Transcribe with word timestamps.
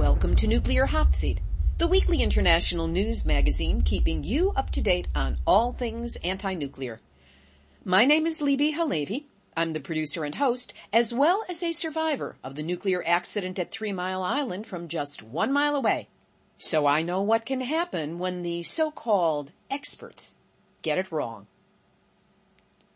Welcome 0.00 0.34
to 0.36 0.46
Nuclear 0.46 0.86
Hot 0.86 1.14
Seat, 1.14 1.42
the 1.76 1.86
weekly 1.86 2.22
international 2.22 2.88
news 2.88 3.26
magazine 3.26 3.82
keeping 3.82 4.24
you 4.24 4.50
up 4.56 4.70
to 4.70 4.80
date 4.80 5.08
on 5.14 5.36
all 5.46 5.74
things 5.74 6.16
anti-nuclear. 6.24 7.00
My 7.84 8.06
name 8.06 8.26
is 8.26 8.40
Libby 8.40 8.72
HaLevy. 8.72 9.24
I'm 9.54 9.74
the 9.74 9.80
producer 9.80 10.24
and 10.24 10.36
host, 10.36 10.72
as 10.90 11.12
well 11.12 11.44
as 11.50 11.62
a 11.62 11.72
survivor 11.72 12.36
of 12.42 12.54
the 12.54 12.62
nuclear 12.62 13.02
accident 13.04 13.58
at 13.58 13.70
Three 13.70 13.92
Mile 13.92 14.22
Island 14.22 14.66
from 14.66 14.88
just 14.88 15.22
one 15.22 15.52
mile 15.52 15.76
away. 15.76 16.08
So 16.56 16.86
I 16.86 17.02
know 17.02 17.20
what 17.20 17.44
can 17.44 17.60
happen 17.60 18.18
when 18.18 18.42
the 18.42 18.62
so-called 18.62 19.52
experts 19.70 20.34
get 20.80 20.96
it 20.96 21.12
wrong. 21.12 21.46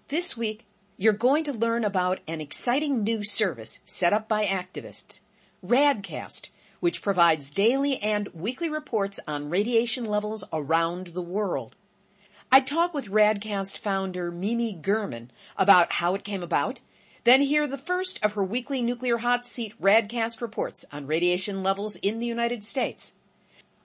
This 0.09 0.39
week, 0.39 0.65
you're 0.97 1.13
going 1.13 1.45
to 1.45 1.53
learn 1.53 1.85
about 1.85 2.21
an 2.27 2.41
exciting 2.41 3.05
new 3.05 3.23
service 3.23 3.81
set 3.85 4.15
up 4.15 4.27
by 4.27 4.47
activists, 4.47 5.21
Radcast, 5.63 6.49
which 6.85 7.01
provides 7.01 7.49
daily 7.49 7.97
and 8.03 8.29
weekly 8.35 8.69
reports 8.69 9.19
on 9.27 9.49
radiation 9.49 10.05
levels 10.05 10.45
around 10.53 11.07
the 11.07 11.23
world. 11.23 11.75
I 12.53 12.61
talk 12.61 12.93
with 12.93 13.09
Radcast 13.09 13.79
founder 13.79 14.31
Mimi 14.31 14.75
German 14.75 15.31
about 15.57 15.93
how 15.93 16.15
it 16.15 16.25
came 16.25 16.43
about, 16.43 16.81
then 17.25 17.41
hear 17.41 17.67
the 17.67 17.79
first 17.79 18.23
of 18.23 18.35
her 18.35 18.45
weekly 18.45 18.83
nuclear 18.83 19.17
hot 19.17 19.47
seat 19.47 19.73
Radcast 19.81 20.43
reports 20.43 20.85
on 20.93 21.07
radiation 21.07 21.63
levels 21.63 21.97
in 21.97 22.19
the 22.19 22.27
United 22.27 22.63
States. 22.63 23.15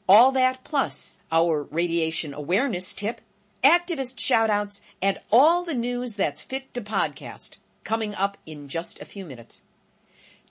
All 0.06 0.34
that 0.34 0.66
plus 0.66 1.20
our 1.32 1.64
radiation 1.72 2.34
awareness 2.34 2.94
tip, 2.94 3.22
activist 3.64 4.18
shoutouts, 4.18 4.82
and 5.02 5.20
all 5.32 5.64
the 5.64 5.74
news 5.74 6.18
that's 6.18 6.42
fit 6.42 6.74
to 6.74 6.82
podcast 6.82 7.52
coming 7.86 8.14
up 8.14 8.38
in 8.46 8.68
just 8.68 9.00
a 9.00 9.06
few 9.06 9.24
minutes. 9.24 9.62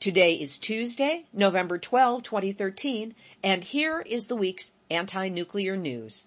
Today 0.00 0.34
is 0.34 0.60
Tuesday, 0.60 1.24
November 1.32 1.76
12, 1.76 2.22
2013, 2.22 3.16
and 3.42 3.64
here 3.64 4.00
is 4.00 4.28
the 4.28 4.36
week's 4.36 4.72
anti-nuclear 4.88 5.76
news. 5.76 6.24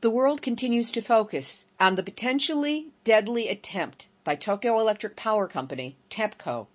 The 0.00 0.10
world 0.10 0.42
continues 0.42 0.92
to 0.92 1.00
focus 1.00 1.66
on 1.80 1.96
the 1.96 2.04
potentially 2.04 2.90
deadly 3.02 3.48
attempt 3.48 4.06
by 4.22 4.36
Tokyo 4.36 4.78
Electric 4.78 5.16
Power 5.16 5.48
Company, 5.48 5.96
TEPCO, 6.08 6.68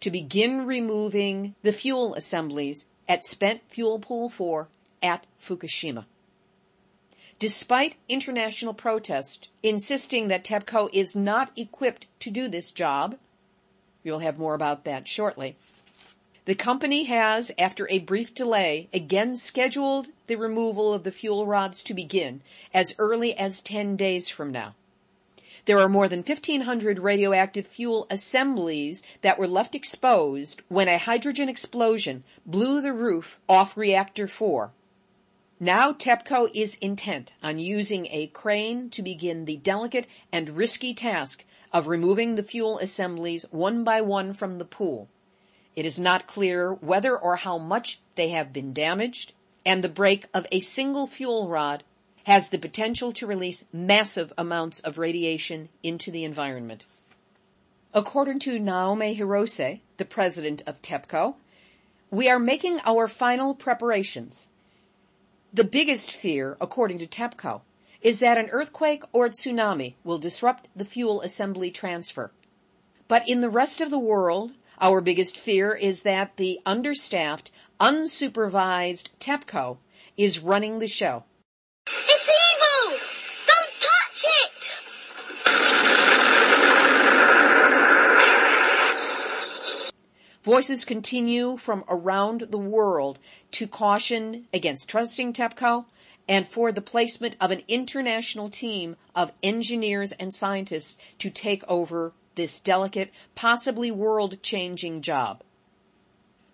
to 0.00 0.10
begin 0.10 0.66
removing 0.66 1.54
the 1.62 1.72
fuel 1.72 2.14
assemblies 2.14 2.84
at 3.08 3.24
Spent 3.24 3.62
Fuel 3.68 3.98
Pool 3.98 4.28
4 4.28 4.68
at 5.02 5.26
Fukushima. 5.42 6.04
Despite 7.38 7.94
international 8.10 8.74
protest 8.74 9.48
insisting 9.62 10.28
that 10.28 10.44
TEPCO 10.44 10.90
is 10.92 11.16
not 11.16 11.52
equipped 11.56 12.04
to 12.20 12.30
do 12.30 12.48
this 12.48 12.70
job, 12.70 13.16
You'll 14.06 14.20
have 14.20 14.38
more 14.38 14.54
about 14.54 14.84
that 14.84 15.08
shortly. 15.08 15.56
The 16.44 16.54
company 16.54 17.02
has, 17.06 17.50
after 17.58 17.88
a 17.90 17.98
brief 17.98 18.32
delay, 18.36 18.88
again 18.94 19.36
scheduled 19.36 20.06
the 20.28 20.36
removal 20.36 20.92
of 20.92 21.02
the 21.02 21.10
fuel 21.10 21.44
rods 21.44 21.82
to 21.82 21.92
begin 21.92 22.40
as 22.72 22.94
early 23.00 23.36
as 23.36 23.60
10 23.60 23.96
days 23.96 24.28
from 24.28 24.52
now. 24.52 24.76
There 25.64 25.80
are 25.80 25.88
more 25.88 26.06
than 26.06 26.20
1500 26.20 27.00
radioactive 27.00 27.66
fuel 27.66 28.06
assemblies 28.08 29.02
that 29.22 29.40
were 29.40 29.48
left 29.48 29.74
exposed 29.74 30.62
when 30.68 30.86
a 30.86 30.98
hydrogen 30.98 31.48
explosion 31.48 32.22
blew 32.46 32.80
the 32.80 32.92
roof 32.92 33.40
off 33.48 33.76
reactor 33.76 34.28
4. 34.28 34.70
Now 35.58 35.92
TEPCO 35.92 36.52
is 36.54 36.76
intent 36.76 37.32
on 37.42 37.58
using 37.58 38.06
a 38.12 38.28
crane 38.28 38.88
to 38.90 39.02
begin 39.02 39.46
the 39.46 39.56
delicate 39.56 40.06
and 40.30 40.50
risky 40.50 40.94
task 40.94 41.44
of 41.76 41.88
removing 41.88 42.36
the 42.36 42.42
fuel 42.42 42.78
assemblies 42.78 43.44
one 43.50 43.84
by 43.84 44.00
one 44.00 44.32
from 44.32 44.56
the 44.56 44.64
pool. 44.64 45.10
It 45.76 45.84
is 45.84 45.98
not 45.98 46.26
clear 46.26 46.72
whether 46.72 47.14
or 47.14 47.36
how 47.36 47.58
much 47.58 48.00
they 48.14 48.30
have 48.30 48.50
been 48.50 48.72
damaged, 48.72 49.34
and 49.66 49.84
the 49.84 49.90
break 49.90 50.24
of 50.32 50.46
a 50.50 50.60
single 50.60 51.06
fuel 51.06 51.50
rod 51.50 51.84
has 52.24 52.48
the 52.48 52.58
potential 52.58 53.12
to 53.12 53.26
release 53.26 53.62
massive 53.74 54.32
amounts 54.38 54.80
of 54.80 54.96
radiation 54.96 55.68
into 55.82 56.10
the 56.10 56.24
environment. 56.24 56.86
According 57.92 58.38
to 58.40 58.58
Naomi 58.58 59.14
Hirose, 59.14 59.80
the 59.98 60.04
president 60.06 60.62
of 60.66 60.80
TEPCO, 60.80 61.34
we 62.10 62.30
are 62.30 62.38
making 62.38 62.80
our 62.86 63.06
final 63.06 63.54
preparations. 63.54 64.48
The 65.52 65.64
biggest 65.64 66.10
fear, 66.10 66.56
according 66.58 67.00
to 67.00 67.06
TEPCO, 67.06 67.60
is 68.02 68.20
that 68.20 68.38
an 68.38 68.48
earthquake 68.50 69.02
or 69.12 69.26
a 69.26 69.30
tsunami 69.30 69.94
will 70.04 70.18
disrupt 70.18 70.68
the 70.76 70.84
fuel 70.84 71.20
assembly 71.22 71.70
transfer. 71.70 72.30
But 73.08 73.28
in 73.28 73.40
the 73.40 73.50
rest 73.50 73.80
of 73.80 73.90
the 73.90 73.98
world, 73.98 74.52
our 74.80 75.00
biggest 75.00 75.38
fear 75.38 75.74
is 75.74 76.02
that 76.02 76.36
the 76.36 76.60
understaffed, 76.66 77.50
unsupervised 77.80 79.08
TEPCO 79.20 79.78
is 80.16 80.40
running 80.40 80.78
the 80.78 80.88
show. 80.88 81.24
It's 81.86 82.30
evil! 82.30 82.98
Don't 83.46 83.72
touch 83.80 84.24
it! 84.44 84.72
Voices 90.42 90.84
continue 90.84 91.56
from 91.56 91.84
around 91.88 92.48
the 92.50 92.58
world 92.58 93.18
to 93.52 93.66
caution 93.66 94.46
against 94.52 94.88
trusting 94.88 95.32
TEPCO 95.32 95.86
and 96.28 96.46
for 96.46 96.72
the 96.72 96.80
placement 96.80 97.36
of 97.40 97.50
an 97.50 97.62
international 97.68 98.50
team 98.50 98.96
of 99.14 99.32
engineers 99.42 100.12
and 100.12 100.34
scientists 100.34 100.98
to 101.18 101.30
take 101.30 101.62
over 101.68 102.12
this 102.34 102.58
delicate, 102.60 103.10
possibly 103.34 103.90
world-changing 103.90 105.02
job. 105.02 105.42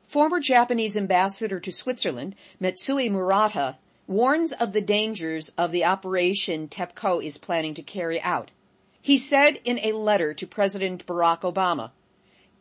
Former 0.07 0.41
Japanese 0.41 0.97
ambassador 0.97 1.59
to 1.61 1.73
Switzerland, 1.73 2.37
Mitsuhei 2.61 3.11
Murata, 3.11 3.79
warns 4.07 4.53
of 4.53 4.73
the 4.73 4.83
dangers 4.83 5.51
of 5.57 5.73
the 5.73 5.85
operation 5.85 6.69
TEPCO 6.69 7.25
is 7.25 7.39
planning 7.39 7.75
to 7.75 7.83
carry 7.83 8.21
out. 8.21 8.51
He 9.01 9.17
said 9.17 9.59
in 9.65 9.79
a 9.79 9.93
letter 9.93 10.35
to 10.35 10.47
President 10.47 11.07
Barack 11.07 11.41
Obama, 11.41 11.91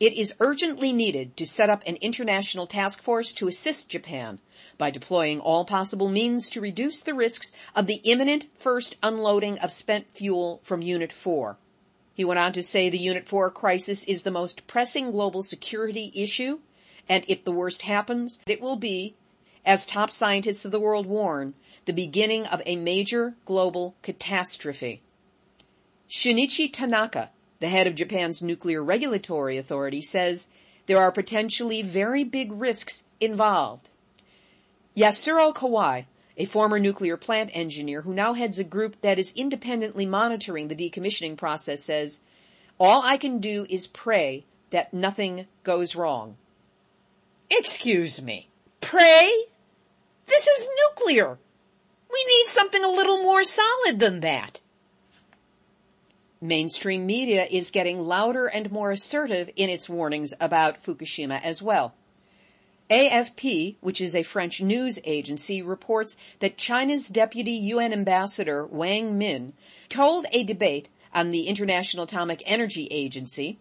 it 0.01 0.13
is 0.13 0.33
urgently 0.39 0.91
needed 0.91 1.37
to 1.37 1.45
set 1.45 1.69
up 1.69 1.83
an 1.85 1.95
international 1.97 2.65
task 2.65 3.03
force 3.03 3.31
to 3.31 3.47
assist 3.47 3.87
Japan 3.87 4.39
by 4.79 4.89
deploying 4.89 5.39
all 5.39 5.63
possible 5.63 6.09
means 6.09 6.49
to 6.49 6.59
reduce 6.59 7.01
the 7.01 7.13
risks 7.13 7.53
of 7.75 7.85
the 7.85 8.01
imminent 8.03 8.47
first 8.57 8.97
unloading 9.03 9.59
of 9.59 9.71
spent 9.71 10.09
fuel 10.09 10.59
from 10.63 10.81
Unit 10.81 11.13
4. 11.13 11.55
He 12.15 12.25
went 12.25 12.39
on 12.39 12.51
to 12.53 12.63
say 12.63 12.89
the 12.89 12.97
Unit 12.97 13.29
4 13.29 13.51
crisis 13.51 14.03
is 14.05 14.23
the 14.23 14.31
most 14.31 14.65
pressing 14.65 15.11
global 15.11 15.43
security 15.43 16.11
issue, 16.15 16.57
and 17.07 17.23
if 17.27 17.43
the 17.43 17.51
worst 17.51 17.83
happens, 17.83 18.39
it 18.47 18.59
will 18.59 18.77
be, 18.77 19.13
as 19.63 19.85
top 19.85 20.09
scientists 20.09 20.65
of 20.65 20.71
the 20.71 20.79
world 20.79 21.05
warn, 21.05 21.53
the 21.85 21.93
beginning 21.93 22.47
of 22.47 22.63
a 22.65 22.75
major 22.75 23.35
global 23.45 23.93
catastrophe. 24.01 25.03
Shunichi 26.09 26.73
Tanaka, 26.73 27.29
the 27.61 27.69
head 27.69 27.87
of 27.87 27.95
Japan's 27.95 28.41
nuclear 28.41 28.83
regulatory 28.83 29.57
authority, 29.57 30.01
says 30.01 30.47
there 30.87 30.97
are 30.97 31.11
potentially 31.11 31.81
very 31.81 32.25
big 32.25 32.51
risks 32.51 33.03
involved. 33.21 33.87
Yasuro 34.97 35.53
Kawai, 35.53 36.05
a 36.35 36.45
former 36.45 36.79
nuclear 36.79 37.15
plant 37.17 37.51
engineer 37.53 38.01
who 38.01 38.13
now 38.13 38.33
heads 38.33 38.59
a 38.59 38.63
group 38.63 38.99
that 39.01 39.19
is 39.19 39.31
independently 39.33 40.05
monitoring 40.05 40.67
the 40.67 40.75
decommissioning 40.75 41.37
process 41.37 41.83
says, 41.83 42.19
all 42.79 43.03
I 43.03 43.17
can 43.17 43.39
do 43.39 43.65
is 43.69 43.85
pray 43.87 44.43
that 44.71 44.93
nothing 44.93 45.45
goes 45.63 45.95
wrong. 45.95 46.35
Excuse 47.49 48.21
me. 48.21 48.49
Pray? 48.81 49.45
This 50.25 50.47
is 50.47 50.67
nuclear. 50.89 51.37
We 52.11 52.25
need 52.25 52.51
something 52.51 52.83
a 52.83 52.89
little 52.89 53.21
more 53.21 53.43
solid 53.43 53.99
than 53.99 54.21
that. 54.21 54.61
Mainstream 56.43 57.05
media 57.05 57.45
is 57.45 57.69
getting 57.69 57.99
louder 57.99 58.47
and 58.47 58.71
more 58.71 58.89
assertive 58.89 59.51
in 59.55 59.69
its 59.69 59.87
warnings 59.87 60.33
about 60.39 60.83
Fukushima 60.83 61.39
as 61.39 61.61
well. 61.61 61.93
AFP, 62.89 63.75
which 63.79 64.01
is 64.01 64.15
a 64.15 64.23
French 64.23 64.59
news 64.59 64.97
agency, 65.03 65.61
reports 65.61 66.17
that 66.39 66.57
China's 66.57 67.07
deputy 67.07 67.51
UN 67.51 67.93
ambassador 67.93 68.65
Wang 68.65 69.19
Min 69.19 69.53
told 69.87 70.25
a 70.31 70.43
debate 70.43 70.89
on 71.13 71.29
the 71.29 71.43
International 71.43 72.05
Atomic 72.05 72.41
Energy 72.47 72.87
Agency, 72.89 73.59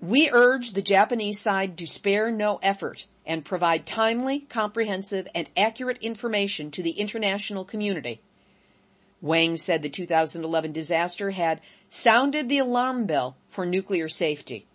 We 0.00 0.28
urge 0.30 0.72
the 0.72 0.82
Japanese 0.82 1.40
side 1.40 1.78
to 1.78 1.86
spare 1.86 2.32
no 2.32 2.58
effort 2.60 3.06
and 3.24 3.44
provide 3.44 3.86
timely, 3.86 4.40
comprehensive, 4.40 5.28
and 5.32 5.48
accurate 5.56 5.98
information 5.98 6.72
to 6.72 6.82
the 6.82 6.90
international 6.90 7.64
community. 7.64 8.20
Wang 9.22 9.56
said 9.56 9.82
the 9.82 9.88
2011 9.88 10.72
disaster 10.72 11.30
had 11.30 11.60
sounded 11.96 12.48
the 12.48 12.58
alarm 12.58 13.06
bell 13.06 13.38
for 13.48 13.64
nuclear 13.64 14.08
safety. 14.08 14.66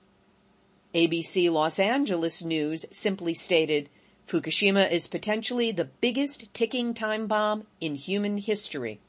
ABC 0.95 1.51
Los 1.51 1.77
Angeles 1.77 2.43
News 2.43 2.83
simply 2.89 3.35
stated, 3.35 3.89
Fukushima 4.27 4.91
is 4.91 5.07
potentially 5.07 5.71
the 5.71 5.85
biggest 5.85 6.51
ticking 6.53 6.95
time 6.95 7.27
bomb 7.27 7.67
in 7.79 7.95
human 7.95 8.39
history. 8.39 8.99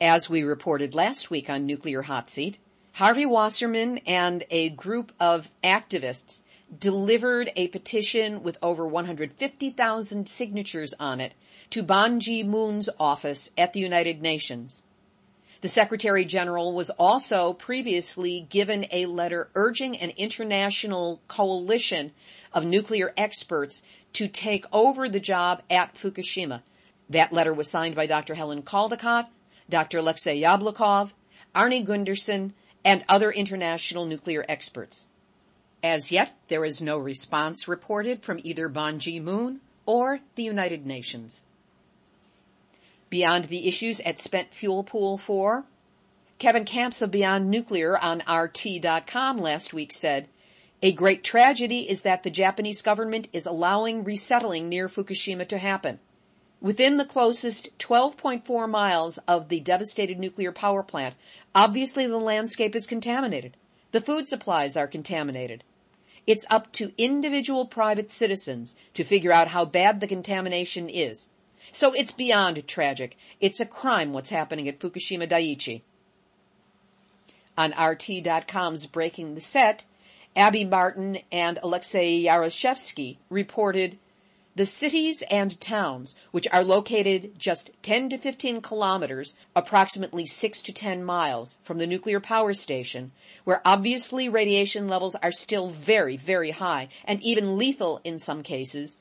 As 0.00 0.28
we 0.28 0.42
reported 0.42 0.94
last 0.94 1.30
week 1.30 1.48
on 1.48 1.64
Nuclear 1.64 2.02
Hot 2.02 2.28
Seat, 2.28 2.58
Harvey 2.92 3.24
Wasserman 3.24 3.98
and 4.06 4.44
a 4.50 4.68
group 4.70 5.12
of 5.18 5.50
activists 5.64 6.42
delivered 6.78 7.50
a 7.56 7.68
petition 7.68 8.42
with 8.42 8.58
over 8.62 8.86
150,000 8.86 10.28
signatures 10.28 10.92
on 11.00 11.20
it 11.20 11.32
to 11.70 11.82
Ban 11.82 12.20
Ki-moon's 12.20 12.90
office 13.00 13.48
at 13.56 13.72
the 13.72 13.80
United 13.80 14.20
Nations. 14.20 14.84
The 15.62 15.68
Secretary 15.68 16.24
General 16.24 16.74
was 16.74 16.90
also 16.90 17.52
previously 17.52 18.44
given 18.50 18.84
a 18.90 19.06
letter 19.06 19.48
urging 19.54 19.96
an 19.96 20.10
international 20.10 21.20
coalition 21.28 22.10
of 22.52 22.64
nuclear 22.64 23.14
experts 23.16 23.80
to 24.14 24.26
take 24.26 24.66
over 24.72 25.08
the 25.08 25.20
job 25.20 25.62
at 25.70 25.94
Fukushima. 25.94 26.62
That 27.10 27.32
letter 27.32 27.54
was 27.54 27.70
signed 27.70 27.94
by 27.94 28.06
Dr. 28.06 28.34
Helen 28.34 28.62
Caldicott, 28.62 29.28
Dr. 29.70 29.98
Alexei 29.98 30.40
Yablokov, 30.40 31.12
Arnie 31.54 31.86
Gundersen, 31.86 32.54
and 32.84 33.04
other 33.08 33.30
international 33.30 34.04
nuclear 34.04 34.44
experts. 34.48 35.06
As 35.80 36.10
yet, 36.10 36.36
there 36.48 36.64
is 36.64 36.82
no 36.82 36.98
response 36.98 37.68
reported 37.68 38.24
from 38.24 38.40
either 38.42 38.68
Ban 38.68 38.98
Ki-moon 38.98 39.60
or 39.86 40.18
the 40.34 40.42
United 40.42 40.84
Nations. 40.84 41.42
Beyond 43.12 43.48
the 43.50 43.68
issues 43.68 44.00
at 44.00 44.22
Spent 44.22 44.54
Fuel 44.54 44.84
Pool 44.84 45.18
4, 45.18 45.66
Kevin 46.38 46.64
Kamps 46.64 47.02
of 47.02 47.10
Beyond 47.10 47.50
Nuclear 47.50 47.98
on 47.98 48.22
RT.com 48.26 49.36
last 49.36 49.74
week 49.74 49.92
said, 49.92 50.28
a 50.80 50.92
great 50.92 51.22
tragedy 51.22 51.90
is 51.90 52.00
that 52.00 52.22
the 52.22 52.30
Japanese 52.30 52.80
government 52.80 53.28
is 53.34 53.44
allowing 53.44 54.02
resettling 54.02 54.70
near 54.70 54.88
Fukushima 54.88 55.46
to 55.48 55.58
happen. 55.58 55.98
Within 56.58 56.96
the 56.96 57.04
closest 57.04 57.76
12.4 57.78 58.66
miles 58.66 59.18
of 59.28 59.50
the 59.50 59.60
devastated 59.60 60.18
nuclear 60.18 60.50
power 60.50 60.82
plant, 60.82 61.14
obviously 61.54 62.06
the 62.06 62.16
landscape 62.16 62.74
is 62.74 62.86
contaminated. 62.86 63.58
The 63.90 64.00
food 64.00 64.26
supplies 64.26 64.74
are 64.74 64.86
contaminated. 64.86 65.64
It's 66.26 66.46
up 66.48 66.72
to 66.72 66.94
individual 66.96 67.66
private 67.66 68.10
citizens 68.10 68.74
to 68.94 69.04
figure 69.04 69.32
out 69.32 69.48
how 69.48 69.66
bad 69.66 70.00
the 70.00 70.08
contamination 70.08 70.88
is. 70.88 71.28
So 71.72 71.92
it's 71.94 72.12
beyond 72.12 72.66
tragic. 72.68 73.16
It's 73.40 73.60
a 73.60 73.66
crime 73.66 74.12
what's 74.12 74.30
happening 74.30 74.68
at 74.68 74.78
Fukushima 74.78 75.28
Daiichi. 75.28 75.80
On 77.56 77.72
RT.com's 77.72 78.86
Breaking 78.86 79.34
the 79.34 79.40
Set, 79.40 79.86
Abby 80.36 80.64
Martin 80.64 81.18
and 81.30 81.58
Alexei 81.62 82.22
Yaroshevsky 82.22 83.16
reported 83.30 83.98
the 84.54 84.66
cities 84.66 85.22
and 85.30 85.58
towns, 85.62 86.14
which 86.30 86.46
are 86.52 86.62
located 86.62 87.38
just 87.38 87.70
10 87.82 88.10
to 88.10 88.18
15 88.18 88.60
kilometers, 88.60 89.34
approximately 89.56 90.26
6 90.26 90.62
to 90.62 90.72
10 90.72 91.02
miles 91.02 91.56
from 91.62 91.78
the 91.78 91.86
nuclear 91.86 92.20
power 92.20 92.52
station, 92.52 93.12
where 93.44 93.62
obviously 93.64 94.28
radiation 94.28 94.88
levels 94.88 95.16
are 95.22 95.32
still 95.32 95.70
very, 95.70 96.18
very 96.18 96.50
high 96.50 96.88
and 97.06 97.22
even 97.22 97.56
lethal 97.56 98.00
in 98.04 98.18
some 98.18 98.42
cases, 98.42 98.98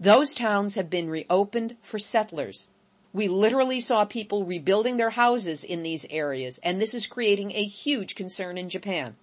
those 0.00 0.34
towns 0.34 0.74
have 0.74 0.90
been 0.90 1.08
reopened 1.08 1.76
for 1.82 1.98
settlers. 1.98 2.68
We 3.12 3.28
literally 3.28 3.80
saw 3.80 4.04
people 4.04 4.44
rebuilding 4.44 4.96
their 4.96 5.10
houses 5.10 5.62
in 5.62 5.82
these 5.82 6.04
areas, 6.10 6.58
and 6.64 6.80
this 6.80 6.94
is 6.94 7.06
creating 7.06 7.52
a 7.52 7.64
huge 7.64 8.16
concern 8.16 8.58
in 8.58 8.68
Japan. 8.68 9.16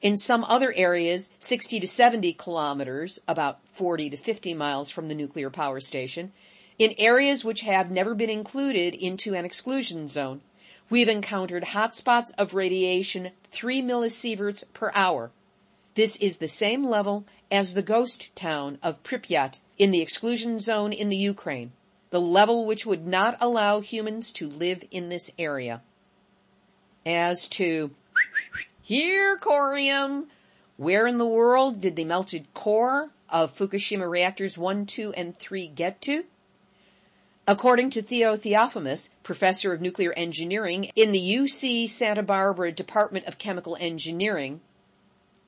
In 0.00 0.16
some 0.16 0.44
other 0.44 0.72
areas, 0.72 1.30
60 1.38 1.78
to 1.80 1.86
70 1.86 2.32
kilometers, 2.32 3.20
about 3.28 3.60
40 3.74 4.10
to 4.10 4.16
50 4.16 4.54
miles 4.54 4.90
from 4.90 5.08
the 5.08 5.14
nuclear 5.14 5.50
power 5.50 5.78
station, 5.78 6.32
in 6.78 6.94
areas 6.98 7.44
which 7.44 7.60
have 7.60 7.90
never 7.90 8.14
been 8.14 8.30
included 8.30 8.94
into 8.94 9.34
an 9.34 9.44
exclusion 9.44 10.08
zone, 10.08 10.40
we've 10.90 11.08
encountered 11.08 11.62
hotspots 11.64 12.32
of 12.36 12.54
radiation 12.54 13.30
3 13.52 13.82
millisieverts 13.82 14.64
per 14.72 14.90
hour. 14.94 15.30
This 15.94 16.16
is 16.16 16.38
the 16.38 16.48
same 16.48 16.84
level 16.84 17.26
as 17.50 17.74
the 17.74 17.82
ghost 17.82 18.34
town 18.34 18.78
of 18.82 19.02
Pripyat 19.02 19.60
in 19.76 19.90
the 19.90 20.00
exclusion 20.00 20.58
zone 20.58 20.92
in 20.92 21.10
the 21.10 21.16
Ukraine, 21.16 21.72
the 22.08 22.20
level 22.20 22.64
which 22.64 22.86
would 22.86 23.06
not 23.06 23.36
allow 23.40 23.80
humans 23.80 24.30
to 24.32 24.48
live 24.48 24.82
in 24.90 25.10
this 25.10 25.30
area. 25.38 25.82
As 27.04 27.46
to 27.48 27.90
here, 28.80 29.36
corium, 29.36 30.28
where 30.78 31.06
in 31.06 31.18
the 31.18 31.26
world 31.26 31.80
did 31.82 31.96
the 31.96 32.04
melted 32.04 32.54
core 32.54 33.10
of 33.28 33.54
Fukushima 33.54 34.08
reactors 34.08 34.56
1, 34.56 34.86
2, 34.86 35.12
and 35.12 35.36
3 35.36 35.68
get 35.68 36.00
to? 36.02 36.24
According 37.46 37.90
to 37.90 38.02
Theo 38.02 38.36
Theofanous, 38.36 39.10
professor 39.22 39.74
of 39.74 39.82
nuclear 39.82 40.12
engineering 40.14 40.90
in 40.96 41.12
the 41.12 41.36
UC 41.36 41.88
Santa 41.90 42.22
Barbara 42.22 42.72
Department 42.72 43.26
of 43.26 43.36
Chemical 43.36 43.76
Engineering, 43.78 44.60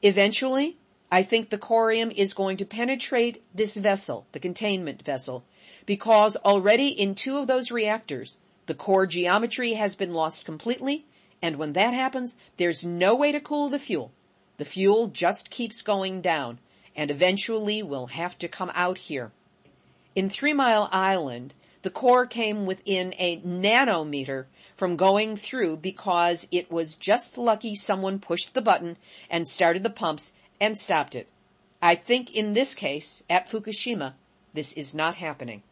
eventually 0.04 0.76
I 1.10 1.22
think 1.22 1.48
the 1.48 1.58
corium 1.58 2.12
is 2.12 2.34
going 2.34 2.56
to 2.56 2.64
penetrate 2.64 3.44
this 3.54 3.76
vessel, 3.76 4.26
the 4.32 4.40
containment 4.40 5.04
vessel, 5.04 5.44
because 5.86 6.36
already 6.36 6.88
in 6.88 7.14
two 7.14 7.36
of 7.38 7.46
those 7.46 7.70
reactors, 7.70 8.36
the 8.66 8.74
core 8.74 9.06
geometry 9.06 9.74
has 9.74 9.94
been 9.94 10.12
lost 10.12 10.44
completely, 10.44 11.06
and 11.40 11.56
when 11.56 11.74
that 11.74 11.94
happens, 11.94 12.36
there's 12.56 12.84
no 12.84 13.14
way 13.14 13.30
to 13.32 13.40
cool 13.40 13.68
the 13.68 13.78
fuel. 13.78 14.10
The 14.56 14.64
fuel 14.64 15.06
just 15.08 15.50
keeps 15.50 15.82
going 15.82 16.20
down, 16.20 16.58
and 16.96 17.10
eventually 17.10 17.82
will 17.82 18.08
have 18.08 18.36
to 18.38 18.48
come 18.48 18.72
out 18.74 18.98
here. 18.98 19.30
In 20.16 20.28
Three 20.28 20.52
Mile 20.52 20.88
Island, 20.90 21.54
the 21.82 21.90
core 21.90 22.26
came 22.26 22.66
within 22.66 23.14
a 23.18 23.40
nanometer 23.42 24.46
from 24.84 24.96
going 24.96 25.34
through 25.34 25.78
because 25.78 26.46
it 26.52 26.70
was 26.70 26.94
just 26.94 27.38
lucky 27.38 27.74
someone 27.74 28.18
pushed 28.18 28.52
the 28.52 28.60
button 28.60 28.98
and 29.30 29.48
started 29.48 29.82
the 29.82 29.88
pumps 29.88 30.34
and 30.60 30.76
stopped 30.76 31.14
it. 31.14 31.26
I 31.80 31.94
think 31.94 32.34
in 32.34 32.52
this 32.52 32.74
case, 32.74 33.22
at 33.30 33.48
Fukushima, 33.48 34.12
this 34.52 34.74
is 34.74 34.94
not 34.94 35.14
happening. 35.14 35.62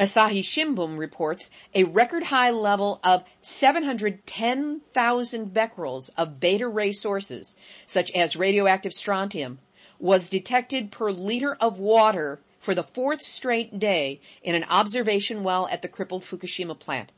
Asahi 0.00 0.40
Shimbun 0.40 0.96
reports 0.96 1.50
a 1.74 1.84
record 1.84 2.22
high 2.22 2.48
level 2.48 2.98
of 3.04 3.24
710,000 3.42 5.52
becquerels 5.52 6.08
of 6.16 6.40
beta 6.40 6.66
ray 6.66 6.92
sources, 6.92 7.54
such 7.84 8.10
as 8.12 8.36
radioactive 8.36 8.94
strontium, 8.94 9.58
was 9.98 10.30
detected 10.30 10.90
per 10.90 11.10
liter 11.10 11.54
of 11.60 11.78
water 11.78 12.40
for 12.58 12.74
the 12.74 12.82
fourth 12.82 13.20
straight 13.20 13.78
day 13.78 14.22
in 14.42 14.54
an 14.54 14.64
observation 14.70 15.42
well 15.42 15.68
at 15.68 15.82
the 15.82 15.88
crippled 15.88 16.24
Fukushima 16.24 16.78
plant. 16.78 17.12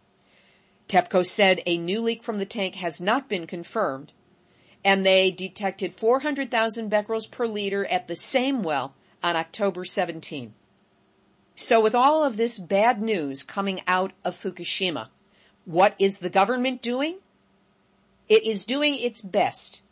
TEPCO 0.89 1.27
said 1.27 1.63
a 1.67 1.77
new 1.77 2.01
leak 2.01 2.23
from 2.23 2.39
the 2.39 2.47
tank 2.47 2.77
has 2.77 3.01
not 3.01 3.29
been 3.29 3.47
confirmed, 3.47 4.13
and 4.85 5.05
they 5.05 5.33
detected 5.33 5.95
400,000 5.95 6.89
becquerels 6.89 7.27
per 7.27 7.47
liter 7.47 7.85
at 7.87 8.07
the 8.07 8.15
same 8.15 8.63
well 8.63 8.95
on 9.23 9.35
October 9.35 9.85
17. 9.85 10.55
So 11.57 11.81
with 11.81 11.95
all 11.95 12.23
of 12.23 12.37
this 12.37 12.59
bad 12.59 13.03
news 13.03 13.43
coming 13.43 13.81
out 13.87 14.13
of 14.25 14.39
Fukushima, 14.39 15.09
what 15.65 15.95
is 15.99 16.19
the 16.19 16.31
government 16.31 16.83
doing? 16.83 17.19
It 18.29 18.45
is 18.45 18.65
doing 18.65 18.95
its 18.95 19.21
best 19.21 19.83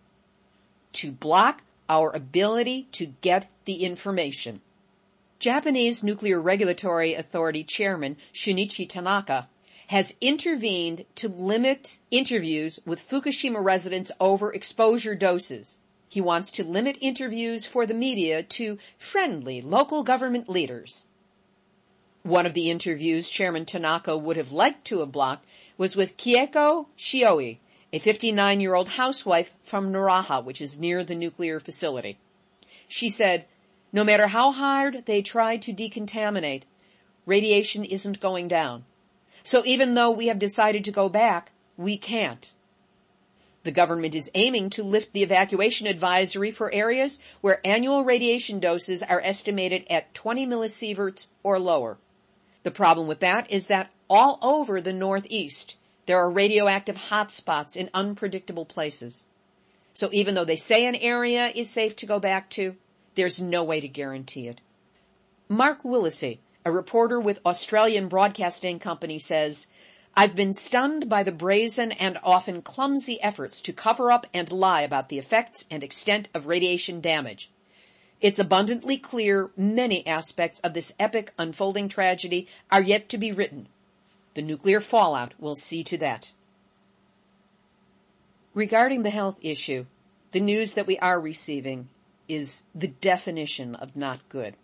to 0.95 1.11
block 1.11 1.63
our 1.89 2.15
ability 2.15 2.89
to 2.93 3.07
get 3.07 3.51
the 3.65 3.85
information. 3.85 4.61
Japanese 5.41 6.05
Nuclear 6.05 6.41
Regulatory 6.41 7.15
Authority 7.15 7.65
Chairman 7.65 8.17
Shunichi 8.33 8.89
Tanaka 8.89 9.49
has 9.89 10.15
intervened 10.21 11.05
to 11.17 11.29
limit 11.29 11.99
interviews 12.11 12.81
with 12.87 13.09
Fukushima 13.09 13.63
residents 13.63 14.11
over 14.19 14.53
exposure 14.53 15.15
doses. 15.15 15.79
He 16.09 16.21
wants 16.21 16.51
to 16.53 16.65
limit 16.65 16.97
interviews 17.01 17.67
for 17.67 17.87
the 17.87 17.95
media 17.95 18.43
to 18.43 18.79
friendly 18.99 19.61
local 19.61 20.03
government 20.03 20.49
leaders. 20.49 21.05
One 22.23 22.47
of 22.47 22.55
the 22.55 22.71
interviews 22.71 23.29
Chairman 23.29 23.67
Tanaka 23.67 24.17
would 24.17 24.37
have 24.37 24.53
liked 24.53 24.87
to 24.87 25.01
have 25.01 25.13
blocked 25.13 25.45
was 25.77 25.97
with 25.97 26.17
Kieko 26.17 26.87
Shioi, 26.97 27.59
a 27.93 27.99
59 27.99 28.61
year 28.61 28.75
old 28.75 28.91
housewife 28.91 29.55
from 29.65 29.93
Naraha, 29.93 30.43
which 30.43 30.63
is 30.63 30.81
near 30.81 31.05
the 31.05 31.15
nuclear 31.15 31.61
facility. 31.61 32.19
She 32.89 33.09
said, 33.09 33.45
no 33.93 34.05
matter 34.05 34.27
how 34.29 34.51
hard 34.53 35.05
they 35.07 35.21
try 35.21 35.57
to 35.59 35.73
decontaminate, 35.73 36.63
radiation 37.27 37.85
isn't 37.85 38.21
going 38.21 38.49
down. 38.49 38.85
So 39.45 39.63
even 39.65 39.95
though 39.95 40.11
we 40.11 40.27
have 40.27 40.39
decided 40.39 40.85
to 40.87 40.91
go 40.91 41.09
back, 41.09 41.53
we 41.77 41.97
can't. 41.97 42.53
The 43.63 43.71
government 43.71 44.15
is 44.15 44.31
aiming 44.35 44.71
to 44.71 44.83
lift 44.83 45.13
the 45.13 45.23
evacuation 45.23 45.87
advisory 45.87 46.51
for 46.51 46.73
areas 46.73 47.19
where 47.41 47.67
annual 47.67 48.05
radiation 48.05 48.59
doses 48.59 49.03
are 49.03 49.21
estimated 49.21 49.87
at 49.89 50.13
20 50.15 50.47
millisieverts 50.47 51.29
or 51.43 51.59
lower. 51.59 51.99
The 52.63 52.71
problem 52.71 53.07
with 53.07 53.21
that 53.21 53.51
is 53.51 53.69
that 53.69 53.93
all 54.09 54.39
over 54.43 54.81
the 54.81 54.93
Northeast, 54.93 55.77
there 56.07 56.19
are 56.19 56.31
radioactive 56.31 56.97
hotspots 56.97 57.77
in 57.77 57.91
unpredictable 57.95 58.65
places. 58.65 59.25
So 59.93 60.09
even 60.13 60.35
though 60.35 60.45
they 60.45 60.57
say 60.57 60.87
an 60.87 60.97
area 60.97 61.49
is 61.55 61.71
safe 61.71 61.97
to 61.97 62.07
go 62.07 62.19
back 62.19 62.51
to, 62.51 62.77
there's 63.15 63.41
no 63.41 63.65
way 63.65 63.81
to 63.81 63.89
guarantee 63.89 64.49
it. 64.49 64.61
Mark 65.49 65.83
Willesee, 65.83 66.39
a 66.65 66.73
reporter 66.73 67.21
with 67.21 67.41
Australian 67.45 68.09
Broadcasting 68.09 68.79
Company 68.79 69.19
says, 69.19 69.67
I've 70.17 70.35
been 70.35 70.55
stunned 70.55 71.09
by 71.09 71.23
the 71.23 71.33
brazen 71.33 71.93
and 71.93 72.19
often 72.23 72.63
clumsy 72.63 73.21
efforts 73.21 73.61
to 73.63 73.73
cover 73.73 74.11
up 74.11 74.27
and 74.33 74.51
lie 74.51 74.83
about 74.83 75.09
the 75.09 75.19
effects 75.19 75.67
and 75.71 75.83
extent 75.83 76.29
of 76.33 76.47
radiation 76.47 77.01
damage. 77.01 77.51
It's 78.21 78.39
abundantly 78.39 78.97
clear 78.97 79.51
many 79.57 80.07
aspects 80.07 80.61
of 80.61 80.73
this 80.73 80.93
epic 80.99 81.33
unfolding 81.39 81.89
tragedy 81.89 82.49
are 82.71 82.83
yet 82.83 83.09
to 83.11 83.19
be 83.19 83.33
written. 83.33 83.69
The 84.35 84.43
nuclear 84.43 84.81
fallout 84.81 85.35
will 85.39 85.57
see 85.57 85.85
to 85.85 85.99
that. 85.99 86.33
Regarding 88.55 89.03
the 89.03 89.11
health 89.11 89.37
issue, 89.43 89.85
the 90.31 90.41
news 90.41 90.75
that 90.75 90.87
we 90.87 90.99
are 91.01 91.21
receiving 91.21 91.89
is 92.29 92.63
the 92.75 92.89
definition 92.89 93.75
of 93.75 93.97
not 93.97 94.27
good. 94.29 94.55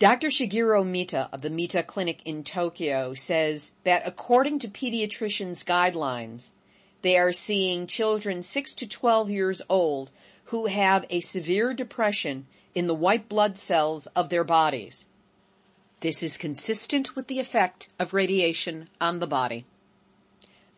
Dr. 0.00 0.28
Shigeru 0.28 0.82
Mita 0.86 1.28
of 1.30 1.42
the 1.42 1.50
Mita 1.50 1.82
Clinic 1.82 2.22
in 2.24 2.42
Tokyo 2.42 3.12
says 3.12 3.72
that 3.84 4.00
according 4.06 4.60
to 4.60 4.68
pediatricians' 4.68 5.62
guidelines, 5.62 6.52
they 7.02 7.18
are 7.18 7.32
seeing 7.32 7.86
children 7.86 8.42
6 8.42 8.72
to 8.76 8.88
12 8.88 9.28
years 9.28 9.60
old 9.68 10.10
who 10.44 10.68
have 10.68 11.04
a 11.10 11.20
severe 11.20 11.74
depression 11.74 12.46
in 12.74 12.86
the 12.86 12.94
white 12.94 13.28
blood 13.28 13.58
cells 13.58 14.06
of 14.16 14.30
their 14.30 14.42
bodies. 14.42 15.04
This 16.00 16.22
is 16.22 16.38
consistent 16.38 17.14
with 17.14 17.26
the 17.26 17.38
effect 17.38 17.90
of 17.98 18.14
radiation 18.14 18.88
on 19.02 19.18
the 19.18 19.26
body. 19.26 19.66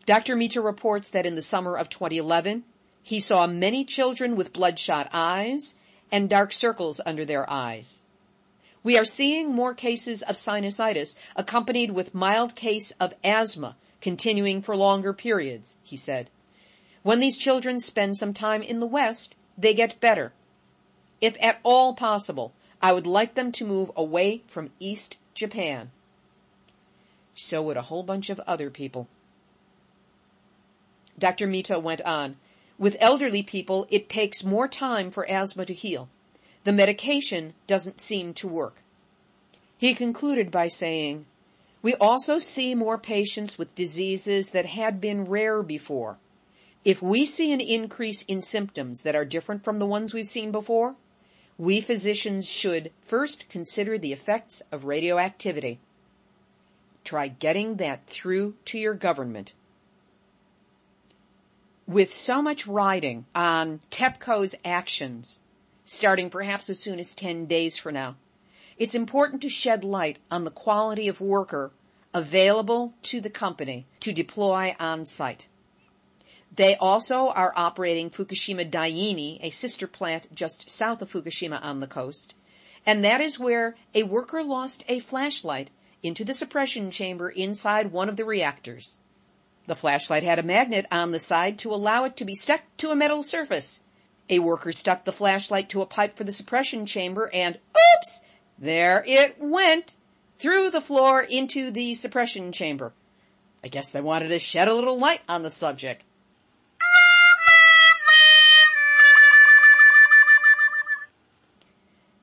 Dr. 0.05 0.35
Mita 0.35 0.61
reports 0.61 1.11
that 1.11 1.27
in 1.27 1.37
the 1.37 1.43
summer 1.43 1.79
of 1.79 1.89
2011, 1.89 2.65
he 3.05 3.21
saw 3.21 3.47
many 3.47 3.85
children 3.85 4.35
with 4.35 4.53
bloodshot 4.53 5.09
eyes 5.13 5.77
and 6.11 6.29
dark 6.29 6.53
circles 6.53 7.01
under 7.07 7.25
their 7.25 7.49
eyes. 7.49 8.03
We 8.85 8.99
are 8.99 9.05
seeing 9.05 9.53
more 9.53 9.75
cases 9.75 10.23
of 10.23 10.37
sinusitis 10.37 11.15
accompanied 11.37 11.93
with 11.93 12.15
mild 12.15 12.57
case 12.57 12.91
of 12.93 13.15
asthma 13.23 13.77
continuing 14.01 14.61
for 14.61 14.77
longer 14.77 15.13
periods, 15.13 15.77
he 15.83 15.97
said. 15.97 16.29
When 17.03 17.21
these 17.21 17.39
children 17.39 17.79
spend 17.79 18.17
some 18.17 18.35
time 18.35 18.63
in 18.63 18.81
the 18.81 18.87
West, 18.87 19.35
they 19.57 19.75
get 19.75 20.01
better. 20.01 20.33
If 21.21 21.37
at 21.41 21.61
all 21.63 21.95
possible, 21.95 22.53
I 22.81 22.93
would 22.93 23.07
like 23.07 23.35
them 23.35 23.53
to 23.53 23.65
move 23.65 23.93
away 23.95 24.43
from 24.49 24.71
East 24.81 25.17
Japan. 25.35 25.93
So 27.35 27.63
would 27.63 27.77
a 27.77 27.83
whole 27.83 28.03
bunch 28.03 28.31
of 28.31 28.41
other 28.41 28.71
people. 28.71 29.07
Dr. 31.17 31.47
Mita 31.47 31.79
went 31.79 32.01
on, 32.03 32.37
with 32.79 32.97
elderly 32.99 33.45
people, 33.45 33.87
it 33.91 34.09
takes 34.09 34.43
more 34.43 34.67
time 34.67 35.13
for 35.13 35.29
asthma 35.31 35.65
to 35.67 35.75
heal 35.75 36.09
the 36.65 36.73
medication 36.73 37.55
doesn't 37.67 38.01
seem 38.01 38.35
to 38.35 38.49
work. 38.49 38.83
He 39.77 39.95
concluded 39.95 40.51
by 40.51 40.69
saying, 40.69 41.27
we 41.83 41.95
also 41.95 42.39
see 42.39 42.75
more 42.75 42.99
patients 42.99 43.59
with 43.59 43.75
diseases 43.75 44.51
that 44.51 44.67
had 44.67 45.01
been 45.01 45.25
rare 45.25 45.63
before. 45.63 46.19
If 46.85 47.03
we 47.03 47.27
see 47.27 47.53
an 47.53 47.61
increase 47.61 48.23
in 48.23 48.43
symptoms 48.43 49.03
that 49.03 49.17
are 49.17 49.25
different 49.25 49.65
from 49.65 49.79
the 49.81 49.87
ones 49.87 50.15
we've 50.15 50.27
seen 50.27 50.53
before, 50.53 50.95
we 51.59 51.81
physicians 51.81 52.47
should 52.47 52.93
first 53.05 53.49
consider 53.49 53.99
the 53.99 54.13
effects 54.13 54.63
of 54.71 54.85
radioactivity. 54.85 55.81
Try 57.05 57.29
getting 57.29 57.77
that 57.77 58.07
through 58.07 58.55
to 58.67 58.79
your 58.79 58.95
government. 58.95 59.53
With 61.87 62.13
so 62.13 62.41
much 62.41 62.67
riding 62.67 63.27
on 63.35 63.81
TEPCO's 63.91 64.55
actions, 64.65 65.41
starting 65.85 66.31
perhaps 66.31 66.71
as 66.71 66.81
soon 66.81 66.99
as 66.99 67.15
10 67.15 67.47
days 67.47 67.77
from 67.77 67.95
now. 67.95 68.17
It's 68.77 68.95
important 68.95 69.43
to 69.43 69.49
shed 69.49 69.85
light 69.85 70.19
on 70.31 70.45
the 70.45 70.51
quality 70.51 71.09
of 71.09 71.21
worker 71.21 71.73
available 72.15 72.95
to 73.03 73.21
the 73.21 73.31
company 73.31 73.87
to 74.01 74.13
deploy 74.13 74.75
on 74.79 75.05
site. 75.05 75.49
They 76.55 76.77
also 76.77 77.29
are 77.29 77.53
operating 77.57 78.11
Fukushima 78.11 78.71
Daini, 78.71 79.39
a 79.43 79.51
sister 79.51 79.87
plant 79.87 80.35
just 80.35 80.71
south 80.71 81.01
of 81.01 81.11
Fukushima 81.11 81.59
on 81.63 81.81
the 81.81 81.87
coast, 81.87 82.35
and 82.85 83.05
that 83.05 83.21
is 83.21 83.39
where 83.39 83.77
a 83.95 84.03
worker 84.03 84.43
lost 84.43 84.85
a 84.89 84.99
flashlight 84.99 85.71
into 86.03 86.25
the 86.25 86.35
suppression 86.35 86.91
chamber 86.91 87.31
inside 87.31 87.93
one 87.93 88.09
of 88.09 88.17
the 88.17 88.25
reactors. 88.25 88.99
The 89.67 89.77
flashlight 89.77 90.25
had 90.25 90.39
a 90.39 90.43
magnet 90.43 90.87
on 90.91 91.13
the 91.13 91.21
side 91.21 91.59
to 91.61 91.73
allow 91.73 92.05
it 92.05 92.17
to 92.17 92.25
be 92.25 92.35
stuck 92.35 92.61
to 92.79 92.91
a 92.91 92.97
metal 92.97 93.23
surface. 93.23 93.81
A 94.33 94.39
worker 94.39 94.73
stuck 94.73 95.05
the 95.05 95.13
flashlight 95.13 95.69
to 95.69 95.83
a 95.83 95.87
pipe 95.87 96.17
for 96.17 96.25
the 96.25 96.33
suppression 96.33 96.87
chamber 96.87 97.31
and 97.35 97.59
oops, 97.99 98.23
there 98.59 99.05
it 99.07 99.37
went 99.39 99.95
through 100.39 100.71
the 100.71 100.81
floor 100.81 101.21
into 101.21 101.71
the 101.71 101.95
suppression 101.95 102.51
chamber. 102.51 102.95
I 103.63 103.69
guess 103.69 103.93
they 103.93 104.01
wanted 104.01 104.29
to 104.29 104.39
shed 104.39 104.69
a 104.69 104.75
little 104.75 104.99
light 104.99 105.21
on 105.29 105.43
the 105.43 105.51
subject. 105.51 106.03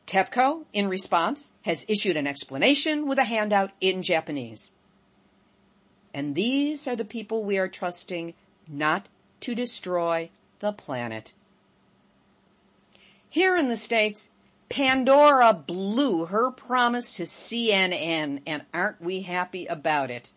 TEPCO, 0.07 0.65
in 0.73 0.87
response, 0.87 1.51
has 1.61 1.85
issued 1.87 2.17
an 2.17 2.25
explanation 2.25 3.07
with 3.07 3.19
a 3.19 3.23
handout 3.25 3.69
in 3.79 4.01
Japanese. 4.01 4.71
And 6.11 6.33
these 6.33 6.87
are 6.87 6.95
the 6.95 7.05
people 7.05 7.43
we 7.43 7.59
are 7.59 7.67
trusting 7.67 8.33
not 8.67 9.07
to 9.41 9.53
destroy 9.53 10.31
the 10.59 10.73
planet. 10.73 11.33
Here 13.31 13.55
in 13.55 13.69
the 13.69 13.77
States, 13.77 14.27
Pandora 14.69 15.53
blew 15.53 16.25
her 16.25 16.49
promise 16.49 17.11
to 17.11 17.23
CNN, 17.23 18.41
and 18.47 18.63
aren't 18.73 19.01
we 19.01 19.21
happy 19.21 19.67
about 19.67 20.09
it? 20.09 20.31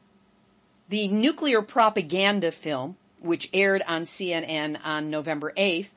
The 0.91 1.09
nuclear 1.09 1.63
propaganda 1.63 2.53
film, 2.53 2.97
which 3.21 3.49
aired 3.55 3.83
on 3.89 4.03
CNN 4.03 4.79
on 4.85 5.09
November 5.09 5.55
8th, 5.57 5.89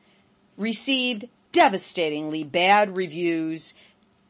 received 0.57 1.27
devastatingly 1.51 2.45
bad 2.45 2.95
reviews, 2.95 3.73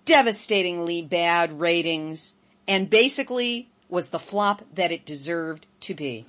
devastatingly 0.06 1.04
bad 1.04 1.60
ratings, 1.60 2.34
and 2.68 2.90
basically 2.90 3.70
was 3.90 4.10
the 4.10 4.20
flop 4.20 4.64
that 4.74 4.92
it 4.92 5.06
deserved 5.06 5.68
to 5.82 5.94
be. 5.94 6.26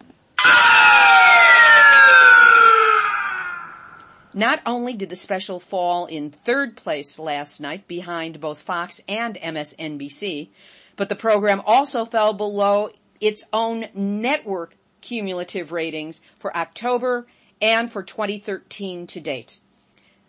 Not 4.37 4.61
only 4.67 4.93
did 4.93 5.09
the 5.09 5.17
special 5.17 5.59
fall 5.59 6.05
in 6.05 6.31
third 6.31 6.77
place 6.77 7.19
last 7.19 7.59
night 7.59 7.89
behind 7.89 8.39
both 8.39 8.61
Fox 8.61 9.01
and 9.09 9.35
MSNBC, 9.37 10.51
but 10.95 11.09
the 11.09 11.17
program 11.17 11.63
also 11.65 12.05
fell 12.05 12.35
below 12.35 12.91
its 13.19 13.47
own 13.51 13.87
network 13.95 14.77
cumulative 15.01 15.73
ratings 15.73 16.21
for 16.39 16.55
October 16.55 17.27
and 17.63 17.91
for 17.91 18.03
2013 18.03 19.07
to 19.07 19.21
date. 19.21 19.59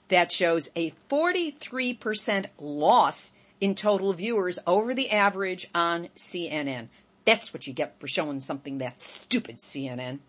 That 0.08 0.32
shows 0.32 0.70
a 0.74 0.94
43% 1.10 2.46
loss 2.60 3.34
in 3.60 3.76
total 3.76 4.14
viewers 4.14 4.58
over 4.66 4.94
the 4.94 5.12
average 5.12 5.70
on 5.76 6.08
CNN. 6.16 6.88
That's 7.26 7.54
what 7.54 7.68
you 7.68 7.74
get 7.74 8.00
for 8.00 8.08
showing 8.08 8.40
something 8.40 8.78
that 8.78 9.02
stupid, 9.02 9.58
CNN. 9.58 10.20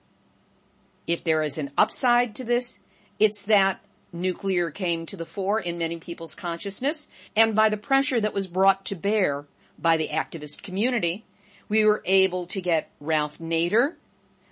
If 1.07 1.23
there 1.23 1.45
is 1.45 1.59
an 1.59 1.71
upside 1.79 2.35
to 2.37 2.45
this, 2.45 2.81
it's 3.19 3.43
that 3.43 3.81
nuclear 4.13 4.71
came 4.71 5.07
to 5.07 5.17
the 5.17 5.27
fore 5.27 5.61
in 5.61 5.79
many 5.79 5.99
people's 5.99 6.35
consciousness 6.35 7.09
and 7.37 7.55
by 7.55 7.69
the 7.69 7.77
pressure 7.77 8.21
that 8.21 8.35
was 8.35 8.47
brought 8.47 8.87
to 8.87 8.95
bear 8.95 9.47
by 9.79 9.97
the 9.97 10.09
activist 10.09 10.63
community, 10.63 11.25
we 11.69 11.85
were 11.85 12.03
able 12.05 12.47
to 12.47 12.61
get 12.61 12.91
Ralph 13.01 13.39
Nader, 13.39 13.95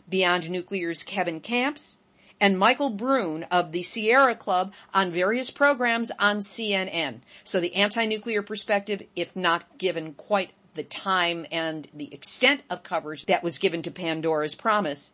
Beyond 0.09 0.49
Nuclear's 0.51 1.03
Kevin 1.03 1.41
Kamps, 1.41 1.97
and 2.41 2.59
Michael 2.59 2.91
Brune 2.91 3.45
of 3.45 3.73
the 3.73 3.83
Sierra 3.83 4.37
Club 4.37 4.73
on 4.93 5.11
various 5.11 5.51
programs 5.51 6.11
on 6.19 6.39
CNN. 6.39 7.21
So 7.45 7.61
the 7.61 7.75
anti-nuclear 7.75 8.43
perspective, 8.43 9.03
if 9.17 9.35
not 9.35 9.79
given 9.79 10.13
quite 10.13 10.51
the 10.75 10.85
time 10.85 11.47
and 11.51 11.89
the 11.95 12.13
extent 12.13 12.63
of 12.69 12.83
coverage 12.83 13.25
that 13.27 13.43
was 13.43 13.59
given 13.59 13.83
to 13.83 13.91
Pandora's 13.91 14.55
Promise, 14.55 15.11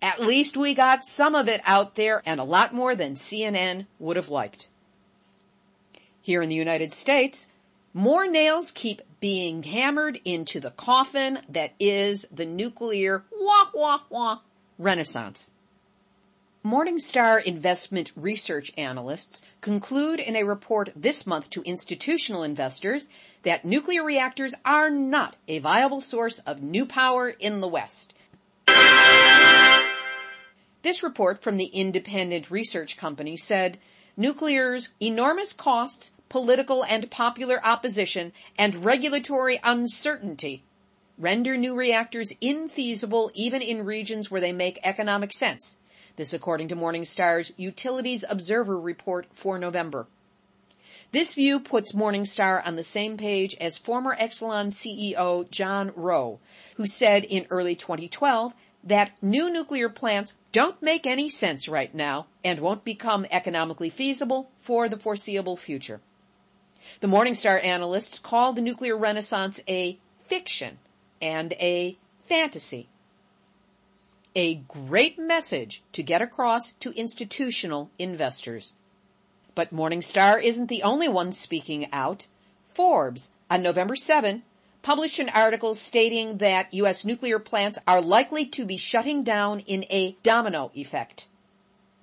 at 0.00 0.20
least 0.20 0.56
we 0.56 0.74
got 0.74 1.04
some 1.04 1.34
of 1.34 1.48
it 1.48 1.60
out 1.64 1.94
there 1.94 2.22
and 2.24 2.40
a 2.40 2.44
lot 2.44 2.74
more 2.74 2.94
than 2.94 3.14
CNN 3.14 3.86
would 3.98 4.16
have 4.16 4.28
liked. 4.28 4.68
Here 6.20 6.42
in 6.42 6.48
the 6.48 6.54
United 6.54 6.92
States, 6.92 7.48
more 7.94 8.26
nails 8.26 8.70
keep 8.70 9.02
being 9.20 9.62
hammered 9.62 10.20
into 10.24 10.60
the 10.60 10.70
coffin 10.70 11.40
that 11.48 11.72
is 11.80 12.26
the 12.30 12.46
nuclear 12.46 13.24
wah 13.32 13.70
wah 13.74 14.00
wah 14.10 14.38
renaissance. 14.78 15.50
Morningstar 16.64 17.42
investment 17.42 18.12
research 18.14 18.72
analysts 18.76 19.42
conclude 19.60 20.20
in 20.20 20.36
a 20.36 20.42
report 20.42 20.92
this 20.94 21.26
month 21.26 21.48
to 21.50 21.62
institutional 21.62 22.42
investors 22.42 23.08
that 23.42 23.64
nuclear 23.64 24.04
reactors 24.04 24.54
are 24.64 24.90
not 24.90 25.36
a 25.46 25.60
viable 25.60 26.00
source 26.00 26.40
of 26.40 26.60
new 26.60 26.84
power 26.84 27.28
in 27.28 27.60
the 27.60 27.68
West. 27.68 28.12
This 30.82 31.02
report 31.02 31.42
from 31.42 31.56
the 31.56 31.66
independent 31.66 32.50
research 32.50 32.96
company 32.96 33.36
said 33.36 33.78
nuclear's 34.16 34.88
enormous 35.00 35.52
costs, 35.52 36.10
political 36.28 36.84
and 36.84 37.10
popular 37.10 37.60
opposition, 37.64 38.32
and 38.56 38.84
regulatory 38.84 39.60
uncertainty 39.62 40.64
render 41.18 41.56
new 41.56 41.74
reactors 41.74 42.32
infeasible 42.40 43.30
even 43.34 43.60
in 43.60 43.84
regions 43.84 44.30
where 44.30 44.40
they 44.40 44.52
make 44.52 44.78
economic 44.84 45.32
sense. 45.32 45.76
This 46.16 46.32
according 46.32 46.68
to 46.68 46.76
Morningstar's 46.76 47.52
Utilities 47.56 48.24
Observer 48.28 48.78
report 48.78 49.26
for 49.34 49.58
November. 49.58 50.06
This 51.10 51.34
view 51.34 51.58
puts 51.58 51.94
Morningstar 51.94 52.64
on 52.66 52.76
the 52.76 52.84
same 52.84 53.16
page 53.16 53.56
as 53.60 53.78
former 53.78 54.14
Exelon 54.14 54.68
CEO 54.68 55.50
John 55.50 55.92
Rowe, 55.96 56.38
who 56.76 56.86
said 56.86 57.24
in 57.24 57.46
early 57.50 57.74
2012 57.74 58.52
that 58.84 59.12
new 59.22 59.50
nuclear 59.50 59.88
plants 59.88 60.34
don't 60.52 60.80
make 60.82 61.06
any 61.06 61.28
sense 61.28 61.68
right 61.68 61.94
now 61.94 62.26
and 62.44 62.60
won't 62.60 62.84
become 62.84 63.26
economically 63.30 63.90
feasible 63.90 64.50
for 64.60 64.88
the 64.88 64.98
foreseeable 64.98 65.56
future. 65.56 66.00
The 67.00 67.06
Morningstar 67.06 67.62
analysts 67.62 68.18
call 68.18 68.52
the 68.52 68.62
nuclear 68.62 68.96
renaissance 68.96 69.60
a 69.68 69.98
fiction 70.26 70.78
and 71.20 71.52
a 71.54 71.98
fantasy. 72.28 72.88
A 74.34 74.56
great 74.56 75.18
message 75.18 75.82
to 75.92 76.02
get 76.02 76.22
across 76.22 76.72
to 76.80 76.92
institutional 76.92 77.90
investors. 77.98 78.72
But 79.54 79.74
Morningstar 79.74 80.42
isn't 80.42 80.68
the 80.68 80.82
only 80.82 81.08
one 81.08 81.32
speaking 81.32 81.92
out. 81.92 82.28
Forbes, 82.72 83.32
on 83.50 83.62
November 83.62 83.96
7, 83.96 84.44
published 84.88 85.18
an 85.18 85.28
article 85.28 85.74
stating 85.74 86.38
that 86.38 86.72
U.S. 86.72 87.04
nuclear 87.04 87.38
plants 87.38 87.78
are 87.86 88.00
likely 88.00 88.46
to 88.46 88.64
be 88.64 88.78
shutting 88.78 89.22
down 89.22 89.60
in 89.60 89.84
a 89.90 90.16
domino 90.22 90.70
effect. 90.74 91.28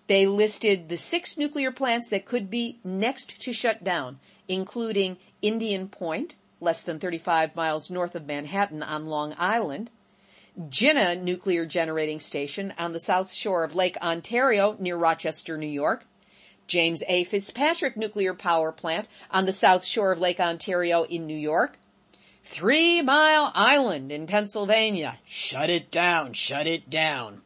They 0.06 0.28
listed 0.28 0.88
the 0.88 0.96
six 0.96 1.36
nuclear 1.36 1.72
plants 1.72 2.10
that 2.10 2.28
could 2.28 2.52
be 2.52 2.78
next 2.84 3.42
to 3.42 3.54
shut 3.54 3.84
down, 3.84 4.20
including 4.48 5.18
Indian 5.42 5.88
Point, 5.88 6.36
less 6.62 6.84
than 6.84 7.00
35 7.00 7.56
miles 7.56 7.90
north 7.90 8.14
of 8.14 8.28
Manhattan 8.28 8.84
on 8.84 9.08
Long 9.08 9.34
Island, 9.40 9.90
Ginna 10.70 11.20
Nuclear 11.20 11.66
Generating 11.66 12.20
Station 12.20 12.72
on 12.78 12.94
the 12.94 13.00
south 13.00 13.34
shore 13.34 13.64
of 13.64 13.74
Lake 13.74 13.98
Ontario 14.00 14.76
near 14.78 14.96
Rochester, 14.96 15.58
New 15.58 15.66
York, 15.66 16.06
James 16.68 17.02
A. 17.08 17.24
Fitzpatrick 17.24 17.98
Nuclear 17.98 18.36
Power 18.36 18.72
Plant 18.72 19.08
on 19.32 19.48
the 19.48 19.52
south 19.52 19.84
shore 19.84 20.12
of 20.12 20.20
Lake 20.20 20.40
Ontario 20.40 21.02
in 21.02 21.26
New 21.26 21.36
York, 21.36 21.80
Three 22.48 23.02
Mile 23.02 23.52
Island 23.56 24.12
in 24.12 24.28
Pennsylvania. 24.28 25.18
Shut 25.26 25.72
it 25.72 25.90
down, 25.90 26.34
shut 26.34 26.68
it 26.68 26.92
down. 26.92 27.42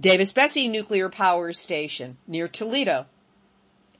Davis 0.00 0.32
Besse 0.32 0.70
Nuclear 0.70 1.08
Power 1.08 1.52
Station 1.52 2.16
near 2.24 2.46
Toledo. 2.46 3.06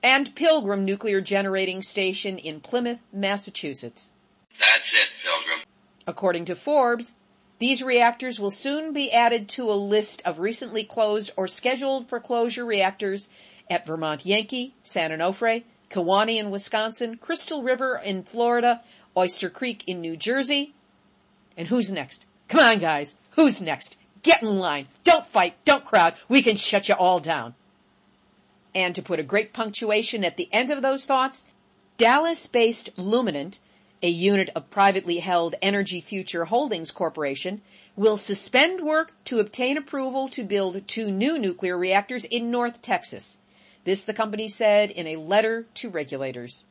And 0.01 0.35
Pilgrim 0.37 0.85
Nuclear 0.85 1.21
Generating 1.21 1.83
Station 1.83 2.39
in 2.39 2.61
Plymouth, 2.61 3.01
Massachusetts. 3.13 4.13
That's 4.61 4.95
it, 4.95 5.09
Pilgrim. 5.21 5.67
According 6.07 6.45
to 6.45 6.55
Forbes, 6.55 7.15
these 7.59 7.83
reactors 7.83 8.39
will 8.39 8.53
soon 8.53 8.93
be 8.93 9.11
added 9.11 9.49
to 9.51 9.69
a 9.69 9.75
list 9.75 10.23
of 10.25 10.39
recently 10.39 10.85
closed 10.85 11.33
or 11.37 11.49
scheduled 11.49 12.09
for 12.09 12.21
closure 12.21 12.65
reactors 12.65 13.29
at 13.69 13.85
Vermont 13.85 14.25
Yankee, 14.25 14.75
San 14.85 15.11
Onofre, 15.11 15.65
Kewaunee 15.91 16.39
in 16.39 16.51
Wisconsin, 16.51 17.17
Crystal 17.17 17.63
River 17.65 18.01
in 18.03 18.23
Florida, 18.23 18.83
Oyster 19.17 19.51
Creek 19.51 19.85
in 19.87 20.01
New 20.01 20.17
Jersey. 20.17 20.75
And 21.57 21.69
who's 21.69 21.91
next? 21.91 22.25
Come 22.49 22.61
on 22.61 22.79
guys, 22.79 23.17
who's 23.33 23.61
next? 23.61 23.97
Get 24.23 24.43
in 24.43 24.59
line. 24.59 24.89
Don't 25.05 25.27
fight. 25.27 25.55
Don't 25.65 25.85
crowd. 25.85 26.15
We 26.29 26.43
can 26.43 26.57
shut 26.57 26.89
you 26.89 26.95
all 26.95 27.21
down. 27.21 27.55
And 28.75 28.95
to 28.95 29.03
put 29.03 29.21
a 29.21 29.25
great 29.25 29.53
punctuation 29.53 30.25
at 30.25 30.37
the 30.37 30.49
end 30.53 30.71
of 30.71 30.83
those 30.83 31.05
thoughts, 31.05 31.45
Dallas-based 31.97 32.97
Luminant, 32.97 33.59
a 34.03 34.09
unit 34.09 34.51
of 34.55 34.71
privately 34.71 35.19
held 35.19 35.55
Energy 35.63 36.01
Future 36.01 36.45
Holdings 36.45 36.91
Corporation, 36.91 37.63
will 37.97 38.17
suspend 38.17 38.81
work 38.81 39.13
to 39.25 39.41
obtain 39.41 39.77
approval 39.77 40.29
to 40.29 40.45
build 40.45 40.87
two 40.87 41.11
new 41.11 41.39
nuclear 41.39 41.77
reactors 41.77 42.25
in 42.25 42.51
North 42.51 42.81
Texas. 42.81 43.39
This 43.85 44.05
the 44.05 44.15
company 44.15 44.49
said 44.49 44.91
in 44.91 45.07
a 45.07 45.17
letter 45.17 45.67
to 45.75 45.91
regulators. 45.91 46.65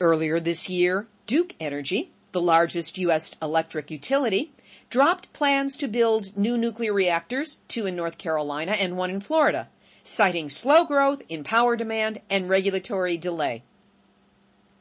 Earlier 0.00 0.40
this 0.40 0.68
year, 0.68 1.06
Duke 1.26 1.54
Energy, 1.60 2.10
the 2.32 2.40
largest 2.40 2.98
U.S. 2.98 3.36
electric 3.40 3.90
utility, 3.90 4.52
dropped 4.90 5.32
plans 5.32 5.76
to 5.76 5.88
build 5.88 6.36
new 6.36 6.58
nuclear 6.58 6.92
reactors, 6.92 7.58
two 7.68 7.86
in 7.86 7.96
North 7.96 8.18
Carolina 8.18 8.72
and 8.72 8.96
one 8.96 9.10
in 9.10 9.20
Florida, 9.20 9.68
citing 10.02 10.50
slow 10.50 10.84
growth 10.84 11.22
in 11.28 11.44
power 11.44 11.76
demand 11.76 12.20
and 12.28 12.48
regulatory 12.48 13.16
delay. 13.16 13.62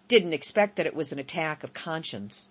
Didn't 0.08 0.34
expect 0.34 0.76
that 0.76 0.86
it 0.86 0.96
was 0.96 1.12
an 1.12 1.20
attack 1.20 1.64
of 1.64 1.74
conscience. 1.74 2.50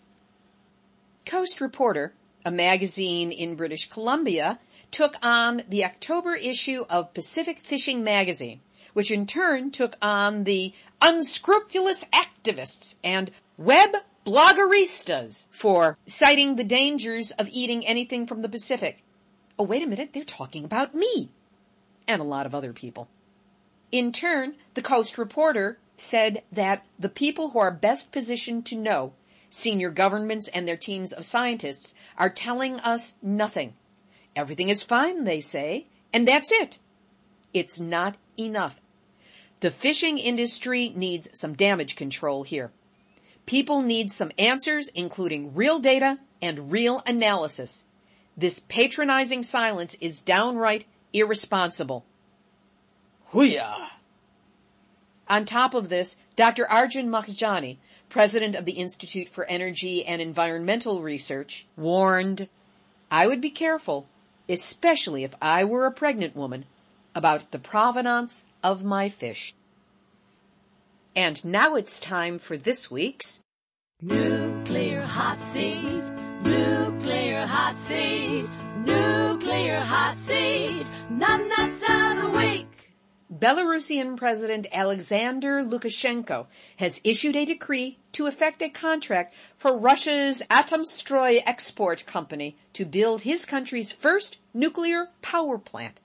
Coast 1.27 1.61
Reporter, 1.61 2.15
a 2.45 2.51
magazine 2.51 3.31
in 3.31 3.57
British 3.57 3.89
Columbia, 3.91 4.59
took 4.91 5.17
on 5.23 5.63
the 5.69 5.85
October 5.85 6.35
issue 6.35 6.85
of 6.89 7.15
Pacific 7.15 7.59
Fishing 7.59 8.05
Magazine, 8.05 8.61
which 8.93 9.11
in 9.11 9.27
turn 9.27 9.71
took 9.71 9.97
on 10.03 10.45
the 10.45 10.73
unscrupulous 11.01 12.05
activists 12.07 12.95
and 13.03 13.31
web 13.57 13.91
bloggeristas 14.27 15.49
for 15.51 15.99
citing 16.07 16.57
the 16.57 16.65
dangers 16.65 17.31
of 17.33 17.49
eating 17.51 17.87
anything 17.87 18.27
from 18.27 18.43
the 18.43 18.49
Pacific. 18.49 19.03
Oh, 19.59 19.65
wait 19.65 19.83
a 19.83 19.87
minute, 19.87 20.11
they're 20.13 20.25
talking 20.25 20.65
about 20.65 20.95
me. 20.95 21.31
And 22.07 22.21
a 22.21 22.25
lot 22.25 22.47
of 22.47 22.55
other 22.55 22.73
people. 22.73 23.09
In 23.91 24.13
turn, 24.13 24.55
the 24.75 24.83
Coast 24.83 25.19
reporter 25.19 25.79
said 25.97 26.43
that 26.51 26.85
the 26.99 27.09
people 27.09 27.51
who 27.51 27.59
are 27.59 27.71
best 27.71 28.13
positioned 28.13 28.67
to 28.67 28.77
know, 28.77 29.13
senior 29.51 29.91
governments 29.91 30.49
and 30.49 30.67
their 30.67 30.77
teams 30.77 31.13
of 31.13 31.25
scientists, 31.25 31.95
are 32.17 32.31
telling 32.31 32.81
us 32.81 33.15
nothing. 33.23 33.75
Everything 34.35 34.69
is 34.69 34.83
fine, 34.83 35.25
they 35.25 35.41
say, 35.41 35.87
and 36.13 36.27
that's 36.27 36.51
it. 36.51 36.79
It's 37.53 37.79
not 37.79 38.17
enough. 38.39 38.81
The 39.61 39.71
fishing 39.71 40.19
industry 40.19 40.93
needs 40.95 41.29
some 41.39 41.55
damage 41.55 41.97
control 41.97 42.43
here. 42.43 42.71
People 43.47 43.83
need 43.83 44.11
some 44.11 44.33
answers, 44.39 44.89
including 44.89 45.55
real 45.55 45.79
data 45.79 46.19
and 46.41 46.73
real 46.73 47.03
analysis. 47.07 47.85
This 48.37 48.61
patronizing 48.69 49.43
silence 49.43 49.97
is 50.01 50.21
downright 50.21 50.87
irresponsible. 51.13 52.05
Hooyah! 53.33 53.89
On 55.29 55.45
top 55.45 55.75
of 55.75 55.89
this, 55.89 56.17
Dr. 56.37 56.69
Arjun 56.69 57.09
Makhijani, 57.09 57.79
president 58.09 58.55
of 58.55 58.65
the 58.65 58.73
Institute 58.73 59.29
for 59.29 59.45
Energy 59.45 60.05
and 60.05 60.21
Environmental 60.21 61.03
Research, 61.03 61.67
warned, 61.77 62.49
I 63.11 63.27
would 63.27 63.41
be 63.41 63.51
careful, 63.51 64.07
especially 64.49 65.25
if 65.25 65.35
I 65.41 65.65
were 65.65 65.87
a 65.87 65.93
pregnant 65.93 66.37
woman, 66.37 66.67
about 67.15 67.51
the 67.51 67.59
provenance 67.59 68.45
of 68.63 68.83
my 68.83 69.09
fish. 69.09 69.55
And 71.15 71.45
now 71.45 71.75
it's 71.75 72.01
time 72.01 72.39
for 72.39 72.57
this 72.57 72.91
week's 72.91 73.41
Nuclear 74.01 75.03
Hot 75.03 75.39
Seat, 75.39 76.03
Nuclear 76.43 77.47
Hot 77.47 77.77
Seat, 77.77 78.49
Nuclear 78.79 79.81
Hot 79.81 80.17
Seat, 80.17 80.87
Numbnuts 81.11 81.83
of 81.83 82.23
the 82.23 82.39
Week. 82.39 82.73
Belarusian 83.33 84.17
President 84.17 84.67
Alexander 84.73 85.63
Lukashenko 85.63 86.47
has 86.77 87.01
issued 87.03 87.37
a 87.37 87.45
decree 87.45 87.99
to 88.13 88.27
effect 88.27 88.63
a 88.63 88.69
contract 88.69 89.35
for 89.57 89.77
Russia's 89.77 90.43
Atomstroy 90.51 91.43
export 91.47 92.07
company 92.07 92.57
to 92.73 92.85
build 92.85 93.23
his 93.23 93.45
country's 93.45 93.91
first 93.91 94.39
nuclear 94.55 95.09
power 95.23 95.59
plant. 95.59 95.99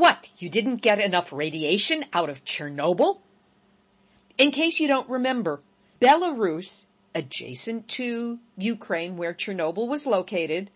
What, 0.00 0.30
you 0.38 0.48
didn't 0.48 0.76
get 0.76 0.98
enough 0.98 1.30
radiation 1.30 2.06
out 2.14 2.30
of 2.30 2.42
Chernobyl? 2.42 3.20
In 4.38 4.50
case 4.50 4.80
you 4.80 4.88
don't 4.88 5.06
remember, 5.10 5.60
Belarus, 6.00 6.86
adjacent 7.14 7.86
to 7.88 8.38
Ukraine 8.56 9.18
where 9.18 9.34
Chernobyl 9.34 9.86
was 9.86 10.06
located, 10.06 10.70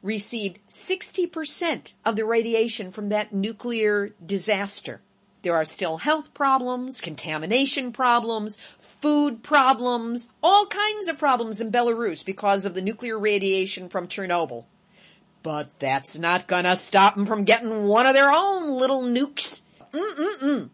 received 0.00 0.58
60% 0.70 1.92
of 2.06 2.16
the 2.16 2.24
radiation 2.24 2.90
from 2.92 3.10
that 3.10 3.34
nuclear 3.34 4.14
disaster. 4.24 5.02
There 5.42 5.54
are 5.54 5.66
still 5.66 5.98
health 5.98 6.32
problems, 6.32 7.02
contamination 7.02 7.92
problems, 7.92 8.56
food 8.80 9.42
problems, 9.42 10.30
all 10.42 10.64
kinds 10.64 11.08
of 11.08 11.18
problems 11.18 11.60
in 11.60 11.70
Belarus 11.70 12.24
because 12.24 12.64
of 12.64 12.72
the 12.72 12.80
nuclear 12.80 13.18
radiation 13.18 13.90
from 13.90 14.08
Chernobyl. 14.08 14.64
But 15.42 15.78
that's 15.78 16.18
not 16.18 16.46
gonna 16.46 16.76
stop 16.76 17.14
them 17.16 17.26
from 17.26 17.44
getting 17.44 17.84
one 17.84 18.06
of 18.06 18.14
their 18.14 18.30
own 18.30 18.78
little 18.78 19.02
nukes. 19.02 19.62
Mm-mm-mm. 19.92 20.70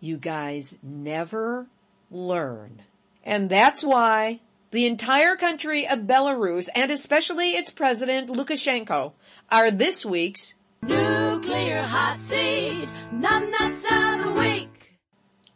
You 0.00 0.16
guys 0.16 0.74
never 0.82 1.66
learn. 2.10 2.82
And 3.24 3.50
that's 3.50 3.84
why 3.84 4.40
the 4.70 4.86
entire 4.86 5.36
country 5.36 5.86
of 5.86 6.00
Belarus, 6.00 6.68
and 6.74 6.90
especially 6.90 7.50
its 7.50 7.70
president, 7.70 8.30
Lukashenko, 8.30 9.12
are 9.50 9.70
this 9.70 10.06
week's 10.06 10.54
Nuclear 10.82 11.82
hot 11.82 12.18
seat, 12.20 12.88
numbnuts 13.12 13.84
of 13.84 14.24
the 14.24 14.40
week. 14.40 14.98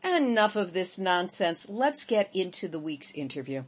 Enough 0.04 0.56
of 0.56 0.74
this 0.74 0.98
nonsense. 0.98 1.66
Let's 1.68 2.04
get 2.04 2.28
into 2.34 2.68
the 2.68 2.78
week's 2.78 3.10
interview. 3.12 3.64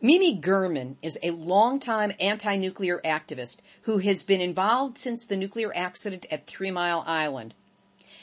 Mimi 0.00 0.36
German 0.36 0.96
is 1.02 1.18
a 1.24 1.32
longtime 1.32 2.12
anti-nuclear 2.20 3.00
activist 3.04 3.56
who 3.82 3.98
has 3.98 4.22
been 4.22 4.40
involved 4.40 4.96
since 4.96 5.26
the 5.26 5.36
nuclear 5.36 5.74
accident 5.74 6.24
at 6.30 6.46
Three 6.46 6.70
Mile 6.70 7.02
Island. 7.04 7.52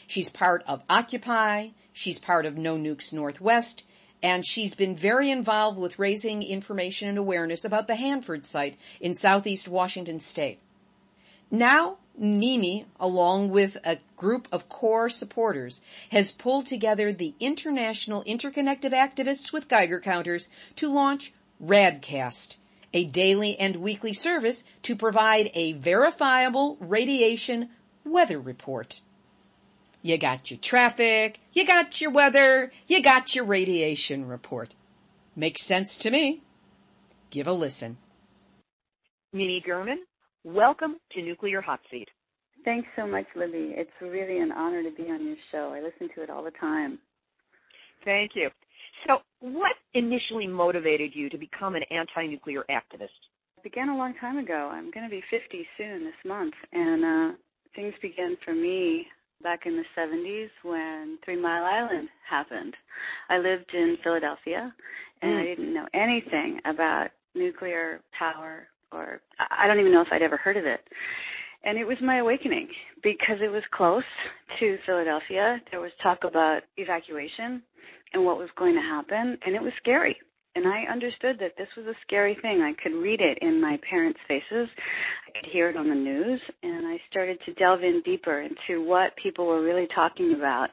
She's 0.07 0.29
part 0.29 0.63
of 0.67 0.83
Occupy, 0.89 1.69
she's 1.91 2.17
part 2.17 2.45
of 2.45 2.57
No 2.57 2.77
Nukes 2.77 3.11
Northwest, 3.11 3.83
and 4.23 4.45
she's 4.45 4.73
been 4.73 4.95
very 4.95 5.29
involved 5.29 5.77
with 5.77 5.99
raising 5.99 6.43
information 6.43 7.09
and 7.09 7.17
awareness 7.17 7.65
about 7.65 7.87
the 7.87 7.95
Hanford 7.95 8.45
site 8.45 8.77
in 9.01 9.13
southeast 9.13 9.67
Washington 9.67 10.21
state. 10.21 10.59
Now, 11.51 11.97
Mimi, 12.17 12.85
along 13.01 13.49
with 13.49 13.75
a 13.83 13.99
group 14.15 14.47
of 14.49 14.69
core 14.69 15.09
supporters, 15.09 15.81
has 16.11 16.31
pulled 16.31 16.67
together 16.67 17.11
the 17.11 17.33
International 17.41 18.23
Interconnected 18.23 18.93
Activists 18.93 19.51
with 19.51 19.67
Geiger 19.67 19.99
Counters 19.99 20.47
to 20.77 20.89
launch 20.89 21.33
RADCAST, 21.63 22.57
a 22.93 23.05
daily 23.05 23.57
and 23.57 23.77
weekly 23.77 24.13
service 24.13 24.63
to 24.83 24.95
provide 24.95 25.51
a 25.53 25.73
verifiable 25.73 26.77
radiation 26.79 27.69
weather 28.03 28.39
report. 28.39 29.01
You 30.01 30.17
got 30.17 30.51
your 30.51 30.59
traffic, 30.59 31.39
you 31.53 31.65
got 31.65 31.99
your 31.99 32.11
weather, 32.11 32.71
you 32.87 33.01
got 33.01 33.33
your 33.33 33.45
radiation 33.45 34.27
report. 34.27 34.73
Makes 35.35 35.63
sense 35.63 35.97
to 35.97 36.11
me. 36.11 36.41
Give 37.31 37.47
a 37.47 37.53
listen. 37.53 37.97
Mimi 39.33 39.61
German, 39.65 40.05
welcome 40.43 40.97
to 41.11 41.21
Nuclear 41.21 41.59
Hot 41.61 41.79
Seat. 41.91 42.07
Thanks 42.63 42.87
so 42.95 43.05
much, 43.05 43.25
Libby. 43.35 43.73
It's 43.75 43.91
really 44.01 44.39
an 44.39 44.51
honor 44.51 44.83
to 44.83 44.91
be 44.91 45.09
on 45.09 45.25
your 45.25 45.35
show. 45.51 45.73
I 45.73 45.81
listen 45.81 46.09
to 46.15 46.23
it 46.23 46.29
all 46.29 46.43
the 46.43 46.51
time. 46.51 46.99
Thank 48.05 48.31
you. 48.35 48.49
So, 49.07 49.19
what 49.39 49.73
initially 49.93 50.47
motivated 50.47 51.11
you 51.13 51.29
to 51.29 51.37
become 51.37 51.75
an 51.75 51.83
anti 51.91 52.27
nuclear 52.27 52.63
activist? 52.69 53.09
It 53.57 53.63
began 53.63 53.89
a 53.89 53.97
long 53.97 54.13
time 54.19 54.37
ago. 54.37 54.69
I'm 54.71 54.91
going 54.91 55.05
to 55.05 55.09
be 55.09 55.23
50 55.29 55.67
soon 55.77 56.03
this 56.03 56.13
month, 56.25 56.53
and 56.71 57.05
uh, 57.05 57.37
things 57.75 57.93
began 58.01 58.37
for 58.43 58.53
me 58.53 59.05
back 59.43 59.65
in 59.65 59.75
the 59.75 59.83
70s 59.97 60.49
when 60.63 61.17
Three 61.23 61.39
Mile 61.39 61.63
Island 61.63 62.07
happened. 62.27 62.73
I 63.29 63.37
lived 63.37 63.71
in 63.73 63.97
Philadelphia, 64.03 64.73
and 65.21 65.31
Mm. 65.31 65.41
I 65.41 65.43
didn't 65.43 65.73
know 65.73 65.87
anything 65.93 66.59
about 66.65 67.09
nuclear 67.35 68.01
power, 68.17 68.67
or 68.91 69.21
I 69.39 69.63
I 69.65 69.67
don't 69.67 69.79
even 69.79 69.91
know 69.91 70.01
if 70.01 70.07
I'd 70.11 70.21
ever 70.21 70.37
heard 70.37 70.57
of 70.57 70.65
it. 70.65 70.81
And 71.63 71.79
it 71.79 71.85
was 71.85 71.97
my 72.01 72.17
awakening 72.17 72.67
because 73.01 73.37
it 73.41 73.47
was 73.51 73.63
close 73.71 74.03
to 74.59 74.77
Philadelphia. 74.85 75.59
There 75.71 75.81
was 75.81 75.91
talk 76.01 76.23
about 76.23 76.61
evacuation 76.77 77.63
and 78.13 78.23
what 78.23 78.37
was 78.37 78.49
going 78.57 78.75
to 78.75 78.81
happen, 78.81 79.37
and 79.45 79.55
it 79.55 79.61
was 79.61 79.73
scary. 79.77 80.17
And 80.55 80.65
I 80.67 80.83
understood 80.89 81.37
that 81.39 81.53
this 81.57 81.67
was 81.75 81.85
a 81.85 81.99
scary 82.07 82.37
thing. 82.41 82.61
I 82.61 82.73
could 82.81 82.93
read 82.93 83.19
it 83.19 83.37
in 83.41 83.59
my 83.61 83.77
parents' 83.89 84.19
faces, 84.27 84.69
I 85.27 85.37
could 85.37 85.51
hear 85.51 85.69
it 85.69 85.75
on 85.75 85.89
the 85.89 85.95
news, 85.95 86.39
and 86.63 86.87
I 86.87 86.97
started 87.09 87.37
to 87.45 87.53
delve 87.55 87.83
in 87.83 88.01
deeper 88.05 88.41
into 88.41 88.85
what 88.85 89.15
people 89.21 89.47
were 89.47 89.61
really 89.61 89.87
talking 89.93 90.33
about 90.33 90.69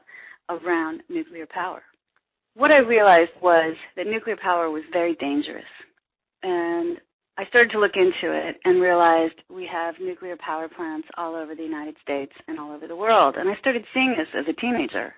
around 0.49 1.01
nuclear 1.09 1.45
power. 1.47 1.83
What 2.55 2.71
I 2.71 2.77
realized 2.77 3.31
was 3.41 3.75
that 3.97 4.07
nuclear 4.07 4.37
power 4.37 4.69
was 4.69 4.83
very 4.93 5.15
dangerous. 5.15 5.65
And 6.43 6.99
I 7.37 7.45
started 7.47 7.71
to 7.71 7.79
look 7.79 7.95
into 7.95 8.31
it 8.31 8.57
and 8.63 8.79
realized 8.79 9.33
we 9.49 9.67
have 9.71 9.95
nuclear 9.99 10.37
power 10.37 10.69
plants 10.69 11.07
all 11.17 11.35
over 11.35 11.55
the 11.55 11.63
United 11.63 11.95
States 12.01 12.33
and 12.47 12.59
all 12.59 12.71
over 12.71 12.87
the 12.87 12.95
world. 12.95 13.35
And 13.37 13.49
I 13.49 13.55
started 13.59 13.83
seeing 13.93 14.15
this 14.15 14.27
as 14.37 14.45
a 14.47 14.61
teenager 14.61 15.13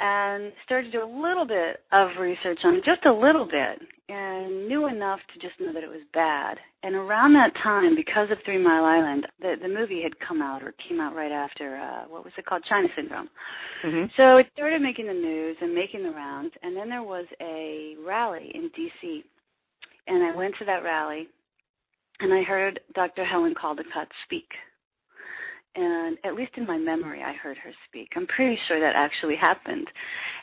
and 0.00 0.52
started 0.64 0.90
to 0.90 0.98
do 0.98 1.04
a 1.04 1.20
little 1.22 1.46
bit 1.46 1.80
of 1.92 2.08
research 2.20 2.58
on 2.64 2.74
it, 2.74 2.84
just 2.84 3.06
a 3.06 3.12
little 3.12 3.46
bit, 3.46 3.80
and 4.08 4.68
knew 4.68 4.86
enough 4.88 5.20
to 5.32 5.40
just 5.40 5.58
know 5.60 5.72
that 5.72 5.84
it 5.84 5.88
was 5.88 6.02
bad. 6.12 6.58
And 6.82 6.94
around 6.94 7.32
that 7.34 7.52
time, 7.62 7.94
because 7.94 8.30
of 8.30 8.38
Three 8.44 8.58
Mile 8.62 8.84
Island, 8.84 9.26
the 9.40 9.54
the 9.60 9.68
movie 9.68 10.02
had 10.02 10.18
come 10.26 10.42
out 10.42 10.62
or 10.62 10.74
came 10.88 11.00
out 11.00 11.14
right 11.14 11.32
after 11.32 11.76
uh 11.76 12.04
what 12.08 12.24
was 12.24 12.32
it 12.36 12.44
called, 12.44 12.64
China 12.68 12.88
Syndrome. 12.96 13.28
Mm-hmm. 13.84 14.06
So 14.16 14.36
it 14.38 14.46
started 14.52 14.82
making 14.82 15.06
the 15.06 15.14
news 15.14 15.56
and 15.60 15.74
making 15.74 16.02
the 16.02 16.10
rounds, 16.10 16.52
and 16.62 16.76
then 16.76 16.88
there 16.88 17.02
was 17.02 17.26
a 17.40 17.94
rally 18.04 18.50
in 18.54 18.70
D.C. 18.76 19.24
And 20.06 20.22
I 20.22 20.36
went 20.36 20.54
to 20.58 20.66
that 20.66 20.82
rally, 20.82 21.28
and 22.20 22.34
I 22.34 22.42
heard 22.42 22.80
Dr. 22.94 23.24
Helen 23.24 23.54
Caldicott 23.54 24.08
speak. 24.26 24.48
And 25.76 26.18
at 26.24 26.34
least 26.34 26.52
in 26.56 26.66
my 26.66 26.78
memory, 26.78 27.22
I 27.22 27.32
heard 27.32 27.56
her 27.58 27.72
speak. 27.88 28.10
I'm 28.14 28.26
pretty 28.26 28.58
sure 28.68 28.80
that 28.80 28.94
actually 28.94 29.36
happened. 29.36 29.88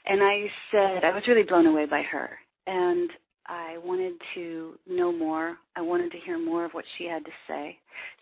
And 0.05 0.21
I 0.21 0.47
said, 0.71 1.03
I 1.05 1.13
was 1.13 1.23
really 1.27 1.43
blown 1.43 1.67
away 1.67 1.85
by 1.85 2.01
her. 2.01 2.31
And 2.67 3.09
I 3.47 3.77
wanted 3.83 4.13
to 4.35 4.75
know 4.87 5.11
more. 5.11 5.57
I 5.75 5.81
wanted 5.81 6.11
to 6.11 6.19
hear 6.19 6.37
more 6.37 6.65
of 6.65 6.71
what 6.71 6.85
she 6.97 7.05
had 7.05 7.23
to 7.25 7.31
say. 7.47 7.77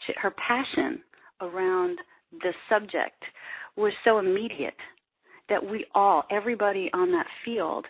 She, 0.05 0.13
her 0.17 0.31
passion 0.31 1.01
around 1.41 1.97
the 2.41 2.53
subject 2.69 3.23
was 3.75 3.93
so 4.03 4.19
immediate 4.19 4.75
that 5.49 5.65
we 5.65 5.85
all, 5.95 6.23
everybody 6.29 6.89
on 6.93 7.11
that 7.11 7.27
field, 7.43 7.85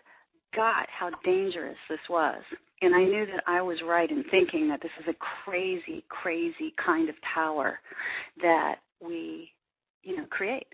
got 0.55 0.88
how 0.97 1.12
dangerous 1.23 1.77
this 1.89 1.99
was. 2.10 2.41
And 2.82 2.95
I 2.95 3.03
knew 3.03 3.25
that 3.25 3.43
I 3.45 3.62
was 3.62 3.77
right 3.86 4.10
in 4.10 4.23
thinking 4.32 4.69
that 4.69 4.82
this 4.82 4.91
is 4.99 5.08
a 5.08 5.45
crazy, 5.45 6.03
crazy 6.08 6.73
kind 6.84 7.10
of 7.10 7.15
power 7.21 7.79
that 8.41 8.75
we, 9.01 9.49
you 10.03 10.17
know, 10.17 10.25
create. 10.29 10.67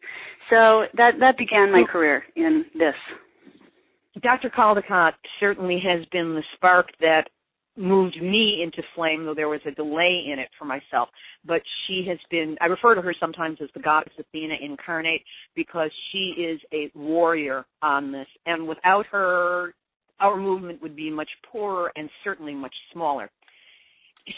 So 0.49 0.85
that 0.97 1.13
that 1.19 1.37
began 1.37 1.71
my 1.71 1.83
career 1.83 2.23
in 2.35 2.65
this. 2.77 2.95
Dr. 4.21 4.49
Caldicott 4.49 5.13
certainly 5.39 5.81
has 5.85 6.05
been 6.11 6.35
the 6.35 6.43
spark 6.55 6.87
that 7.01 7.27
moved 7.77 8.21
me 8.21 8.61
into 8.63 8.81
flame, 8.95 9.25
though 9.25 9.33
there 9.33 9.49
was 9.49 9.59
a 9.65 9.71
delay 9.71 10.25
in 10.31 10.39
it 10.39 10.49
for 10.57 10.65
myself. 10.65 11.09
But 11.45 11.61
she 11.85 12.05
has 12.07 12.17
been, 12.31 12.55
I 12.61 12.67
refer 12.67 12.95
to 12.95 13.01
her 13.01 13.13
sometimes 13.19 13.57
as 13.61 13.69
the 13.73 13.81
goddess 13.81 14.13
Athena 14.17 14.55
incarnate 14.61 15.21
because 15.55 15.91
she 16.11 16.33
is 16.37 16.61
a 16.71 16.89
warrior 16.95 17.65
on 17.81 18.11
this. 18.11 18.27
And 18.45 18.67
without 18.67 19.05
her, 19.07 19.73
our 20.19 20.37
movement 20.37 20.81
would 20.81 20.95
be 20.95 21.09
much 21.09 21.29
poorer 21.51 21.91
and 21.95 22.09
certainly 22.23 22.55
much 22.55 22.75
smaller. 22.93 23.29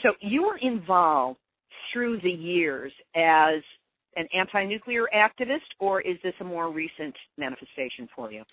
So 0.01 0.13
you 0.19 0.43
were 0.43 0.57
involved 0.57 1.39
through 1.91 2.21
the 2.21 2.29
years 2.29 2.91
as 3.15 3.61
an 4.15 4.27
anti-nuclear 4.33 5.05
activist, 5.15 5.69
or 5.79 6.01
is 6.01 6.17
this 6.23 6.33
a 6.39 6.43
more 6.43 6.71
recent 6.71 7.15
manifestation 7.37 8.09
for 8.15 8.31
you? 8.31 8.43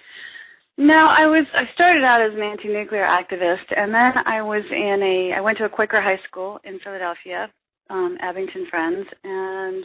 No, 0.76 1.06
I 1.06 1.26
was 1.26 1.46
I 1.54 1.72
started 1.74 2.02
out 2.02 2.20
as 2.20 2.32
an 2.34 2.42
anti-nuclear 2.42 3.04
activist, 3.04 3.64
and 3.76 3.94
then 3.94 4.12
I 4.26 4.42
was 4.42 4.64
in 4.70 5.02
a 5.02 5.36
I 5.36 5.40
went 5.40 5.58
to 5.58 5.64
a 5.64 5.68
Quaker 5.68 6.00
high 6.02 6.18
school 6.28 6.58
in 6.64 6.80
Philadelphia, 6.80 7.48
um, 7.90 8.18
Abington 8.20 8.66
Friends, 8.70 9.06
and 9.22 9.84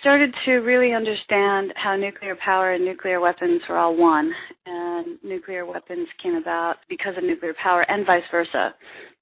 started 0.00 0.34
to 0.46 0.52
really 0.60 0.94
understand 0.94 1.74
how 1.76 1.96
nuclear 1.96 2.34
power 2.42 2.72
and 2.72 2.84
nuclear 2.84 3.20
weapons 3.20 3.60
were 3.68 3.76
all 3.76 3.94
one, 3.94 4.32
and 4.64 5.18
nuclear 5.22 5.66
weapons 5.66 6.08
came 6.22 6.36
about 6.36 6.76
because 6.88 7.14
of 7.18 7.24
nuclear 7.24 7.54
power, 7.62 7.82
and 7.90 8.06
vice 8.06 8.22
versa, 8.30 8.74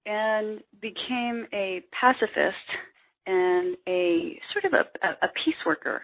and 0.06 0.60
became 0.80 1.44
a 1.52 1.82
pacifist 1.98 2.54
and 3.26 3.76
a 3.88 4.38
sort 4.52 4.64
of 4.64 4.72
a, 4.72 5.06
a, 5.06 5.10
a 5.26 5.28
peace 5.44 5.54
worker 5.66 6.02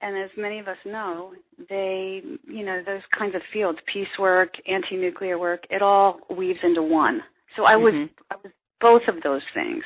and 0.00 0.16
as 0.16 0.30
many 0.36 0.58
of 0.58 0.68
us 0.68 0.76
know, 0.84 1.32
they, 1.68 2.22
you 2.46 2.64
know, 2.64 2.82
those 2.86 3.02
kinds 3.16 3.34
of 3.34 3.42
fields, 3.52 3.78
peace 3.92 4.06
work, 4.18 4.54
anti-nuclear 4.68 5.38
work, 5.38 5.64
it 5.70 5.82
all 5.82 6.20
weaves 6.30 6.60
into 6.62 6.82
one. 6.82 7.22
So 7.56 7.64
I 7.64 7.74
was, 7.76 7.94
Mhm. 7.94 8.10
I 8.30 8.36
was 8.36 8.52
both 8.80 9.08
of 9.08 9.20
those 9.22 9.42
things. 9.54 9.84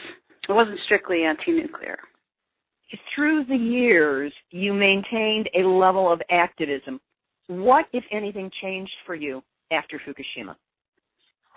It 0.49 0.53
wasn't 0.53 0.81
strictly 0.81 1.25
anti-nuclear. 1.25 1.99
Through 3.15 3.45
the 3.45 3.57
years, 3.57 4.35
you 4.51 4.75
maintained 4.75 5.49
a 5.55 5.63
level 5.63 6.13
of 6.13 6.21
activism. 6.31 7.01
What, 7.47 7.87
if 7.93 8.05
anything, 8.11 8.51
changed 8.61 8.93
for 9.07 9.15
you 9.15 9.43
after 9.71 9.99
Fukushima? 9.99 10.57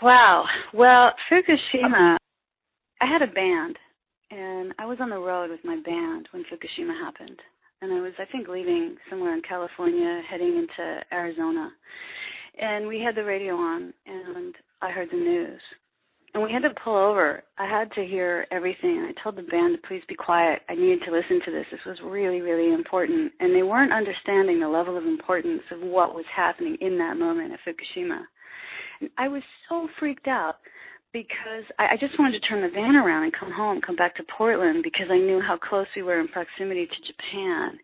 Wow. 0.02 0.46
Well, 0.74 1.14
Fukushima, 1.30 2.16
I 3.02 3.06
had 3.06 3.22
a 3.22 3.28
band, 3.28 3.78
and 4.32 4.74
I 4.80 4.86
was 4.86 4.98
on 5.00 5.10
the 5.10 5.18
road 5.20 5.50
with 5.50 5.64
my 5.64 5.80
band 5.86 6.28
when 6.32 6.44
Fukushima 6.44 6.94
happened. 7.00 7.40
And 7.82 7.94
I 7.94 8.02
was, 8.02 8.14
I 8.18 8.26
think, 8.32 8.48
leaving 8.48 8.96
somewhere 9.10 9.34
in 9.36 9.42
California, 9.42 10.22
heading 10.30 10.58
into 10.58 11.02
Arizona. 11.12 11.72
And 12.60 12.88
we 12.88 13.02
had 13.02 13.16
the 13.16 13.24
radio 13.24 13.56
on, 13.56 13.94
and 14.08 14.56
I 14.82 14.90
heard 14.92 15.10
the 15.12 15.18
news. 15.18 15.62
and 16.36 16.44
we 16.44 16.52
had 16.52 16.64
to 16.64 16.70
pull 16.84 16.98
over. 16.98 17.44
I 17.58 17.66
had 17.66 17.92
to 17.94 18.06
hear 18.06 18.46
everything, 18.52 19.08
I 19.10 19.14
told 19.24 19.38
the 19.38 19.44
band 19.44 19.78
to 19.82 19.88
please 19.88 20.04
be 20.08 20.16
quiet. 20.16 20.62
I 20.68 20.76
needed 20.76 21.00
to 21.06 21.12
listen 21.12 21.40
to 21.46 21.52
this. 21.52 21.66
This 21.72 21.80
was 21.86 21.98
really, 22.04 22.42
really 22.42 22.74
important, 22.74 23.32
and 23.40 23.56
they 23.56 23.64
weren't 23.64 23.94
understanding 23.94 24.60
the 24.60 24.68
level 24.68 24.98
of 24.98 25.06
importance 25.06 25.62
of 25.72 25.80
what 25.80 26.14
was 26.14 26.26
happening 26.36 26.78
in 26.82 26.98
that 26.98 27.18
moment 27.18 27.54
at 27.54 27.60
Fukushima. 27.66 28.20
And 29.00 29.10
I 29.18 29.30
was 29.30 29.44
so 29.70 29.88
freaked 29.98 30.28
out 30.28 30.58
because 31.16 31.64
I, 31.80 31.94
I 31.94 31.98
just 31.98 32.20
wanted 32.20 32.42
to 32.42 32.46
turn 32.46 32.62
the 32.62 32.68
van 32.68 32.98
around 32.98 33.24
and 33.24 33.32
come 33.34 33.50
home, 33.50 33.80
come 33.80 33.96
back 33.96 34.18
to 34.18 34.24
Portland, 34.38 34.84
because 34.84 35.08
I 35.10 35.18
knew 35.18 35.40
how 35.40 35.58
close 35.58 35.88
we 35.96 36.04
were 36.04 36.20
in 36.20 36.28
proximity 36.28 36.88
to 36.88 37.14
Japan. 37.14 37.80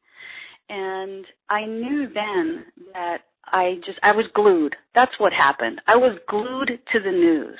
And 0.67 1.25
I 1.49 1.65
knew 1.65 2.09
then 2.13 2.65
that 2.91 3.19
I 3.45 3.75
just 3.85 3.99
I 4.03 4.11
was 4.11 4.25
glued. 4.33 4.75
That's 4.93 5.17
what 5.17 5.31
happened. 5.31 5.79
I 5.87 5.95
was 5.95 6.19
glued 6.27 6.67
to 6.91 6.99
the 6.99 7.11
news. 7.11 7.57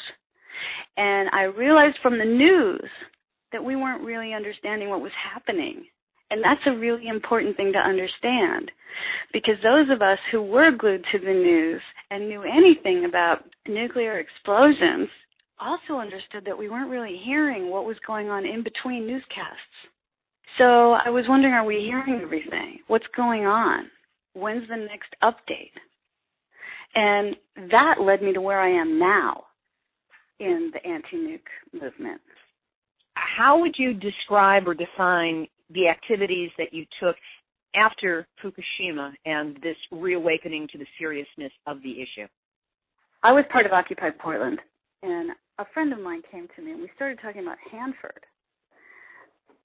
And 0.98 1.30
I 1.32 1.44
realized 1.44 1.98
from 2.04 2.20
the 2.20 2.26
news 2.26 2.90
that 3.54 3.64
we 3.64 3.78
weren't 3.78 4.04
really 4.04 4.34
understanding 4.34 4.90
what 4.90 5.02
was 5.02 5.14
happening. 5.34 5.86
And 6.32 6.44
that's 6.44 6.62
a 6.66 6.78
really 6.78 7.08
important 7.08 7.56
thing 7.56 7.72
to 7.72 7.80
understand 7.80 8.72
because 9.32 9.56
those 9.64 9.90
of 9.90 10.02
us 10.02 10.20
who 10.34 10.42
were 10.42 10.72
glued 10.72 11.06
to 11.14 11.20
the 11.20 11.34
news 11.34 11.82
and 12.10 12.28
knew 12.28 12.44
anything 12.44 13.06
about 13.06 13.46
nuclear 13.68 14.20
explosions 14.20 15.08
also 15.62 16.00
understood 16.00 16.44
that 16.46 16.58
we 16.58 16.70
weren't 16.70 16.90
really 16.90 17.20
hearing 17.24 17.70
what 17.70 17.86
was 17.86 17.98
going 18.06 18.30
on 18.30 18.46
in 18.46 18.64
between 18.64 19.08
newscasts. 19.08 19.78
So 20.58 20.94
I 20.94 21.10
was 21.10 21.26
wondering, 21.30 21.54
are 21.54 21.64
we 21.64 21.78
hearing 21.78 22.20
everything? 22.22 22.80
What's 22.88 23.06
going 23.16 23.46
on? 23.46 23.90
When's 24.34 24.68
the 24.68 24.76
next 24.76 25.16
update? 25.24 25.72
And 26.96 27.36
that 27.72 28.02
led 28.02 28.22
me 28.22 28.34
to 28.34 28.42
where 28.42 28.60
I 28.60 28.70
am 28.70 29.00
now 29.00 29.44
in 30.40 30.72
the 30.74 30.86
anti-nuke 30.86 31.40
movement. 31.74 32.20
How 33.14 33.60
would 33.60 33.76
you 33.78 33.94
describe 33.94 34.68
or 34.68 34.74
define 34.74 35.48
the 35.74 35.88
activities 35.88 36.50
that 36.58 36.74
you 36.74 36.86
took 37.00 37.16
after 37.76 38.28
Fukushima 38.44 39.14
and 39.26 39.56
this 39.64 39.78
reawakening 39.92 40.68
to 40.72 40.78
the 40.78 40.86
seriousness 41.00 41.52
of 41.68 41.82
the 41.84 42.02
issue? 42.02 42.28
I 43.24 43.32
was 43.32 43.46
part 43.52 43.66
of 43.66 43.72
Occupy 43.72 44.10
Portland, 44.20 44.60
and 45.04 45.32
a 45.62 45.74
friend 45.74 45.94
of 45.94 46.00
mine 46.00 46.24
came 46.32 46.48
to 46.56 46.62
me, 46.62 46.72
and 46.72 46.82
we 46.82 46.90
started 46.96 47.20
talking 47.22 47.44
about 47.44 47.58
Hanford. 47.72 48.26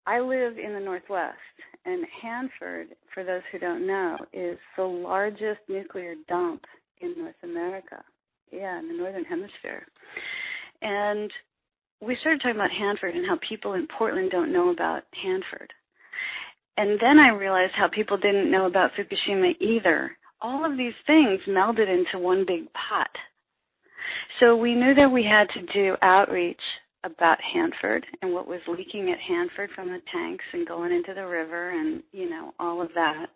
I 0.07 0.21
live 0.21 0.59
in 0.59 0.75
the 0.75 0.81
Northwest, 0.81 1.37
and 1.85 2.05
Hanford, 2.23 2.89
for 3.13 3.25
those 3.25 3.41
who 3.51 3.59
don't 3.59 3.87
know, 3.87 4.19
is 4.33 4.59
the 4.77 4.85
largest 4.85 5.61
nuclear 5.69 6.15
dump 6.29 6.63
in 7.01 7.15
North 7.17 7.35
America. 7.43 8.05
Yeah, 8.53 8.79
in 8.79 8.89
the 8.89 8.95
Northern 8.95 9.25
Hemisphere. 9.25 9.85
And 10.83 11.33
we 12.01 12.17
started 12.21 12.41
talking 12.41 12.57
about 12.57 12.71
Hanford 12.71 13.15
and 13.15 13.27
how 13.27 13.39
people 13.49 13.73
in 13.73 13.89
Portland 13.99 14.31
don't 14.31 14.53
know 14.53 14.71
about 14.71 15.03
Hanford. 15.21 15.73
And 16.77 17.01
then 17.01 17.19
I 17.19 17.31
realized 17.31 17.73
how 17.75 17.89
people 17.89 18.19
didn't 18.19 18.51
know 18.51 18.67
about 18.67 18.91
Fukushima 18.93 19.55
either. 19.61 20.13
All 20.43 20.71
of 20.71 20.77
these 20.77 20.95
things 21.07 21.41
melded 21.49 21.89
into 21.89 22.19
one 22.19 22.45
big 22.47 22.67
pot. 22.75 23.11
So 24.41 24.57
we 24.57 24.75
knew 24.75 24.95
that 24.95 25.11
we 25.11 25.25
had 25.25 25.49
to 25.51 25.73
do 25.73 25.97
outreach 26.03 26.61
about 27.05 27.39
Hanford 27.41 28.05
and 28.21 28.33
what 28.33 28.49
was 28.49 28.61
leaking 28.67 29.11
at 29.11 29.19
Hanford 29.19 29.71
from 29.75 29.89
the 29.89 30.01
tanks 30.13 30.45
and 30.53 30.67
going 30.67 30.93
into 30.93 31.15
the 31.15 31.27
river 31.27 31.71
and, 31.71 32.03
you 32.13 32.29
know, 32.29 32.53
all 32.59 32.83
of 32.83 32.91
that. 32.95 33.27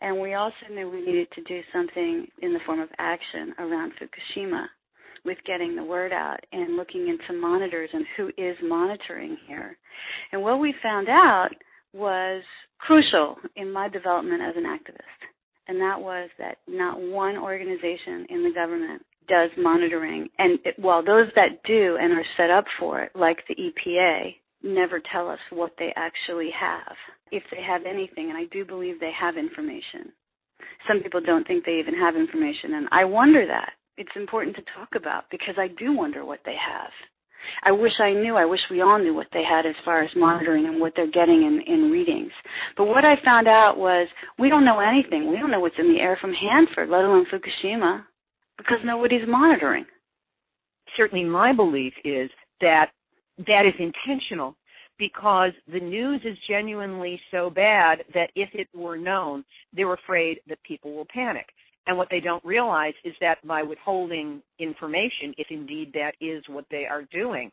And 0.00 0.20
we 0.20 0.34
also 0.34 0.54
knew 0.70 0.90
we 0.90 1.04
needed 1.04 1.28
to 1.32 1.42
do 1.42 1.60
something 1.72 2.26
in 2.42 2.52
the 2.52 2.60
form 2.66 2.80
of 2.80 2.88
action 2.98 3.54
around 3.58 3.92
Fukushima 3.94 4.66
with 5.24 5.38
getting 5.46 5.74
the 5.74 5.82
word 5.82 6.12
out 6.12 6.40
and 6.52 6.76
looking 6.76 7.08
into 7.08 7.40
monitors 7.40 7.88
and 7.92 8.04
who 8.16 8.28
is 8.36 8.56
monitoring 8.62 9.38
here. 9.48 9.76
And 10.32 10.42
what 10.42 10.60
we 10.60 10.74
found 10.82 11.08
out 11.08 11.48
was 11.94 12.42
crucial 12.78 13.36
in 13.56 13.72
my 13.72 13.88
development 13.88 14.42
as 14.42 14.54
an 14.56 14.64
activist. 14.64 15.28
And 15.66 15.80
that 15.80 15.98
was 15.98 16.28
that 16.38 16.58
not 16.68 17.00
one 17.00 17.38
organization 17.38 18.26
in 18.28 18.42
the 18.42 18.52
government 18.54 19.02
does 19.28 19.50
monitoring. 19.58 20.28
And 20.38 20.58
it, 20.64 20.78
while 20.78 21.04
those 21.04 21.28
that 21.36 21.62
do 21.64 21.98
and 22.00 22.12
are 22.12 22.24
set 22.36 22.50
up 22.50 22.64
for 22.78 23.00
it, 23.00 23.12
like 23.14 23.38
the 23.48 23.54
EPA, 23.56 24.34
never 24.62 25.00
tell 25.12 25.28
us 25.28 25.38
what 25.50 25.72
they 25.78 25.92
actually 25.96 26.50
have, 26.58 26.96
if 27.30 27.42
they 27.50 27.62
have 27.62 27.82
anything. 27.86 28.30
And 28.30 28.38
I 28.38 28.44
do 28.52 28.64
believe 28.64 28.98
they 28.98 29.12
have 29.18 29.36
information. 29.36 30.12
Some 30.88 31.00
people 31.02 31.20
don't 31.20 31.46
think 31.46 31.64
they 31.64 31.78
even 31.78 31.94
have 31.94 32.16
information, 32.16 32.74
and 32.74 32.88
I 32.92 33.04
wonder 33.04 33.46
that. 33.46 33.72
It's 33.96 34.10
important 34.16 34.56
to 34.56 34.62
talk 34.76 34.88
about 34.96 35.24
because 35.30 35.54
I 35.56 35.68
do 35.68 35.96
wonder 35.96 36.24
what 36.24 36.40
they 36.44 36.56
have. 36.56 36.90
I 37.62 37.72
wish 37.72 37.92
I 38.00 38.12
knew. 38.12 38.36
I 38.36 38.44
wish 38.44 38.60
we 38.70 38.80
all 38.80 38.98
knew 38.98 39.14
what 39.14 39.28
they 39.32 39.44
had 39.44 39.66
as 39.66 39.74
far 39.84 40.02
as 40.02 40.10
monitoring 40.16 40.66
and 40.66 40.80
what 40.80 40.94
they're 40.96 41.10
getting 41.10 41.42
in, 41.42 41.60
in 41.66 41.90
readings. 41.90 42.32
But 42.76 42.86
what 42.86 43.04
I 43.04 43.16
found 43.24 43.46
out 43.46 43.76
was 43.76 44.08
we 44.38 44.48
don't 44.48 44.64
know 44.64 44.80
anything. 44.80 45.30
We 45.30 45.38
don't 45.38 45.50
know 45.50 45.60
what's 45.60 45.78
in 45.78 45.92
the 45.92 46.00
air 46.00 46.18
from 46.20 46.32
Hanford, 46.32 46.88
let 46.88 47.04
alone 47.04 47.26
Fukushima 47.32 48.04
because 48.58 48.78
nobody's 48.84 49.26
monitoring. 49.26 49.84
Certainly, 50.96 51.24
my 51.24 51.52
belief 51.52 51.92
is 52.04 52.30
that 52.60 52.90
that 53.46 53.66
is 53.66 53.74
intentional 53.78 54.56
because 54.98 55.50
the 55.72 55.80
news 55.80 56.20
is 56.24 56.36
genuinely 56.48 57.20
so 57.30 57.50
bad 57.50 58.04
that 58.14 58.30
if 58.36 58.48
it 58.52 58.68
were 58.74 58.96
known, 58.96 59.44
they're 59.72 59.92
afraid 59.92 60.38
that 60.48 60.62
people 60.62 60.94
will 60.94 61.06
panic. 61.12 61.46
And 61.86 61.98
what 61.98 62.08
they 62.10 62.20
don't 62.20 62.44
realize 62.44 62.94
is 63.04 63.14
that 63.20 63.44
by 63.46 63.62
withholding 63.62 64.40
information, 64.58 65.34
if 65.36 65.48
indeed 65.50 65.92
that 65.94 66.12
is 66.20 66.42
what 66.48 66.64
they 66.70 66.86
are 66.86 67.02
doing, 67.12 67.50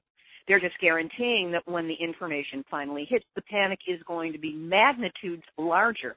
they're 0.48 0.60
just 0.60 0.80
guaranteeing 0.80 1.52
that 1.52 1.68
when 1.68 1.88
the 1.88 1.94
information 1.96 2.64
finally 2.70 3.06
hits, 3.10 3.26
the 3.36 3.42
panic 3.44 3.80
is 3.88 4.00
going 4.08 4.32
to 4.32 4.40
be 4.40 4.54
magnitudes 4.54 5.44
larger. 5.58 6.16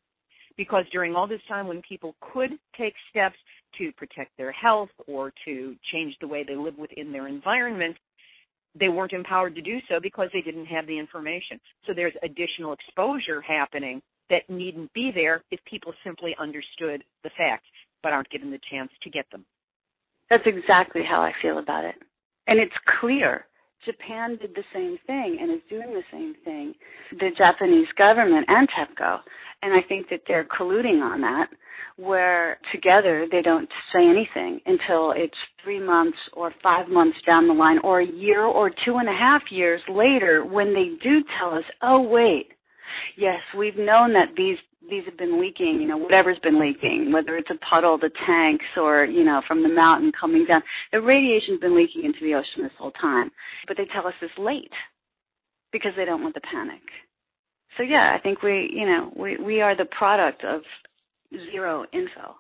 Because 0.57 0.85
during 0.92 1.16
all 1.16 1.27
this 1.27 1.40
time 1.49 1.66
when 1.66 1.83
people 1.83 2.14
could 2.33 2.53
take 2.79 2.94
steps 3.11 3.37
to 3.79 3.93
protect 3.93 4.37
their 4.37 4.53
health 4.53 4.91
or 5.07 5.33
to 5.45 5.77
change 5.93 6.15
the 6.21 6.29
way 6.29 6.45
they 6.45 6.57
live 6.57 6.77
within 6.79 7.13
their 7.13 7.29
environment, 7.29 7.97
they 8.79 8.89
weren't 8.89 9.13
empowered 9.13 9.55
to 9.55 9.63
do 9.63 9.79
so 9.89 10.01
because 10.01 10.29
they 10.33 10.41
didn't 10.41 10.67
have 10.67 10.87
the 10.87 10.99
information. 10.99 11.61
So 11.87 11.95
there's 11.95 12.15
additional 12.23 12.73
exposure 12.73 13.41
happening 13.41 14.03
that 14.31 14.49
needn't 14.49 14.93
be 14.93 15.13
there 15.15 15.43
if 15.51 15.61
people 15.65 15.93
simply 16.03 16.35
understood 16.39 17.05
the 17.23 17.31
facts 17.37 17.67
but 18.03 18.13
aren't 18.13 18.31
given 18.31 18.51
the 18.51 18.61
chance 18.71 18.91
to 19.03 19.11
get 19.11 19.27
them. 19.31 19.45
That's 20.31 20.47
exactly 20.47 21.03
how 21.03 21.21
I 21.21 21.33
feel 21.41 21.59
about 21.59 21.85
it. 21.85 21.97
And 22.47 22.59
it's 22.59 22.75
clear. 23.01 23.47
Japan 23.85 24.37
did 24.40 24.55
the 24.55 24.64
same 24.73 24.99
thing 25.07 25.38
and 25.40 25.51
is 25.51 25.61
doing 25.68 25.92
the 25.92 26.03
same 26.11 26.35
thing. 26.44 26.75
The 27.18 27.31
Japanese 27.37 27.88
government 27.97 28.47
and 28.49 28.68
TEPCO. 28.68 29.20
And 29.62 29.73
I 29.75 29.83
think 29.88 30.09
that 30.11 30.23
they're 30.27 30.44
colluding 30.44 31.03
on 31.03 31.20
that 31.23 31.49
where 31.97 32.59
together 32.73 33.27
they 33.31 33.40
don't 33.40 33.68
say 33.92 34.07
anything 34.09 34.61
until 34.66 35.12
it's 35.12 35.37
three 35.62 35.79
months 35.79 36.18
or 36.33 36.53
five 36.62 36.88
months 36.88 37.16
down 37.25 37.47
the 37.47 37.55
line 37.55 37.79
or 37.85 38.01
a 38.01 38.07
year 38.07 38.42
or 38.42 38.70
two 38.85 38.97
and 38.97 39.09
a 39.09 39.12
half 39.12 39.42
years 39.51 39.81
later 39.88 40.44
when 40.44 40.75
they 40.75 40.90
do 41.03 41.23
tell 41.38 41.55
us, 41.55 41.64
oh 41.83 42.01
wait, 42.01 42.49
yes, 43.16 43.40
we've 43.57 43.77
known 43.77 44.12
that 44.12 44.31
these 44.37 44.59
these 44.90 45.05
have 45.07 45.16
been 45.16 45.40
leaking, 45.40 45.81
you 45.81 45.87
know, 45.87 45.97
whatever's 45.97 46.38
been 46.40 46.61
leaking, 46.61 47.12
whether 47.12 47.37
it's 47.37 47.51
a 47.51 47.59
puddle, 47.64 47.99
the 47.99 48.11
tanks, 48.27 48.64
or, 48.77 49.05
you 49.05 49.25
know, 49.25 49.42
from 49.47 49.62
the 49.62 49.68
mountain 49.68 50.12
coming 50.18 50.44
down. 50.47 50.62
The 50.92 51.01
radiation's 51.01 51.61
been 51.61 51.77
leaking 51.77 52.05
into 52.05 52.18
the 52.23 52.35
ocean 52.35 52.62
this 52.62 52.73
whole 52.79 52.92
time. 52.92 53.31
But 53.66 53.77
they 53.77 53.87
tell 53.92 54.07
us 54.07 54.14
it's 54.20 54.33
late 54.38 54.73
because 55.73 55.92
they 55.97 56.05
don't 56.05 56.23
want 56.23 56.35
the 56.35 56.40
panic. 56.40 56.83
So 57.77 57.83
yeah, 57.83 58.14
I 58.16 58.20
think 58.20 58.42
we, 58.42 58.70
you 58.73 58.87
know, 58.87 59.12
we, 59.16 59.37
we 59.37 59.61
are 59.61 59.77
the 59.77 59.87
product 59.87 60.44
of 60.44 60.62
zero 61.51 61.85
info. 61.92 62.35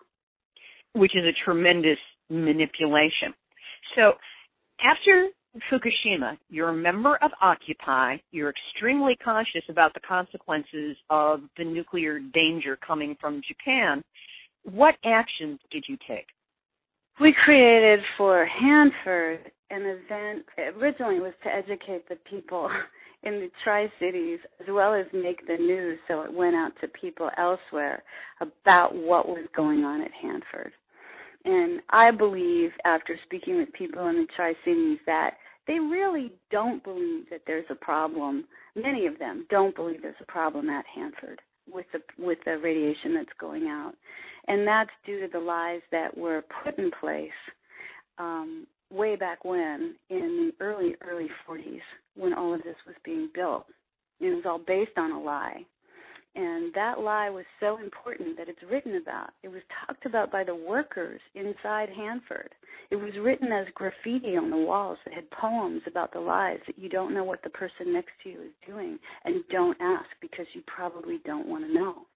Which 0.92 1.16
is 1.16 1.24
a 1.24 1.44
tremendous 1.44 1.98
manipulation. 2.30 3.34
So 3.96 4.12
after 4.80 5.28
Fukushima, 5.70 6.36
you're 6.50 6.70
a 6.70 6.74
member 6.74 7.16
of 7.16 7.30
Occupy. 7.40 8.16
You're 8.32 8.50
extremely 8.50 9.16
conscious 9.16 9.62
about 9.68 9.94
the 9.94 10.00
consequences 10.00 10.96
of 11.10 11.42
the 11.56 11.64
nuclear 11.64 12.18
danger 12.18 12.76
coming 12.84 13.16
from 13.20 13.40
Japan. 13.46 14.02
What 14.64 14.96
actions 15.04 15.60
did 15.70 15.84
you 15.88 15.96
take? 16.08 16.26
We 17.20 17.32
created 17.44 18.00
for 18.16 18.44
Hanford 18.46 19.52
an 19.70 19.82
event. 19.82 20.44
Originally, 20.80 21.20
was 21.20 21.32
to 21.44 21.54
educate 21.54 22.08
the 22.08 22.16
people 22.28 22.68
in 23.22 23.34
the 23.34 23.50
Tri 23.62 23.90
Cities 24.00 24.40
as 24.60 24.66
well 24.68 24.92
as 24.92 25.06
make 25.12 25.46
the 25.46 25.56
news 25.56 25.98
so 26.08 26.22
it 26.22 26.32
went 26.32 26.56
out 26.56 26.72
to 26.80 26.88
people 26.88 27.30
elsewhere 27.38 28.02
about 28.40 28.94
what 28.94 29.28
was 29.28 29.46
going 29.54 29.84
on 29.84 30.02
at 30.02 30.10
Hanford. 30.12 30.72
And 31.44 31.80
I 31.90 32.10
believe, 32.10 32.70
after 32.84 33.18
speaking 33.24 33.58
with 33.58 33.72
people 33.72 34.08
in 34.08 34.16
the 34.16 34.26
Tri 34.34 34.54
Cities, 34.64 34.98
that 35.06 35.34
they 35.66 35.78
really 35.78 36.32
don't 36.50 36.82
believe 36.84 37.30
that 37.30 37.42
there's 37.46 37.66
a 37.70 37.74
problem. 37.74 38.44
Many 38.74 39.06
of 39.06 39.18
them 39.18 39.46
don't 39.50 39.74
believe 39.74 40.02
there's 40.02 40.14
a 40.20 40.30
problem 40.30 40.68
at 40.68 40.84
Hanford 40.94 41.40
with 41.72 41.86
the 41.92 42.00
with 42.18 42.38
the 42.44 42.58
radiation 42.58 43.14
that's 43.14 43.28
going 43.40 43.66
out, 43.66 43.94
and 44.48 44.66
that's 44.66 44.90
due 45.06 45.20
to 45.20 45.28
the 45.32 45.38
lies 45.38 45.80
that 45.90 46.16
were 46.16 46.44
put 46.62 46.78
in 46.78 46.90
place 47.00 47.30
um, 48.18 48.66
way 48.90 49.16
back 49.16 49.44
when 49.44 49.94
in 50.10 50.52
the 50.58 50.64
early, 50.64 50.94
early 51.06 51.28
40s 51.48 51.80
when 52.16 52.34
all 52.34 52.54
of 52.54 52.62
this 52.62 52.76
was 52.86 52.94
being 53.04 53.28
built. 53.34 53.66
It 54.20 54.28
was 54.34 54.44
all 54.46 54.60
based 54.64 54.96
on 54.96 55.12
a 55.12 55.20
lie. 55.20 55.64
And 56.36 56.74
that 56.74 56.98
lie 56.98 57.30
was 57.30 57.44
so 57.60 57.78
important 57.78 58.36
that 58.36 58.48
it's 58.48 58.62
written 58.68 58.96
about. 58.96 59.30
It 59.44 59.48
was 59.48 59.62
talked 59.86 60.04
about 60.04 60.32
by 60.32 60.42
the 60.42 60.54
workers 60.54 61.20
inside 61.34 61.88
Hanford. 61.90 62.50
It 62.90 62.96
was 62.96 63.12
written 63.20 63.52
as 63.52 63.66
graffiti 63.74 64.36
on 64.36 64.50
the 64.50 64.56
walls 64.56 64.98
that 65.04 65.14
had 65.14 65.30
poems 65.30 65.82
about 65.86 66.12
the 66.12 66.20
lies 66.20 66.58
that 66.66 66.78
you 66.78 66.88
don't 66.88 67.14
know 67.14 67.24
what 67.24 67.42
the 67.42 67.50
person 67.50 67.92
next 67.92 68.10
to 68.22 68.30
you 68.30 68.40
is 68.40 68.66
doing 68.66 68.98
and 69.24 69.44
don't 69.50 69.80
ask 69.80 70.06
because 70.20 70.46
you 70.54 70.62
probably 70.66 71.20
don't 71.24 71.46
want 71.46 71.64
to 71.66 71.72
know. 71.72 72.06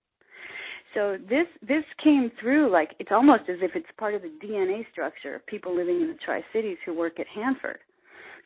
So 0.95 1.19
this 1.29 1.47
this 1.61 1.85
came 2.03 2.33
through 2.41 2.71
like 2.71 2.95
it's 2.99 3.13
almost 3.13 3.43
as 3.49 3.59
if 3.61 3.73
it's 3.77 3.87
part 3.99 4.15
of 4.15 4.23
the 4.23 4.33
DNA 4.43 4.91
structure 4.91 5.35
of 5.35 5.47
people 5.47 5.77
living 5.77 6.01
in 6.01 6.09
the 6.09 6.19
Tri 6.25 6.43
Cities 6.53 6.79
who 6.85 6.95
work 6.95 7.21
at 7.21 7.27
Hanford. 7.29 7.79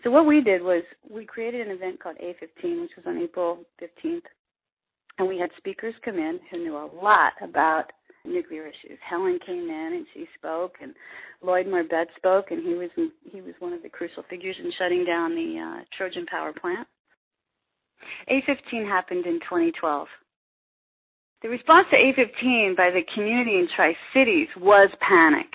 So 0.03 0.11
what 0.11 0.27
we 0.27 0.41
did 0.43 0.63
was 0.63 0.83
we 1.09 1.25
created 1.25 1.67
an 1.67 1.73
event 1.73 2.03
called 2.03 2.17
A15, 2.17 2.83
which 2.83 2.91
was 2.97 3.07
on 3.07 3.19
April 3.19 3.61
15th, 3.81 4.23
and 5.19 5.29
we 5.29 5.39
had 5.39 5.51
speakers 5.57 5.95
come 6.05 6.17
in 6.17 6.41
who 6.51 6.59
knew 6.59 6.77
a 6.77 6.91
lot 7.03 7.33
about 7.43 7.93
nuclear 8.25 8.67
issues. 8.67 8.99
Helen 9.09 9.39
came 9.45 9.69
in 9.69 9.93
and 9.95 10.07
she 10.15 10.27
spoke, 10.37 10.77
and 10.81 10.95
Lloyd 11.43 11.67
Marbet 11.67 12.07
spoke, 12.17 12.51
and 12.51 12.63
he 12.63 12.75
was 12.75 12.91
he 13.25 13.41
was 13.41 13.55
one 13.59 13.73
of 13.73 13.83
the 13.83 13.89
crucial 13.89 14.23
figures 14.29 14.57
in 14.63 14.73
shutting 14.79 15.05
down 15.05 15.35
the 15.35 15.59
uh, 15.59 15.85
Trojan 15.97 16.27
power 16.27 16.53
plant. 16.53 16.87
A15 18.31 18.87
happened 18.87 19.27
in 19.27 19.39
2012. 19.41 20.09
The 21.43 21.49
response 21.49 21.89
to 21.91 21.97
A15 21.97 22.77
by 22.77 22.91
the 22.91 23.03
community 23.15 23.57
in 23.57 23.69
Tri 23.75 23.97
Cities 24.15 24.49
was 24.57 24.89
panic. 25.01 25.49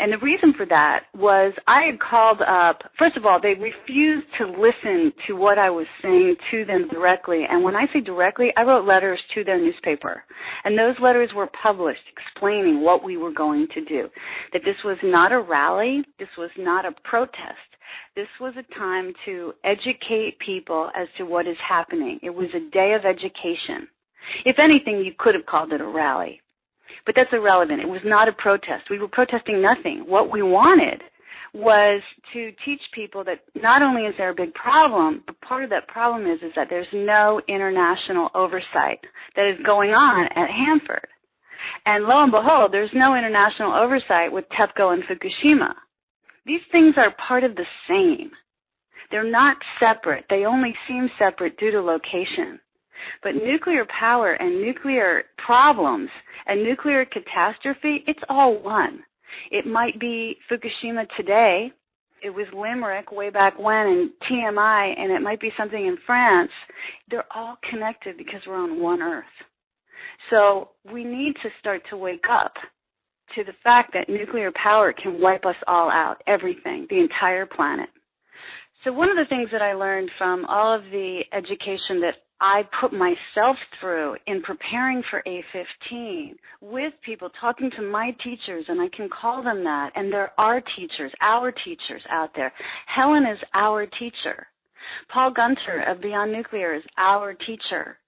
And 0.00 0.12
the 0.12 0.18
reason 0.18 0.52
for 0.54 0.66
that 0.66 1.04
was 1.16 1.52
I 1.68 1.82
had 1.82 2.00
called 2.00 2.42
up, 2.42 2.82
first 2.98 3.16
of 3.16 3.24
all, 3.24 3.40
they 3.40 3.54
refused 3.54 4.26
to 4.38 4.46
listen 4.46 5.12
to 5.28 5.34
what 5.34 5.56
I 5.56 5.70
was 5.70 5.86
saying 6.02 6.34
to 6.50 6.64
them 6.64 6.88
directly. 6.88 7.44
And 7.48 7.62
when 7.62 7.76
I 7.76 7.86
say 7.92 8.00
directly, 8.00 8.52
I 8.56 8.62
wrote 8.62 8.86
letters 8.86 9.20
to 9.34 9.44
their 9.44 9.58
newspaper. 9.58 10.24
And 10.64 10.76
those 10.76 10.96
letters 11.00 11.30
were 11.34 11.48
published 11.62 12.02
explaining 12.16 12.82
what 12.82 13.04
we 13.04 13.16
were 13.16 13.32
going 13.32 13.68
to 13.72 13.84
do. 13.84 14.08
That 14.52 14.62
this 14.64 14.76
was 14.84 14.98
not 15.04 15.30
a 15.30 15.40
rally, 15.40 16.04
this 16.18 16.28
was 16.36 16.50
not 16.58 16.84
a 16.84 16.92
protest. 17.04 17.58
This 18.16 18.28
was 18.40 18.54
a 18.56 18.74
time 18.78 19.12
to 19.26 19.54
educate 19.62 20.38
people 20.40 20.90
as 20.96 21.06
to 21.18 21.24
what 21.24 21.46
is 21.46 21.56
happening. 21.66 22.18
It 22.20 22.30
was 22.30 22.48
a 22.52 22.70
day 22.70 22.94
of 22.94 23.04
education. 23.04 23.86
If 24.44 24.58
anything, 24.58 25.04
you 25.04 25.12
could 25.16 25.36
have 25.36 25.46
called 25.46 25.72
it 25.72 25.80
a 25.80 25.86
rally. 25.86 26.40
But 27.06 27.14
that's 27.16 27.32
irrelevant. 27.32 27.80
It 27.80 27.88
was 27.88 28.00
not 28.04 28.28
a 28.28 28.32
protest. 28.32 28.88
We 28.90 28.98
were 28.98 29.08
protesting 29.08 29.60
nothing. 29.60 30.04
What 30.06 30.30
we 30.30 30.42
wanted 30.42 31.02
was 31.52 32.02
to 32.32 32.50
teach 32.64 32.80
people 32.92 33.22
that 33.24 33.40
not 33.54 33.80
only 33.80 34.02
is 34.02 34.14
there 34.18 34.30
a 34.30 34.34
big 34.34 34.52
problem, 34.54 35.22
but 35.26 35.40
part 35.40 35.62
of 35.62 35.70
that 35.70 35.86
problem 35.86 36.26
is 36.26 36.40
is 36.42 36.52
that 36.56 36.66
there's 36.68 36.86
no 36.92 37.40
international 37.48 38.28
oversight 38.34 38.98
that 39.36 39.48
is 39.48 39.64
going 39.64 39.90
on 39.90 40.26
at 40.34 40.50
Hanford. 40.50 41.06
And 41.86 42.04
lo 42.04 42.22
and 42.22 42.32
behold, 42.32 42.72
there's 42.72 42.90
no 42.92 43.14
international 43.14 43.72
oversight 43.72 44.32
with 44.32 44.44
TEPCO 44.58 44.92
and 44.92 45.04
Fukushima. 45.04 45.74
These 46.44 46.60
things 46.72 46.94
are 46.96 47.14
part 47.26 47.44
of 47.44 47.54
the 47.54 47.66
same. 47.88 48.30
They're 49.10 49.30
not 49.30 49.56
separate. 49.78 50.24
They 50.28 50.44
only 50.44 50.74
seem 50.88 51.08
separate 51.18 51.56
due 51.58 51.70
to 51.70 51.80
location. 51.80 52.58
But 53.22 53.34
nuclear 53.34 53.86
power 53.86 54.32
and 54.34 54.60
nuclear 54.60 55.24
problems 55.38 56.10
and 56.46 56.62
nuclear 56.62 57.04
catastrophe, 57.04 58.04
it's 58.06 58.22
all 58.28 58.62
one. 58.62 59.02
It 59.50 59.66
might 59.66 59.98
be 59.98 60.36
Fukushima 60.50 61.06
today. 61.16 61.72
It 62.22 62.30
was 62.30 62.46
Limerick 62.54 63.12
way 63.12 63.30
back 63.30 63.58
when 63.58 63.86
and 63.86 64.10
TMI, 64.30 64.98
and 64.98 65.12
it 65.12 65.20
might 65.20 65.40
be 65.40 65.52
something 65.56 65.86
in 65.86 65.98
France. 66.06 66.50
They're 67.10 67.30
all 67.34 67.58
connected 67.68 68.16
because 68.16 68.40
we're 68.46 68.56
on 68.56 68.80
one 68.80 69.02
Earth. 69.02 69.24
So 70.30 70.70
we 70.90 71.04
need 71.04 71.34
to 71.42 71.50
start 71.60 71.82
to 71.90 71.96
wake 71.96 72.24
up 72.30 72.54
to 73.34 73.44
the 73.44 73.52
fact 73.62 73.92
that 73.94 74.08
nuclear 74.08 74.52
power 74.52 74.92
can 74.92 75.20
wipe 75.20 75.44
us 75.44 75.56
all 75.66 75.90
out, 75.90 76.22
everything, 76.26 76.86
the 76.88 76.98
entire 76.98 77.46
planet. 77.46 77.88
So 78.84 78.92
one 78.92 79.08
of 79.08 79.16
the 79.16 79.24
things 79.28 79.48
that 79.50 79.62
I 79.62 79.72
learned 79.72 80.10
from 80.18 80.44
all 80.44 80.72
of 80.72 80.82
the 80.84 81.22
education 81.32 82.00
that 82.02 82.16
I 82.40 82.62
put 82.80 82.92
myself 82.92 83.56
through 83.80 84.16
in 84.26 84.42
preparing 84.42 85.02
for 85.10 85.22
A15 85.26 86.34
with 86.60 86.92
people, 87.04 87.30
talking 87.40 87.70
to 87.76 87.82
my 87.82 88.10
teachers, 88.22 88.64
and 88.68 88.80
I 88.80 88.88
can 88.88 89.08
call 89.08 89.42
them 89.42 89.62
that. 89.64 89.92
And 89.94 90.12
there 90.12 90.32
are 90.38 90.60
teachers, 90.76 91.12
our 91.20 91.52
teachers 91.52 92.02
out 92.10 92.30
there. 92.34 92.52
Helen 92.86 93.24
is 93.24 93.38
our 93.54 93.86
teacher. 93.86 94.46
Paul 95.08 95.30
Gunter 95.30 95.84
of 95.86 96.00
Beyond 96.00 96.32
Nuclear 96.32 96.74
is 96.74 96.82
our 96.98 97.34
teacher. 97.34 97.98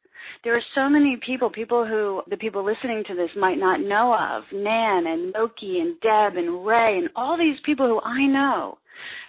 There 0.42 0.56
are 0.56 0.62
so 0.74 0.88
many 0.88 1.16
people, 1.24 1.48
people 1.48 1.86
who 1.86 2.22
the 2.28 2.36
people 2.36 2.64
listening 2.64 3.04
to 3.04 3.14
this 3.14 3.30
might 3.36 3.58
not 3.58 3.80
know 3.80 4.12
of, 4.12 4.42
Nan 4.52 5.06
and 5.06 5.32
Loki 5.32 5.80
and 5.80 5.98
Deb 6.00 6.36
and 6.36 6.66
Ray 6.66 6.98
and 6.98 7.08
all 7.14 7.38
these 7.38 7.58
people 7.64 7.86
who 7.86 8.00
I 8.00 8.26
know 8.26 8.78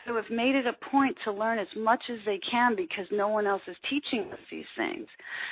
who 0.05 0.15
have 0.15 0.29
made 0.29 0.55
it 0.55 0.65
a 0.65 0.85
point 0.89 1.17
to 1.23 1.31
learn 1.31 1.59
as 1.59 1.67
much 1.75 2.03
as 2.09 2.19
they 2.25 2.39
can 2.39 2.75
because 2.75 3.05
no 3.11 3.27
one 3.27 3.47
else 3.47 3.61
is 3.67 3.75
teaching 3.89 4.31
us 4.31 4.39
these 4.49 4.65
things, 4.75 5.07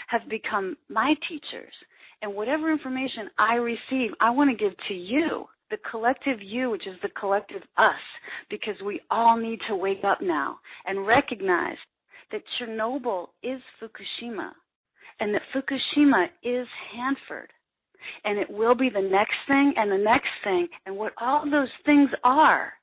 have 0.08 0.28
become 0.30 0.78
my 0.90 1.16
teachers. 1.28 1.74
And 2.22 2.34
whatever 2.34 2.72
information 2.72 3.30
I 3.38 3.56
receive, 3.56 4.12
I 4.20 4.30
want 4.30 4.50
to 4.50 4.64
give 4.64 4.74
to 4.88 4.94
you, 4.94 5.46
the 5.70 5.78
collective 5.90 6.42
you, 6.42 6.70
which 6.70 6.88
is 6.88 6.96
the 7.02 7.10
collective 7.10 7.62
us, 7.78 7.94
because 8.50 8.76
we 8.86 9.02
all 9.10 9.38
need 9.38 9.60
to 9.68 9.76
wake 9.76 10.04
up 10.04 10.22
now 10.22 10.60
and 10.86 11.08
recognize 11.08 11.78
that 12.32 12.42
Chernobyl 12.60 13.28
is 13.44 13.62
Fukushima 13.82 14.52
and 15.20 15.34
that 15.34 15.42
Fukushima 15.54 16.28
is 16.44 16.68
Hanford 16.94 17.52
and 18.24 18.38
it 18.38 18.50
will 18.50 18.76
be 18.76 18.90
the 18.90 19.02
next 19.02 19.36
thing 19.48 19.74
and 19.78 19.92
the 19.92 19.98
next 19.98 20.30
thing 20.44 20.68
and 20.86 20.96
what 20.96 21.14
all 21.20 21.50
those 21.50 21.70
things 21.86 22.10
are 22.24 22.74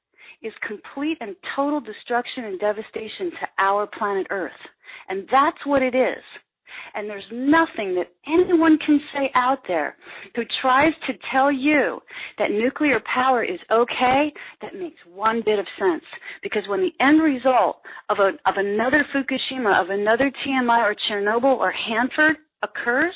is 0.43 0.53
complete 0.67 1.19
and 1.21 1.37
total 1.57 1.81
destruction 1.81 2.45
and 2.45 2.61
devastation 2.61 3.31
to 3.31 3.49
our 3.59 3.87
planet 3.87 4.27
Earth. 4.31 4.53
And 5.09 5.27
that's 5.31 5.65
what 5.65 5.83
it 5.83 5.95
is. 5.95 6.23
And 6.95 7.09
there's 7.09 7.25
nothing 7.31 7.95
that 7.97 8.11
anyone 8.27 8.79
can 8.79 9.01
say 9.13 9.31
out 9.35 9.59
there 9.69 9.97
who 10.35 10.43
tries 10.61 10.93
to 11.07 11.13
tell 11.31 11.53
you 11.53 12.01
that 12.39 12.51
nuclear 12.51 13.01
power 13.13 13.45
is 13.45 13.61
okay 13.71 14.33
that 14.61 14.75
makes 14.75 14.99
one 15.07 15.43
bit 15.45 15.59
of 15.59 15.67
sense. 15.79 16.05
Because 16.43 16.67
when 16.69 16.81
the 16.81 16.93
end 17.05 17.23
result 17.23 17.83
of, 18.09 18.19
a, 18.19 18.31
of 18.47 18.57
another 18.57 19.05
Fukushima, 19.15 19.83
of 19.83 19.91
another 19.91 20.33
TMI 20.47 20.83
or 20.83 20.97
Chernobyl 21.11 21.59
or 21.59 21.73
Hanford 21.73 22.37
occurs, 22.63 23.15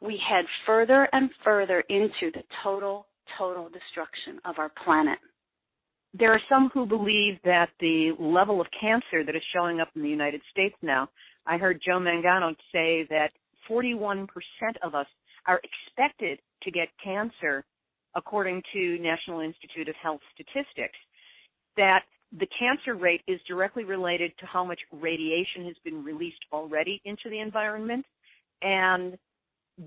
we 0.00 0.20
head 0.28 0.44
further 0.64 1.08
and 1.12 1.30
further 1.42 1.80
into 1.88 2.30
the 2.32 2.42
total, 2.62 3.06
total 3.38 3.68
destruction 3.68 4.38
of 4.44 4.58
our 4.58 4.70
planet 4.84 5.18
there 6.18 6.32
are 6.32 6.40
some 6.48 6.70
who 6.72 6.86
believe 6.86 7.38
that 7.44 7.68
the 7.80 8.12
level 8.18 8.60
of 8.60 8.66
cancer 8.80 9.24
that 9.24 9.36
is 9.36 9.42
showing 9.54 9.80
up 9.80 9.88
in 9.94 10.02
the 10.02 10.08
United 10.08 10.40
States 10.50 10.74
now, 10.82 11.08
I 11.46 11.58
heard 11.58 11.80
Joe 11.84 11.98
Mangano 11.98 12.54
say 12.72 13.06
that 13.10 13.30
41% 13.68 14.26
of 14.82 14.94
us 14.94 15.06
are 15.46 15.60
expected 15.62 16.38
to 16.62 16.70
get 16.70 16.88
cancer 17.02 17.64
according 18.14 18.62
to 18.72 18.98
National 19.00 19.40
Institute 19.40 19.88
of 19.88 19.94
Health 20.02 20.20
statistics, 20.34 20.96
that 21.76 22.04
the 22.38 22.46
cancer 22.58 22.94
rate 22.94 23.20
is 23.26 23.40
directly 23.46 23.84
related 23.84 24.32
to 24.38 24.46
how 24.46 24.64
much 24.64 24.80
radiation 24.92 25.64
has 25.66 25.76
been 25.84 26.02
released 26.02 26.44
already 26.52 27.00
into 27.04 27.28
the 27.28 27.40
environment 27.40 28.04
and 28.62 29.18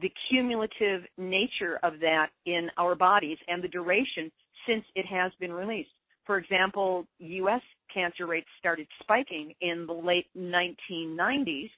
the 0.01 0.11
cumulative 0.29 1.01
nature 1.17 1.79
of 1.81 1.93
that 2.01 2.27
in 2.45 2.69
our 2.77 2.93
bodies 2.93 3.37
and 3.47 3.63
the 3.63 3.67
duration 3.67 4.31
since 4.67 4.85
it 4.95 5.05
has 5.07 5.31
been 5.39 5.51
released 5.51 5.89
for 6.29 6.37
example, 6.37 7.07
U.S. 7.17 7.61
cancer 7.91 8.27
rates 8.27 8.45
started 8.59 8.85
spiking 9.01 9.51
in 9.61 9.87
the 9.87 9.93
late 9.93 10.27
1990s. 10.37 11.71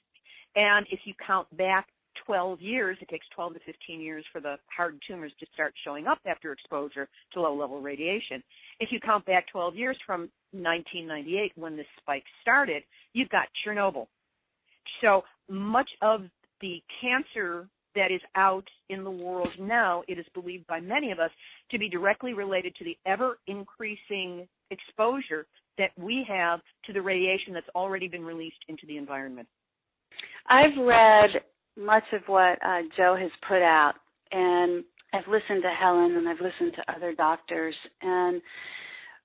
And 0.58 0.86
if 0.92 1.00
you 1.06 1.14
count 1.26 1.48
back 1.56 1.88
12 2.26 2.60
years, 2.60 2.98
it 3.00 3.08
takes 3.08 3.26
12 3.34 3.54
to 3.54 3.60
15 3.66 4.02
years 4.02 4.26
for 4.30 4.42
the 4.42 4.58
hard 4.76 5.00
tumors 5.08 5.32
to 5.40 5.46
start 5.54 5.74
showing 5.86 6.06
up 6.06 6.18
after 6.28 6.52
exposure 6.52 7.08
to 7.32 7.40
low 7.40 7.56
level 7.56 7.80
radiation. 7.82 8.44
If 8.82 8.90
you 8.92 9.00
count 9.00 9.26
back 9.26 9.46
12 9.54 9.78
years 9.78 9.98
from 10.06 10.30
1998 10.52 11.54
when 11.56 11.78
this 11.78 11.86
spike 12.02 12.26
started, 12.42 12.84
you've 13.14 13.30
got 13.30 13.48
Chernobyl. 13.66 14.08
So 15.00 15.22
much 15.50 15.90
of 16.02 16.24
the 16.60 16.84
cancer 17.00 17.70
that 17.96 18.12
is 18.12 18.22
out 18.36 18.68
in 18.90 19.04
the 19.04 19.12
world 19.12 19.50
now, 19.60 20.04
it 20.08 20.18
is 20.18 20.26
believed 20.34 20.66
by 20.68 20.80
many 20.80 21.12
of 21.12 21.20
us 21.20 21.32
to 21.72 21.80
be 21.80 21.90
directly 21.90 22.34
related 22.34 22.76
to 22.76 22.84
the 22.84 22.98
ever 23.06 23.38
increasing 23.48 24.48
exposure 24.70 25.46
that 25.78 25.92
we 25.98 26.26
have 26.28 26.60
to 26.86 26.94
the 26.94 27.02
radiation 27.02 27.54
that's 27.54 27.70
already 27.76 28.08
been 28.08 28.24
released 28.24 28.64
into 28.68 28.86
the 28.88 28.98
environment. 28.98 29.48
I've 30.48 30.78
read 30.78 31.30
much 31.78 32.04
of 32.14 32.22
what 32.28 32.58
uh, 32.66 32.82
Joe 32.98 33.16
has 33.20 33.32
put 33.48 33.62
out, 33.62 33.94
and 34.32 34.84
I've 35.14 35.28
listened 35.28 35.64
to 35.64 35.70
Helen 35.70 36.16
and 36.18 36.28
I've 36.28 36.42
listened 36.42 36.74
to 36.76 36.96
other 36.96 37.14
doctors, 37.14 37.76
and 38.02 38.42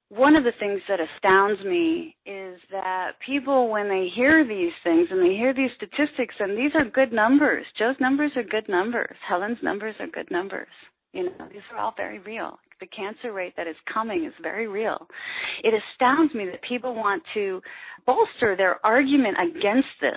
one 0.09 0.37
of 0.37 0.45
the 0.45 0.53
things 0.61 0.81
that 0.89 1.01
astounds 1.01 1.63
me 1.65 2.15
is 2.25 2.61
that 2.71 3.13
people, 3.25 3.69
when 3.69 3.89
they 3.89 4.09
hear 4.15 4.47
these 4.47 4.73
things 4.85 5.09
and 5.11 5.21
they 5.21 5.35
hear 5.35 5.53
these 5.53 5.71
statistics, 5.77 6.35
and 6.39 6.57
these 6.57 6.71
are 6.75 6.85
good 6.85 7.13
numbers, 7.13 7.67
Joe's 7.77 7.97
numbers 8.01 8.31
are 8.37 8.45
good 8.45 8.69
numbers, 8.69 9.17
Helen's 9.29 9.59
numbers 9.63 9.97
are 9.99 10.07
good 10.07 10.31
numbers. 10.31 10.69
You 11.13 11.25
know, 11.25 11.49
these 11.51 11.63
are 11.73 11.79
all 11.79 11.95
very 11.97 12.19
real. 12.21 12.59
The 12.79 12.87
cancer 12.89 13.33
rate 13.33 13.55
that 13.57 13.67
is 13.67 13.77
coming 13.93 14.27
is 14.27 14.35
very 14.43 14.69
real. 14.69 15.07
It 15.65 15.75
astounds 15.75 16.35
me 16.35 16.45
that 16.47 16.63
people 16.63 16.95
want 16.95 17.23
to 17.35 17.61
bolster 18.07 18.55
their 18.55 18.85
argument 18.85 19.37
against 19.41 19.89
this. 20.01 20.13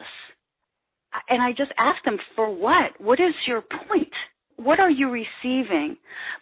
And 1.29 1.41
I 1.41 1.51
just 1.53 1.71
ask 1.77 2.03
them, 2.03 2.17
for 2.35 2.53
what? 2.53 2.99
What 2.99 3.19
is 3.19 3.33
your 3.47 3.61
point? 3.87 4.11
What 4.57 4.79
are 4.79 4.91
you 4.91 5.09
receiving 5.09 5.95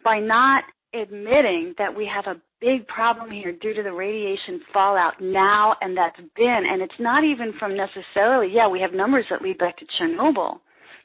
by 0.04 0.20
not 0.20 0.64
admitting 0.94 1.76
that 1.78 1.96
we 1.96 2.10
have 2.14 2.26
a 2.26 2.42
big 2.60 2.88
problem 2.88 3.30
here 3.30 3.52
due 3.52 3.74
to 3.74 3.84
the 3.84 3.92
radiation 3.92 4.60
fallout 4.74 5.14
now 5.22 5.76
and 5.82 5.96
that's 5.96 6.20
been 6.36 6.64
and 6.68 6.82
it's 6.82 7.00
not 7.00 7.24
even 7.24 7.54
from 7.60 7.78
necessarily 7.78 8.52
yeah 8.52 8.68
we 8.68 8.82
have 8.82 8.94
numbers 8.94 9.26
that 9.30 9.42
lead 9.42 9.58
back 9.58 9.78
to 9.78 9.86
chernobyl 10.00 10.60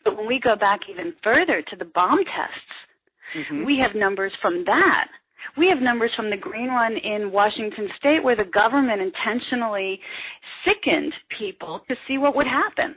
but 0.05 0.17
when 0.17 0.27
we 0.27 0.41
go 0.41 0.57
back 0.57 0.81
even 0.91 1.13
further 1.23 1.63
to 1.63 1.77
the 1.77 1.85
bomb 1.85 2.19
tests 2.19 3.47
mm-hmm. 3.51 3.65
we 3.65 3.79
have 3.79 3.95
numbers 3.95 4.33
from 4.41 4.65
that. 4.65 5.09
We 5.57 5.69
have 5.69 5.83
numbers 5.83 6.13
from 6.15 6.31
the 6.31 6.37
Green 6.37 6.69
Run 6.69 6.97
in 6.97 7.33
washington 7.33 7.89
state 7.99 8.23
where 8.23 8.37
the 8.37 8.45
government 8.45 9.03
intentionally 9.03 10.01
sickened 10.65 11.13
people 11.37 11.81
to 11.89 11.97
see 12.07 12.19
what 12.19 12.37
would 12.37 12.47
happen. 12.47 12.95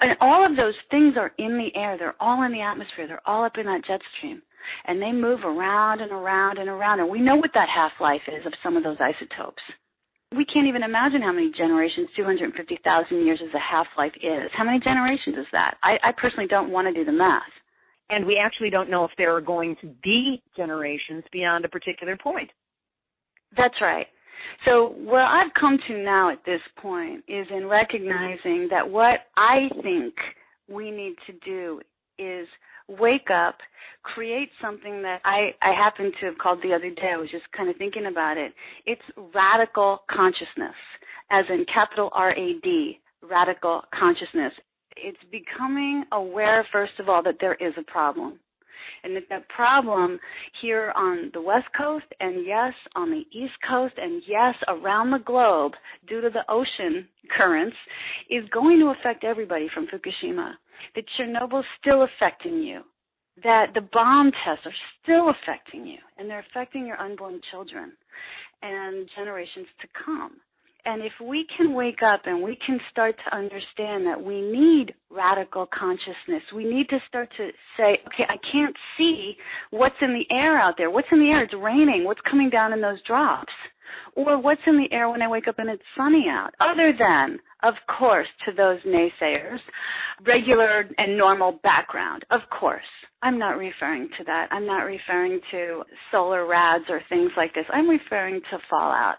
And 0.00 0.16
all 0.20 0.44
of 0.44 0.56
those 0.56 0.74
things 0.90 1.14
are 1.16 1.32
in 1.38 1.56
the 1.56 1.74
air. 1.78 1.96
They're 1.96 2.20
all 2.20 2.42
in 2.42 2.52
the 2.52 2.60
atmosphere. 2.60 3.06
They're 3.06 3.26
all 3.28 3.44
up 3.44 3.58
in 3.58 3.66
that 3.66 3.84
jet 3.86 4.00
stream 4.18 4.42
and 4.86 5.00
they 5.00 5.12
move 5.12 5.40
around 5.44 6.00
and 6.00 6.12
around 6.12 6.58
and 6.58 6.68
around. 6.68 7.00
And 7.00 7.08
we 7.08 7.20
know 7.20 7.36
what 7.36 7.50
that 7.54 7.68
half 7.68 7.92
life 8.00 8.22
is 8.28 8.44
of 8.46 8.52
some 8.62 8.76
of 8.76 8.82
those 8.82 8.98
isotopes. 9.00 9.62
We 10.34 10.44
can't 10.44 10.66
even 10.66 10.82
imagine 10.82 11.22
how 11.22 11.32
many 11.32 11.52
generations 11.52 12.08
250,000 12.16 13.24
years 13.24 13.40
as 13.42 13.54
a 13.54 13.58
half 13.58 13.86
life 13.96 14.14
is. 14.22 14.50
How 14.52 14.64
many 14.64 14.80
generations 14.80 15.36
is 15.38 15.46
that? 15.52 15.76
I, 15.82 15.98
I 16.02 16.12
personally 16.12 16.48
don't 16.48 16.70
want 16.70 16.88
to 16.88 16.92
do 16.94 17.04
the 17.04 17.12
math. 17.12 17.42
And 18.10 18.26
we 18.26 18.36
actually 18.36 18.70
don't 18.70 18.90
know 18.90 19.04
if 19.04 19.12
there 19.16 19.34
are 19.34 19.40
going 19.40 19.76
to 19.80 19.86
be 20.02 20.42
generations 20.56 21.24
beyond 21.32 21.64
a 21.64 21.68
particular 21.68 22.16
point. 22.16 22.50
That's 23.56 23.80
right. 23.80 24.06
So 24.64 24.94
where 24.98 25.24
I've 25.24 25.52
come 25.58 25.78
to 25.86 26.02
now 26.02 26.30
at 26.30 26.44
this 26.44 26.60
point 26.76 27.24
is 27.28 27.46
in 27.50 27.66
recognizing 27.66 28.68
that 28.70 28.88
what 28.88 29.20
I 29.36 29.68
think 29.82 30.14
we 30.68 30.90
need 30.90 31.14
to 31.26 31.32
do 31.44 31.80
is 32.18 32.46
wake 32.88 33.30
up, 33.30 33.56
create 34.02 34.50
something 34.60 35.02
that 35.02 35.20
I, 35.24 35.54
I 35.62 35.72
happen 35.72 36.12
to 36.20 36.26
have 36.26 36.38
called 36.38 36.60
the 36.62 36.74
other 36.74 36.90
day. 36.90 37.12
I 37.12 37.16
was 37.16 37.30
just 37.30 37.44
kind 37.56 37.70
of 37.70 37.76
thinking 37.76 38.06
about 38.06 38.36
it. 38.36 38.52
It's 38.86 39.02
radical 39.34 40.02
consciousness, 40.10 40.74
as 41.30 41.44
in 41.48 41.64
capital 41.72 42.10
R 42.12 42.32
A 42.32 42.54
D, 42.62 43.00
radical 43.22 43.82
consciousness. 43.98 44.52
It's 44.96 45.18
becoming 45.32 46.04
aware, 46.12 46.66
first 46.70 46.92
of 46.98 47.08
all, 47.08 47.22
that 47.24 47.36
there 47.40 47.54
is 47.54 47.72
a 47.78 47.90
problem. 47.90 48.38
And 49.02 49.16
that 49.28 49.48
problem 49.48 50.18
here 50.60 50.92
on 50.96 51.30
the 51.32 51.40
West 51.40 51.68
Coast, 51.76 52.06
and 52.20 52.46
yes, 52.46 52.72
on 52.94 53.10
the 53.10 53.24
East 53.32 53.54
Coast, 53.68 53.94
and 53.96 54.22
yes, 54.26 54.54
around 54.68 55.10
the 55.10 55.18
globe, 55.18 55.72
due 56.08 56.20
to 56.20 56.30
the 56.30 56.44
ocean 56.48 57.06
currents, 57.36 57.76
is 58.30 58.48
going 58.50 58.78
to 58.80 58.94
affect 58.98 59.24
everybody 59.24 59.68
from 59.72 59.86
Fukushima 59.86 60.54
that 60.94 61.04
Chernobyl's 61.18 61.66
still 61.80 62.02
affecting 62.02 62.58
you, 62.58 62.82
that 63.42 63.72
the 63.74 63.88
bomb 63.92 64.32
tests 64.44 64.66
are 64.66 64.72
still 65.02 65.30
affecting 65.30 65.86
you, 65.86 65.98
and 66.18 66.28
they're 66.28 66.44
affecting 66.50 66.86
your 66.86 67.00
unborn 67.00 67.40
children 67.50 67.92
and 68.62 69.08
generations 69.16 69.66
to 69.80 69.88
come. 70.04 70.32
And 70.86 71.02
if 71.02 71.12
we 71.22 71.46
can 71.56 71.74
wake 71.74 72.02
up 72.02 72.22
and 72.26 72.42
we 72.42 72.58
can 72.66 72.78
start 72.90 73.16
to 73.24 73.36
understand 73.36 74.06
that 74.06 74.22
we 74.22 74.42
need 74.42 74.94
radical 75.10 75.66
consciousness, 75.66 76.42
we 76.54 76.64
need 76.64 76.88
to 76.90 76.98
start 77.08 77.30
to 77.36 77.50
say, 77.76 77.98
okay, 78.06 78.24
I 78.28 78.36
can't 78.52 78.76
see 78.98 79.36
what's 79.70 79.94
in 80.02 80.12
the 80.12 80.26
air 80.34 80.58
out 80.58 80.74
there. 80.76 80.90
What's 80.90 81.08
in 81.10 81.20
the 81.20 81.28
air? 81.30 81.44
It's 81.44 81.54
raining. 81.54 82.04
What's 82.04 82.20
coming 82.28 82.50
down 82.50 82.72
in 82.72 82.80
those 82.80 83.02
drops? 83.06 83.52
Or 84.14 84.40
what's 84.40 84.60
in 84.66 84.76
the 84.76 84.92
air 84.94 85.08
when 85.08 85.22
I 85.22 85.28
wake 85.28 85.48
up 85.48 85.58
and 85.58 85.70
it's 85.70 85.82
sunny 85.96 86.26
out? 86.28 86.50
Other 86.60 86.92
than 86.98 87.38
of 87.64 87.74
course, 87.98 88.28
to 88.44 88.52
those 88.52 88.78
naysayers, 88.82 89.58
regular 90.26 90.84
and 90.98 91.16
normal 91.16 91.52
background, 91.62 92.24
of 92.30 92.40
course. 92.50 92.84
I'm 93.22 93.38
not 93.38 93.56
referring 93.56 94.10
to 94.18 94.24
that. 94.24 94.48
I'm 94.50 94.66
not 94.66 94.82
referring 94.82 95.40
to 95.50 95.82
solar 96.12 96.46
rads 96.46 96.84
or 96.90 97.00
things 97.08 97.30
like 97.38 97.54
this. 97.54 97.64
I'm 97.72 97.88
referring 97.88 98.42
to 98.50 98.58
fallout. 98.68 99.16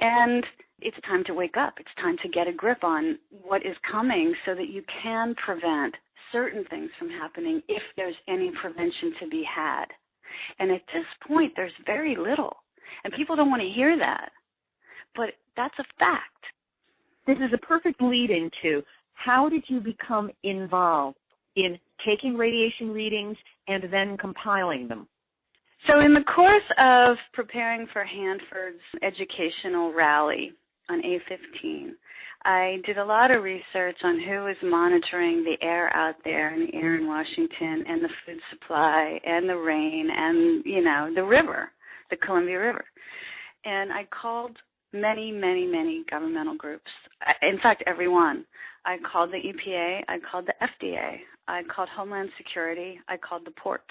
And 0.00 0.44
it's 0.80 0.96
time 1.06 1.24
to 1.24 1.34
wake 1.34 1.56
up. 1.56 1.74
It's 1.78 1.88
time 2.00 2.16
to 2.22 2.28
get 2.28 2.48
a 2.48 2.52
grip 2.52 2.82
on 2.82 3.18
what 3.30 3.64
is 3.64 3.76
coming 3.90 4.34
so 4.46 4.54
that 4.54 4.68
you 4.68 4.82
can 5.02 5.34
prevent 5.34 5.94
certain 6.32 6.64
things 6.70 6.90
from 6.98 7.10
happening 7.10 7.62
if 7.68 7.82
there's 7.96 8.14
any 8.28 8.50
prevention 8.60 9.12
to 9.20 9.28
be 9.28 9.44
had. 9.44 9.86
And 10.58 10.70
at 10.70 10.82
this 10.92 11.04
point, 11.26 11.52
there's 11.56 11.72
very 11.86 12.16
little. 12.16 12.56
And 13.04 13.12
people 13.14 13.36
don't 13.36 13.50
want 13.50 13.62
to 13.62 13.68
hear 13.68 13.98
that. 13.98 14.30
But 15.14 15.30
that's 15.56 15.78
a 15.78 15.84
fact 15.98 16.40
this 17.26 17.36
is 17.36 17.52
a 17.52 17.58
perfect 17.58 18.00
lead 18.02 18.30
into 18.30 18.82
how 19.14 19.48
did 19.48 19.62
you 19.68 19.80
become 19.80 20.30
involved 20.42 21.18
in 21.56 21.78
taking 22.04 22.36
radiation 22.36 22.90
readings 22.90 23.36
and 23.68 23.84
then 23.92 24.16
compiling 24.16 24.88
them? 24.88 25.06
So, 25.86 26.00
in 26.00 26.12
the 26.12 26.24
course 26.34 26.62
of 26.78 27.16
preparing 27.32 27.86
for 27.92 28.04
Hanford's 28.04 28.82
educational 29.02 29.92
rally 29.94 30.52
on 30.90 31.02
A15, 31.02 31.92
I 32.44 32.78
did 32.86 32.98
a 32.98 33.04
lot 33.04 33.30
of 33.30 33.42
research 33.42 33.96
on 34.02 34.20
who 34.20 34.44
was 34.44 34.56
monitoring 34.62 35.44
the 35.44 35.56
air 35.62 35.94
out 35.94 36.16
there 36.24 36.48
and 36.48 36.68
the 36.68 36.74
air 36.74 36.96
in 36.96 37.06
Washington 37.06 37.84
and 37.86 38.02
the 38.02 38.08
food 38.24 38.38
supply 38.50 39.20
and 39.24 39.48
the 39.48 39.56
rain 39.56 40.08
and, 40.14 40.64
you 40.64 40.82
know, 40.82 41.10
the 41.14 41.24
river, 41.24 41.70
the 42.10 42.16
Columbia 42.16 42.58
River. 42.58 42.84
And 43.64 43.92
I 43.92 44.04
called 44.04 44.56
many, 44.92 45.32
many, 45.32 45.66
many 45.66 46.04
governmental 46.10 46.56
groups. 46.56 46.90
In 47.42 47.58
fact, 47.62 47.82
every 47.86 48.08
one. 48.08 48.44
I 48.84 48.96
called 49.10 49.30
the 49.30 49.36
EPA, 49.36 50.00
I 50.08 50.18
called 50.30 50.46
the 50.46 50.54
FDA, 50.62 51.18
I 51.48 51.62
called 51.64 51.88
Homeland 51.90 52.30
Security, 52.38 52.98
I 53.08 53.16
called 53.16 53.42
the 53.44 53.50
ports, 53.52 53.84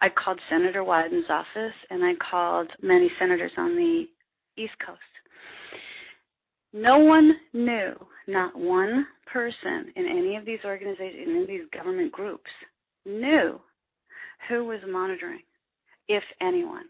I 0.00 0.08
called 0.08 0.40
Senator 0.50 0.84
Wyden's 0.84 1.30
office, 1.30 1.74
and 1.90 2.04
I 2.04 2.12
called 2.30 2.70
many 2.82 3.10
senators 3.18 3.52
on 3.56 3.76
the 3.76 4.04
East 4.56 4.74
Coast. 4.84 5.00
No 6.72 6.98
one 6.98 7.32
knew, 7.54 7.94
not 8.26 8.54
one 8.54 9.06
person 9.32 9.92
in 9.96 10.06
any 10.06 10.36
of 10.36 10.44
these 10.44 10.58
organizations, 10.64 11.26
in 11.26 11.46
these 11.48 11.62
government 11.72 12.12
groups, 12.12 12.50
knew 13.06 13.58
who 14.48 14.64
was 14.64 14.80
monitoring, 14.86 15.42
if 16.08 16.22
anyone. 16.40 16.84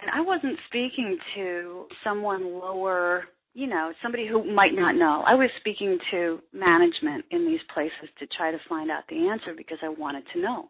And 0.00 0.10
I 0.10 0.20
wasn't 0.20 0.58
speaking 0.68 1.18
to 1.36 1.86
someone 2.02 2.58
lower, 2.58 3.24
you 3.54 3.66
know, 3.66 3.92
somebody 4.02 4.26
who 4.26 4.50
might 4.52 4.74
not 4.74 4.94
know. 4.94 5.22
I 5.26 5.34
was 5.34 5.50
speaking 5.60 5.98
to 6.10 6.40
management 6.52 7.24
in 7.30 7.46
these 7.46 7.60
places 7.74 8.08
to 8.18 8.26
try 8.28 8.50
to 8.50 8.58
find 8.68 8.90
out 8.90 9.04
the 9.08 9.28
answer 9.28 9.54
because 9.56 9.78
I 9.82 9.88
wanted 9.88 10.24
to 10.32 10.40
know. 10.40 10.68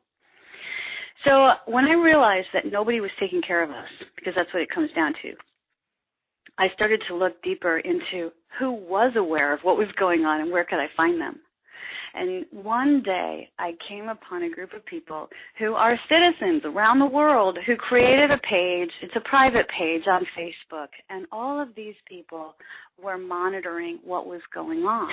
So 1.25 1.51
when 1.67 1.85
I 1.85 1.93
realized 1.93 2.49
that 2.53 2.71
nobody 2.71 3.01
was 3.01 3.11
taking 3.21 3.43
care 3.43 3.63
of 3.63 3.71
us, 3.71 3.89
because 4.17 4.33
that's 4.35 4.53
what 4.53 4.63
it 4.63 4.71
comes 4.75 4.91
down 4.97 5.13
to, 5.23 5.35
I 6.59 6.69
started 6.75 7.03
to 7.09 7.15
look 7.15 7.41
deeper 7.43 7.79
into 7.79 8.31
who 8.59 8.73
was 8.73 9.13
aware 9.17 9.53
of 9.53 9.61
what 9.63 9.79
was 9.79 9.89
going 9.99 10.25
on 10.25 10.41
and 10.41 10.51
where 10.51 10.65
could 10.65 10.81
I 10.81 10.89
find 10.97 11.21
them. 11.21 11.39
And 12.15 12.45
one 12.51 13.03
day 13.03 13.49
I 13.59 13.73
came 13.89 14.09
upon 14.09 14.43
a 14.43 14.51
group 14.51 14.73
of 14.75 14.85
people 14.85 15.29
who 15.59 15.75
are 15.75 15.99
citizens 16.09 16.63
around 16.65 16.99
the 16.99 17.07
world 17.07 17.59
who 17.67 17.77
created 17.77 18.31
a 18.31 18.39
page. 18.39 18.91
It's 19.01 19.17
a 19.17 19.29
private 19.29 19.67
page 19.69 20.03
on 20.07 20.27
Facebook. 20.39 20.89
And 21.09 21.27
all 21.33 21.61
of 21.61 21.75
these 21.75 21.95
people 22.07 22.55
were 23.03 23.19
monitoring 23.19 23.99
what 24.05 24.27
was 24.27 24.43
going 24.55 24.85
on. 24.85 25.11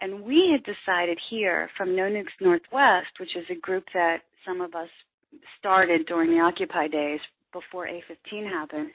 And 0.00 0.22
we 0.22 0.50
had 0.50 0.62
decided 0.64 1.18
here 1.30 1.70
from 1.76 1.96
No 1.96 2.02
Nukes 2.02 2.40
Northwest, 2.40 3.08
which 3.18 3.36
is 3.36 3.44
a 3.50 3.60
group 3.60 3.84
that 3.94 4.18
some 4.44 4.60
of 4.60 4.74
us 4.74 4.88
started 5.58 6.06
during 6.06 6.30
the 6.30 6.42
Occupy 6.42 6.88
days 6.88 7.20
before 7.52 7.86
A15 7.86 8.48
happened, 8.48 8.90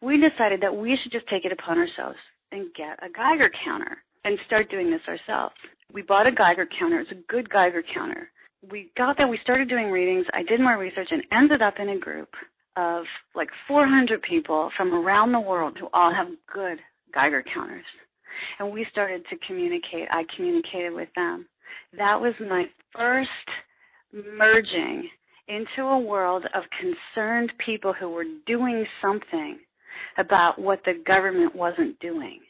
we 0.00 0.16
decided 0.18 0.60
that 0.60 0.74
we 0.74 0.98
should 1.02 1.12
just 1.12 1.26
take 1.28 1.44
it 1.44 1.52
upon 1.52 1.78
ourselves 1.78 2.18
and 2.52 2.72
get 2.74 2.98
a 3.02 3.10
Geiger 3.10 3.50
counter 3.64 3.98
and 4.24 4.38
start 4.46 4.70
doing 4.70 4.90
this 4.90 5.00
ourselves 5.08 5.54
we 5.92 6.02
bought 6.02 6.26
a 6.26 6.32
Geiger 6.32 6.66
counter. 6.78 7.00
It's 7.00 7.10
a 7.10 7.32
good 7.32 7.50
Geiger 7.50 7.82
counter. 7.94 8.30
We 8.70 8.90
got 8.96 9.18
that. 9.18 9.28
We 9.28 9.38
started 9.42 9.68
doing 9.68 9.90
readings. 9.90 10.26
I 10.32 10.42
did 10.42 10.60
more 10.60 10.78
research 10.78 11.08
and 11.10 11.22
ended 11.32 11.62
up 11.62 11.74
in 11.78 11.90
a 11.90 11.98
group 11.98 12.28
of 12.76 13.04
like 13.34 13.48
400 13.68 14.22
people 14.22 14.70
from 14.76 14.94
around 14.94 15.32
the 15.32 15.40
world 15.40 15.76
who 15.78 15.88
all 15.92 16.12
have 16.14 16.28
good 16.52 16.78
Geiger 17.12 17.44
counters. 17.52 17.84
And 18.58 18.72
we 18.72 18.86
started 18.90 19.24
to 19.28 19.36
communicate. 19.46 20.08
I 20.10 20.24
communicated 20.34 20.94
with 20.94 21.08
them. 21.16 21.46
That 21.98 22.18
was 22.18 22.32
my 22.40 22.64
first 22.94 23.28
merging 24.12 25.08
into 25.48 25.82
a 25.82 25.98
world 25.98 26.46
of 26.54 26.62
concerned 26.80 27.52
people 27.58 27.92
who 27.92 28.08
were 28.08 28.24
doing 28.46 28.86
something 29.02 29.58
about 30.16 30.58
what 30.58 30.80
the 30.86 31.02
government 31.04 31.54
wasn't 31.54 31.98
doing. 32.00 32.40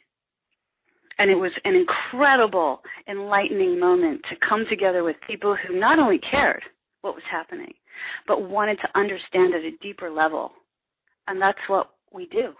And 1.19 1.29
it 1.29 1.35
was 1.35 1.51
an 1.65 1.75
incredible, 1.75 2.81
enlightening 3.07 3.79
moment 3.79 4.21
to 4.29 4.35
come 4.47 4.65
together 4.69 5.03
with 5.03 5.15
people 5.27 5.55
who 5.55 5.79
not 5.79 5.99
only 5.99 6.19
cared 6.19 6.63
what 7.01 7.13
was 7.13 7.23
happening, 7.29 7.73
but 8.27 8.49
wanted 8.49 8.77
to 8.77 8.99
understand 8.99 9.53
at 9.53 9.61
a 9.61 9.77
deeper 9.81 10.09
level. 10.09 10.51
And 11.27 11.41
that's 11.41 11.59
what 11.67 11.91
we 12.11 12.25
do. 12.27 12.53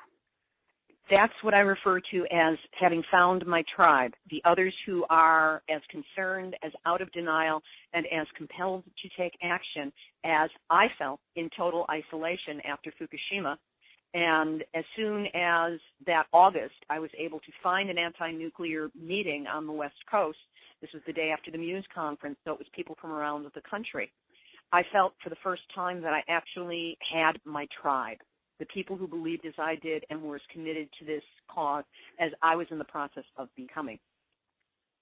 That's 1.09 1.33
what 1.41 1.53
I 1.53 1.59
refer 1.59 1.99
to 2.11 2.25
as 2.31 2.57
having 2.79 3.03
found 3.11 3.45
my 3.45 3.63
tribe, 3.75 4.13
the 4.29 4.41
others 4.45 4.73
who 4.85 5.05
are 5.09 5.61
as 5.69 5.81
concerned, 5.89 6.55
as 6.63 6.71
out 6.85 7.01
of 7.01 7.11
denial, 7.11 7.61
and 7.93 8.05
as 8.07 8.25
compelled 8.37 8.83
to 8.85 9.09
take 9.21 9.33
action 9.43 9.91
as 10.23 10.49
I 10.69 10.87
felt 10.97 11.19
in 11.35 11.49
total 11.57 11.85
isolation 11.91 12.61
after 12.65 12.91
Fukushima. 12.91 13.57
And 14.13 14.63
as 14.75 14.83
soon 14.95 15.27
as 15.33 15.79
that 16.05 16.27
August, 16.33 16.75
I 16.89 16.99
was 16.99 17.09
able 17.17 17.39
to 17.39 17.51
find 17.63 17.89
an 17.89 17.97
anti-nuclear 17.97 18.89
meeting 18.99 19.47
on 19.47 19.65
the 19.65 19.73
West 19.73 19.95
Coast. 20.09 20.37
This 20.81 20.91
was 20.93 21.01
the 21.07 21.13
day 21.13 21.31
after 21.31 21.49
the 21.49 21.57
Muse 21.57 21.85
conference, 21.93 22.37
so 22.45 22.51
it 22.51 22.59
was 22.59 22.67
people 22.75 22.95
from 23.01 23.11
around 23.11 23.45
the 23.55 23.61
country. 23.69 24.11
I 24.71 24.83
felt 24.91 25.13
for 25.23 25.29
the 25.29 25.37
first 25.43 25.61
time 25.73 26.01
that 26.01 26.13
I 26.13 26.23
actually 26.27 26.97
had 27.11 27.39
my 27.45 27.67
tribe 27.81 28.17
the 28.59 28.65
people 28.67 28.95
who 28.95 29.07
believed 29.07 29.45
as 29.45 29.53
I 29.57 29.75
did 29.75 30.05
and 30.09 30.21
were 30.21 30.35
as 30.35 30.41
committed 30.51 30.87
to 30.99 31.05
this 31.05 31.23
cause 31.53 31.83
as 32.19 32.31
I 32.41 32.55
was 32.55 32.67
in 32.71 32.77
the 32.77 32.85
process 32.85 33.23
of 33.37 33.49
becoming. 33.55 33.99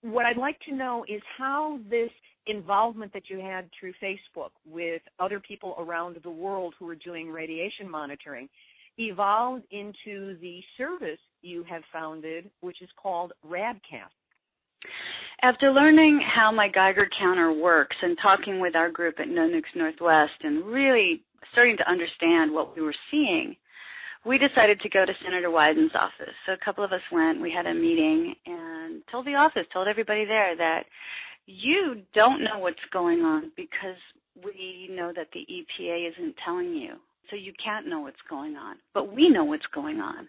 What 0.02 0.26
I'd 0.26 0.38
like 0.38 0.60
to 0.68 0.74
know 0.74 1.06
is 1.08 1.22
how 1.38 1.80
this 1.90 2.10
involvement 2.48 3.14
that 3.14 3.30
you 3.30 3.40
had 3.40 3.70
through 3.80 3.94
Facebook 4.02 4.50
with 4.66 5.02
other 5.20 5.40
people 5.40 5.76
around 5.78 6.18
the 6.24 6.30
world 6.32 6.74
who 6.80 6.86
were 6.86 6.96
doing 6.96 7.30
radiation 7.30 7.90
monitoring 7.90 8.50
evolved 8.98 9.64
into 9.72 10.38
the 10.42 10.62
service 10.78 11.20
you 11.42 11.64
have 11.70 11.84
founded, 11.92 12.50
which 12.62 12.82
is 12.82 12.90
called 13.02 13.34
RADCAST. 13.46 14.12
After 15.44 15.72
learning 15.72 16.22
how 16.22 16.52
my 16.52 16.68
Geiger 16.68 17.08
counter 17.18 17.52
works 17.52 17.96
and 18.02 18.18
talking 18.22 18.60
with 18.60 18.76
our 18.76 18.90
group 18.90 19.20
at 19.20 19.28
No 19.28 19.48
Nukes 19.48 19.76
Northwest 19.76 20.34
and 20.42 20.66
really 20.66 21.24
starting 21.52 21.78
to 21.78 21.90
understand 21.90 22.52
what 22.52 22.76
we 22.76 22.82
were 22.82 22.96
seeing, 23.10 23.56
we 24.26 24.38
decided 24.38 24.80
to 24.82 24.90
go 24.90 25.06
to 25.06 25.14
Senator 25.24 25.50
Wyden's 25.50 25.96
office. 25.96 26.34
So 26.46 26.54
a 26.54 26.66
couple 26.66 26.84
of 26.84 26.92
us 26.92 27.02
went, 27.12 27.42
we 27.42 27.52
had 27.52 27.66
a 27.66 27.74
meeting 27.74 28.36
and 28.46 29.02
told 29.12 29.26
the 29.26 29.36
office, 29.36 29.66
told 29.74 29.88
everybody 29.88 30.26
there 30.26 30.56
that 30.56 30.84
you 31.48 32.04
don't 32.14 32.44
know 32.44 32.60
what's 32.60 32.78
going 32.94 33.22
on 33.22 33.52
because 33.56 33.98
we 34.44 34.90
know 34.92 35.12
that 35.16 35.28
the 35.34 35.40
EPA 35.40 36.12
isn't 36.12 36.36
telling 36.46 36.76
you 36.76 36.96
so 37.30 37.36
you 37.36 37.54
can't 37.64 37.88
know 37.88 38.02
what's 38.02 38.22
going 38.30 38.56
on. 38.56 38.76
But 38.94 39.14
we 39.14 39.30
know 39.30 39.44
what's 39.44 39.66
going 39.74 40.00
on. 40.00 40.28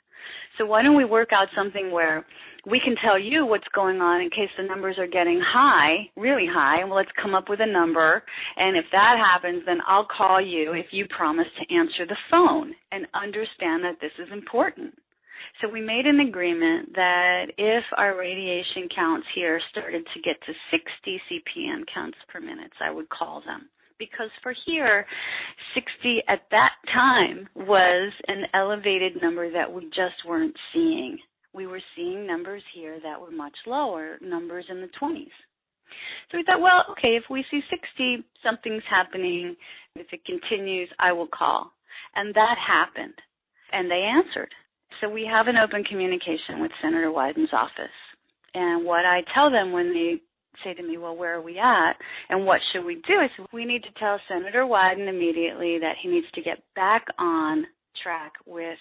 So 0.56 0.66
why 0.66 0.82
don't 0.82 0.96
we 0.96 1.04
work 1.04 1.30
out 1.32 1.48
something 1.54 1.90
where 1.90 2.24
we 2.66 2.78
can 2.78 2.94
tell 3.02 3.18
you 3.18 3.44
what's 3.44 3.66
going 3.74 4.00
on 4.00 4.20
in 4.20 4.30
case 4.30 4.50
the 4.56 4.62
numbers 4.62 4.98
are 4.98 5.06
getting 5.06 5.40
high, 5.40 6.08
really 6.16 6.46
high, 6.46 6.80
and 6.80 6.90
well, 6.90 6.98
let's 6.98 7.10
come 7.20 7.34
up 7.34 7.48
with 7.48 7.60
a 7.60 7.66
number. 7.66 8.22
And 8.56 8.76
if 8.76 8.84
that 8.92 9.16
happens, 9.18 9.62
then 9.66 9.78
I'll 9.86 10.06
call 10.06 10.40
you 10.40 10.72
if 10.74 10.86
you 10.92 11.06
promise 11.08 11.48
to 11.58 11.74
answer 11.74 12.06
the 12.06 12.16
phone 12.30 12.72
and 12.92 13.06
understand 13.14 13.82
that 13.84 13.98
this 14.00 14.12
is 14.18 14.32
important. 14.32 14.94
So 15.60 15.68
we 15.68 15.80
made 15.80 16.06
an 16.06 16.20
agreement 16.20 16.94
that 16.94 17.46
if 17.58 17.84
our 17.96 18.16
radiation 18.16 18.88
counts 18.94 19.26
here 19.34 19.60
started 19.70 20.06
to 20.14 20.20
get 20.22 20.36
to 20.46 20.52
60 20.70 21.22
CPM 21.28 21.82
counts 21.92 22.18
per 22.28 22.40
minute, 22.40 22.72
I 22.80 22.90
would 22.90 23.08
call 23.10 23.42
them 23.44 23.68
because 23.98 24.30
for 24.42 24.54
here, 24.66 25.06
60 25.74 26.22
at 26.28 26.42
that 26.50 26.72
time 26.92 27.48
was 27.54 28.12
an 28.28 28.44
elevated 28.54 29.20
number 29.22 29.50
that 29.50 29.72
we 29.72 29.84
just 29.86 30.24
weren't 30.26 30.56
seeing. 30.72 31.18
We 31.54 31.66
were 31.66 31.80
seeing 31.96 32.26
numbers 32.26 32.62
here 32.74 32.98
that 33.02 33.20
were 33.20 33.30
much 33.30 33.56
lower, 33.66 34.18
numbers 34.20 34.66
in 34.68 34.80
the 34.80 34.88
20s. 35.00 35.26
So 36.30 36.38
we 36.38 36.44
thought, 36.44 36.60
well, 36.60 36.84
okay, 36.92 37.16
if 37.16 37.24
we 37.28 37.44
see 37.50 37.60
60, 37.68 38.24
something's 38.42 38.82
happening. 38.88 39.56
If 39.94 40.06
it 40.12 40.24
continues, 40.24 40.88
I 40.98 41.12
will 41.12 41.26
call. 41.26 41.70
And 42.14 42.34
that 42.34 42.56
happened. 42.58 43.14
And 43.72 43.90
they 43.90 44.02
answered. 44.02 44.50
So 45.00 45.08
we 45.08 45.26
have 45.26 45.48
an 45.48 45.56
open 45.56 45.84
communication 45.84 46.60
with 46.60 46.70
Senator 46.80 47.10
Wyden's 47.10 47.52
office. 47.52 47.90
And 48.54 48.84
what 48.84 49.04
I 49.04 49.22
tell 49.34 49.50
them 49.50 49.72
when 49.72 49.92
they 49.92 50.20
say 50.64 50.74
to 50.74 50.82
me, 50.82 50.98
well, 50.98 51.16
where 51.16 51.36
are 51.36 51.40
we 51.40 51.58
at 51.58 51.94
and 52.28 52.46
what 52.46 52.60
should 52.72 52.84
we 52.84 52.96
do? 53.06 53.14
I 53.14 53.28
said, 53.36 53.46
we 53.52 53.64
need 53.64 53.82
to 53.84 53.92
tell 53.98 54.20
Senator 54.28 54.64
Wyden 54.64 55.08
immediately 55.08 55.78
that 55.78 55.96
he 56.00 56.08
needs 56.08 56.26
to 56.34 56.42
get 56.42 56.62
back 56.74 57.06
on 57.18 57.66
track 58.02 58.32
with 58.46 58.78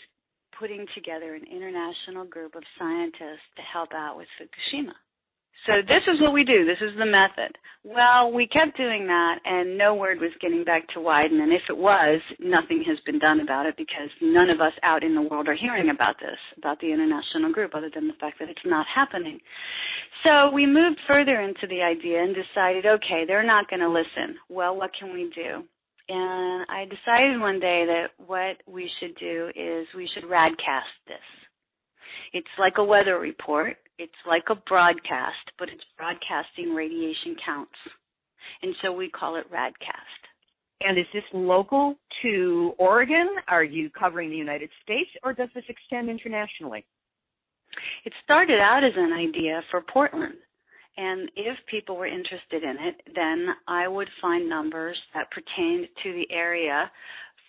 putting 0.57 0.85
together 0.93 1.35
an 1.35 1.43
international 1.51 2.25
group 2.25 2.55
of 2.55 2.63
scientists 2.77 3.47
to 3.55 3.61
help 3.61 3.89
out 3.93 4.17
with 4.17 4.27
Fukushima. 4.39 4.93
So 5.67 5.73
this 5.87 6.03
is 6.11 6.19
what 6.19 6.33
we 6.33 6.43
do. 6.43 6.65
This 6.65 6.81
is 6.81 6.97
the 6.97 7.05
method. 7.05 7.55
Well, 7.83 8.31
we 8.31 8.47
kept 8.47 8.77
doing 8.77 9.05
that, 9.07 9.39
and 9.45 9.77
no 9.77 9.93
word 9.93 10.19
was 10.19 10.31
getting 10.39 10.63
back 10.63 10.87
to 10.89 10.99
Wyden. 10.99 11.41
And 11.41 11.53
if 11.53 11.61
it 11.69 11.77
was, 11.77 12.19
nothing 12.39 12.83
has 12.87 12.99
been 13.05 13.19
done 13.19 13.41
about 13.41 13.65
it 13.65 13.75
because 13.77 14.09
none 14.21 14.49
of 14.49 14.59
us 14.59 14.73
out 14.83 15.03
in 15.03 15.13
the 15.13 15.21
world 15.21 15.47
are 15.47 15.55
hearing 15.55 15.89
about 15.89 16.15
this, 16.19 16.37
about 16.57 16.79
the 16.79 16.91
international 16.91 17.51
group, 17.51 17.75
other 17.75 17.91
than 17.93 18.07
the 18.07 18.13
fact 18.19 18.39
that 18.39 18.49
it's 18.49 18.59
not 18.65 18.85
happening. 18.87 19.39
So 20.23 20.51
we 20.51 20.65
moved 20.65 20.99
further 21.07 21.41
into 21.41 21.67
the 21.67 21.81
idea 21.81 22.23
and 22.23 22.35
decided, 22.35 22.85
okay, 22.85 23.23
they're 23.25 23.45
not 23.45 23.69
going 23.69 23.81
to 23.81 23.89
listen. 23.89 24.37
Well, 24.49 24.75
what 24.75 24.91
can 24.97 25.13
we 25.13 25.31
do? 25.33 25.63
And 26.09 26.65
I 26.69 26.85
decided 26.85 27.39
one 27.39 27.59
day 27.59 27.85
that 27.85 28.07
what 28.25 28.57
we 28.67 28.89
should 28.99 29.15
do 29.15 29.51
is 29.55 29.87
we 29.95 30.09
should 30.13 30.23
radcast 30.23 30.91
this. 31.07 31.17
It's 32.33 32.47
like 32.59 32.73
a 32.77 32.83
weather 32.83 33.19
report 33.19 33.77
it's 33.97 34.11
like 34.27 34.45
a 34.49 34.55
broadcast, 34.55 35.51
but 35.59 35.69
it's 35.69 35.83
broadcasting 35.97 36.73
radiation 36.73 37.35
counts. 37.43 37.77
And 38.61 38.75
so 38.81 38.91
we 38.91 39.09
call 39.09 39.35
it 39.35 39.51
RADCAST. 39.51 40.21
And 40.81 40.97
is 40.97 41.05
this 41.13 41.23
local 41.33 41.95
to 42.23 42.73
Oregon? 42.79 43.29
Are 43.47 43.63
you 43.63 43.89
covering 43.91 44.29
the 44.29 44.35
United 44.35 44.69
States 44.83 45.09
or 45.23 45.33
does 45.33 45.49
this 45.53 45.63
extend 45.69 46.09
internationally? 46.09 46.85
It 48.03 48.13
started 48.23 48.59
out 48.59 48.83
as 48.83 48.93
an 48.95 49.13
idea 49.13 49.61
for 49.69 49.81
Portland. 49.81 50.33
And 50.97 51.31
if 51.35 51.57
people 51.67 51.95
were 51.95 52.07
interested 52.07 52.63
in 52.63 52.75
it, 52.79 53.01
then 53.15 53.47
I 53.67 53.87
would 53.87 54.09
find 54.21 54.49
numbers 54.49 54.97
that 55.13 55.31
pertained 55.31 55.87
to 56.03 56.13
the 56.13 56.27
area 56.31 56.91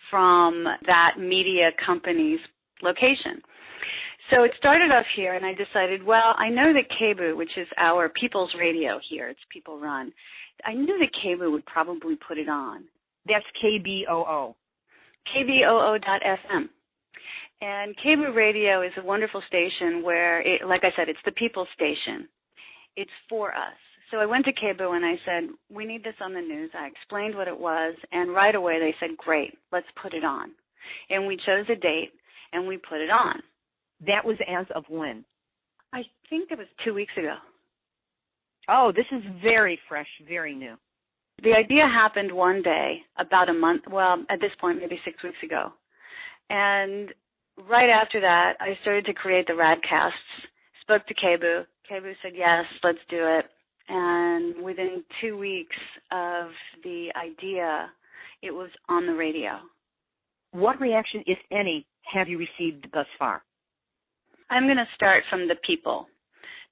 from 0.09 0.65
that 0.85 1.15
media 1.19 1.71
company's 1.85 2.39
location. 2.81 3.41
So 4.29 4.43
it 4.43 4.51
started 4.57 4.91
off 4.91 5.05
here, 5.15 5.33
and 5.33 5.45
I 5.45 5.53
decided, 5.53 6.03
well, 6.03 6.33
I 6.37 6.49
know 6.49 6.71
that 6.73 6.89
KBOO, 6.99 7.35
which 7.35 7.57
is 7.57 7.67
our 7.77 8.09
people's 8.09 8.51
radio 8.57 8.99
here, 9.09 9.27
it's 9.27 9.39
people 9.51 9.79
run, 9.79 10.13
I 10.65 10.73
knew 10.73 10.97
that 10.99 11.09
KBOO 11.23 11.51
would 11.51 11.65
probably 11.65 12.15
put 12.15 12.37
it 12.37 12.47
on. 12.47 12.85
That's 13.27 13.45
KBOO. 13.63 14.55
KBOO.FM. 15.35 16.69
And 17.61 17.95
KBOO 17.97 18.35
Radio 18.35 18.81
is 18.81 18.91
a 18.97 19.05
wonderful 19.05 19.41
station 19.47 20.03
where, 20.03 20.41
it, 20.41 20.67
like 20.67 20.83
I 20.83 20.91
said, 20.95 21.09
it's 21.09 21.19
the 21.25 21.31
people's 21.31 21.69
station. 21.73 22.27
It's 22.95 23.11
for 23.29 23.51
us. 23.53 23.77
So 24.11 24.17
I 24.17 24.25
went 24.25 24.45
to 24.45 24.53
KBOO 24.53 24.95
and 24.95 25.05
I 25.05 25.19
said, 25.25 25.49
we 25.69 25.85
need 25.85 26.03
this 26.03 26.15
on 26.21 26.33
the 26.33 26.41
news. 26.41 26.69
I 26.77 26.87
explained 26.87 27.35
what 27.35 27.47
it 27.47 27.59
was, 27.59 27.95
and 28.11 28.33
right 28.33 28.55
away 28.55 28.79
they 28.79 28.95
said, 28.99 29.17
great, 29.17 29.57
let's 29.71 29.87
put 30.01 30.13
it 30.13 30.23
on. 30.23 30.51
And 31.09 31.25
we 31.25 31.37
chose 31.37 31.65
a 31.69 31.75
date, 31.75 32.11
and 32.51 32.67
we 32.67 32.77
put 32.77 33.01
it 33.01 33.09
on. 33.09 33.41
That 34.05 34.25
was 34.25 34.37
as 34.47 34.65
of 34.75 34.83
when? 34.89 35.23
I 35.93 36.03
think 36.29 36.51
it 36.51 36.57
was 36.57 36.67
two 36.83 36.93
weeks 36.93 37.13
ago. 37.17 37.35
Oh, 38.69 38.91
this 38.95 39.05
is 39.11 39.23
very 39.41 39.79
fresh, 39.87 40.07
very 40.27 40.55
new. 40.55 40.75
The 41.43 41.53
idea 41.53 41.87
happened 41.87 42.31
one 42.31 42.61
day, 42.61 43.01
about 43.17 43.49
a 43.49 43.53
month, 43.53 43.83
well, 43.89 44.23
at 44.29 44.39
this 44.39 44.51
point, 44.59 44.79
maybe 44.79 44.99
six 45.03 45.21
weeks 45.23 45.37
ago. 45.43 45.73
And 46.49 47.13
right 47.69 47.89
after 47.89 48.21
that, 48.21 48.53
I 48.59 48.77
started 48.81 49.05
to 49.05 49.13
create 49.13 49.47
the 49.47 49.53
Radcasts, 49.53 50.11
spoke 50.81 51.05
to 51.07 51.13
KBOO. 51.13 51.65
KBOO 51.89 52.13
said, 52.21 52.33
yes, 52.35 52.65
let's 52.83 52.99
do 53.09 53.17
it. 53.19 53.45
And 53.89 54.63
within 54.63 55.03
two 55.19 55.37
weeks 55.37 55.75
of 56.11 56.51
the 56.83 57.09
idea, 57.15 57.89
it 58.41 58.51
was 58.51 58.69
on 58.87 59.05
the 59.05 59.13
radio. 59.13 59.59
What 60.51 60.79
reaction, 60.79 61.23
if 61.27 61.39
any, 61.51 61.85
have 62.13 62.29
you 62.29 62.37
received 62.37 62.87
thus 62.93 63.07
far? 63.19 63.43
I'm 64.49 64.65
going 64.65 64.77
to 64.77 64.87
start 64.95 65.23
from 65.29 65.47
the 65.47 65.55
people. 65.65 66.07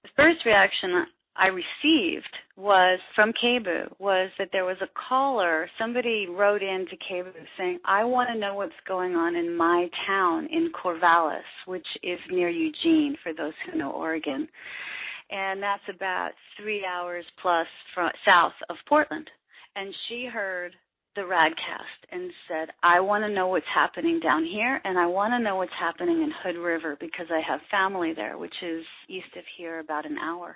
The 0.03 0.09
first 0.15 0.45
reaction 0.45 1.05
I 1.35 1.47
received 1.47 2.29
was 2.57 2.99
from 3.15 3.31
KBOO 3.33 3.93
was 3.99 4.29
that 4.37 4.49
there 4.51 4.65
was 4.65 4.77
a 4.81 4.89
caller, 5.09 5.69
somebody 5.79 6.27
wrote 6.27 6.61
in 6.61 6.85
to 6.89 6.97
KBOO 6.97 7.33
saying, 7.57 7.79
I 7.85 8.03
want 8.03 8.29
to 8.29 8.39
know 8.39 8.55
what's 8.55 8.73
going 8.87 9.15
on 9.15 9.35
in 9.35 9.55
my 9.55 9.89
town 10.05 10.47
in 10.51 10.71
Corvallis, 10.71 11.41
which 11.65 11.87
is 12.03 12.19
near 12.29 12.49
Eugene, 12.49 13.15
for 13.23 13.33
those 13.33 13.53
who 13.65 13.77
know 13.77 13.91
Oregon. 13.91 14.47
And 15.29 15.63
that's 15.63 15.83
about 15.89 16.31
three 16.59 16.85
hours 16.85 17.25
plus 17.41 17.67
from, 17.95 18.11
south 18.25 18.53
of 18.69 18.75
Portland. 18.87 19.29
And 19.75 19.95
she 20.07 20.25
heard 20.25 20.73
the 21.15 21.21
Radcast 21.21 22.11
and 22.11 22.31
said, 22.47 22.69
I 22.83 22.99
want 22.99 23.23
to 23.23 23.33
know 23.33 23.47
what's 23.47 23.65
happening 23.73 24.19
down 24.19 24.45
here 24.45 24.81
and 24.85 24.97
I 24.97 25.05
want 25.05 25.33
to 25.33 25.39
know 25.39 25.57
what's 25.57 25.71
happening 25.77 26.21
in 26.21 26.31
Hood 26.43 26.57
River 26.57 26.97
because 26.99 27.27
I 27.29 27.41
have 27.41 27.59
family 27.69 28.13
there, 28.13 28.37
which 28.37 28.55
is 28.61 28.85
east 29.09 29.35
of 29.37 29.43
here 29.57 29.79
about 29.79 30.05
an 30.05 30.17
hour. 30.17 30.55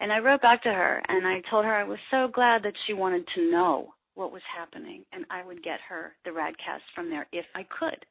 And 0.00 0.10
I 0.12 0.18
wrote 0.18 0.40
back 0.40 0.62
to 0.62 0.72
her 0.72 1.02
and 1.08 1.26
I 1.26 1.42
told 1.50 1.64
her 1.64 1.74
I 1.74 1.84
was 1.84 1.98
so 2.10 2.28
glad 2.32 2.62
that 2.62 2.74
she 2.86 2.94
wanted 2.94 3.26
to 3.34 3.50
know 3.50 3.92
what 4.14 4.32
was 4.32 4.42
happening 4.56 5.04
and 5.12 5.24
I 5.30 5.44
would 5.44 5.62
get 5.62 5.80
her 5.88 6.12
the 6.24 6.30
Radcast 6.30 6.80
from 6.94 7.10
there 7.10 7.26
if 7.32 7.44
I 7.54 7.64
could. 7.64 8.04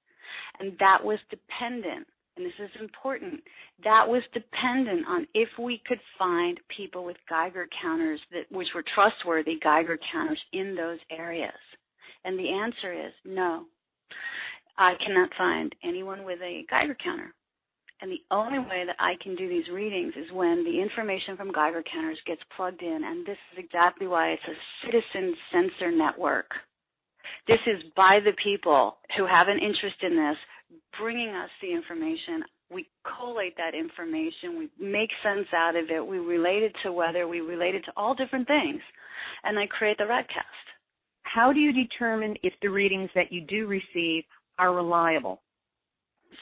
And 0.60 0.74
that 0.80 1.04
was 1.04 1.18
dependent 1.32 2.06
and 2.40 2.48
this 2.48 2.54
is 2.60 2.82
important, 2.82 3.42
that 3.84 4.08
was 4.08 4.24
dependent 4.34 5.06
on 5.08 5.28
if 5.34 5.50
we 5.60 5.82
could 5.86 6.00
find 6.18 6.58
people 6.76 7.04
with 7.04 7.18
Geiger 7.30 7.68
counters 7.82 8.22
that 8.32 8.50
which 8.50 8.70
were 8.74 8.84
trustworthy 8.96 9.60
Geiger 9.62 10.00
counters 10.10 10.40
in 10.54 10.74
those 10.74 11.00
areas. 11.12 11.52
And 12.24 12.40
the 12.40 12.50
answer 12.50 12.94
is 12.94 13.12
no. 13.26 13.66
I 14.78 14.94
cannot 15.06 15.32
find 15.38 15.76
anyone 15.84 16.24
with 16.24 16.40
a 16.42 16.66
Geiger 16.70 16.96
counter. 17.04 17.34
And 18.02 18.10
the 18.10 18.24
only 18.32 18.60
way 18.60 18.86
that 18.86 18.96
I 19.00 19.16
can 19.22 19.36
do 19.36 19.50
these 19.50 19.68
readings 19.68 20.14
is 20.16 20.32
when 20.32 20.64
the 20.64 20.82
information 20.82 21.36
from 21.36 21.52
Geiger 21.52 21.84
counters 21.92 22.20
gets 22.26 22.42
plugged 22.56 22.82
in. 22.82 23.04
And 23.04 23.26
this 23.26 23.38
is 23.52 23.60
exactly 23.60 24.08
why 24.08 24.30
it's 24.30 24.44
a 24.48 24.86
citizen 24.86 25.36
sensor 25.52 25.92
network. 25.92 26.50
This 27.48 27.60
is 27.68 27.84
by 27.98 28.22
the 28.24 28.32
people 28.42 28.96
who 29.18 29.26
have 29.26 29.50
an 29.50 29.60
interest 29.60 29.98
in 30.02 30.16
this, 30.16 30.38
bringing 31.00 31.30
us 31.30 31.50
the 31.62 31.72
information. 31.72 32.44
We 32.72 32.88
collate 33.18 33.56
that 33.58 33.74
information. 33.74 34.58
We 34.58 34.70
make 34.80 35.10
sense 35.24 35.48
out 35.56 35.76
of 35.76 35.90
it. 35.90 36.06
We 36.06 36.20
relate 36.20 36.64
it 36.64 36.74
to 36.84 36.92
weather. 36.92 37.28
We 37.28 37.42
relate 37.42 37.76
it 37.76 37.84
to 37.86 37.92
all 37.98 38.14
different 38.14 38.48
things. 38.48 38.82
And 39.44 39.58
I 39.58 39.66
create 39.68 39.98
the 39.98 40.04
Radcast. 40.04 40.44
How 41.24 41.52
do 41.54 41.60
you 41.60 41.74
determine 41.74 42.36
if 42.44 42.54
the 42.62 42.70
readings 42.70 43.10
that 43.16 43.32
you 43.32 43.42
do 43.42 43.68
receive 43.68 44.24
are 44.58 44.74
reliable? 44.74 45.42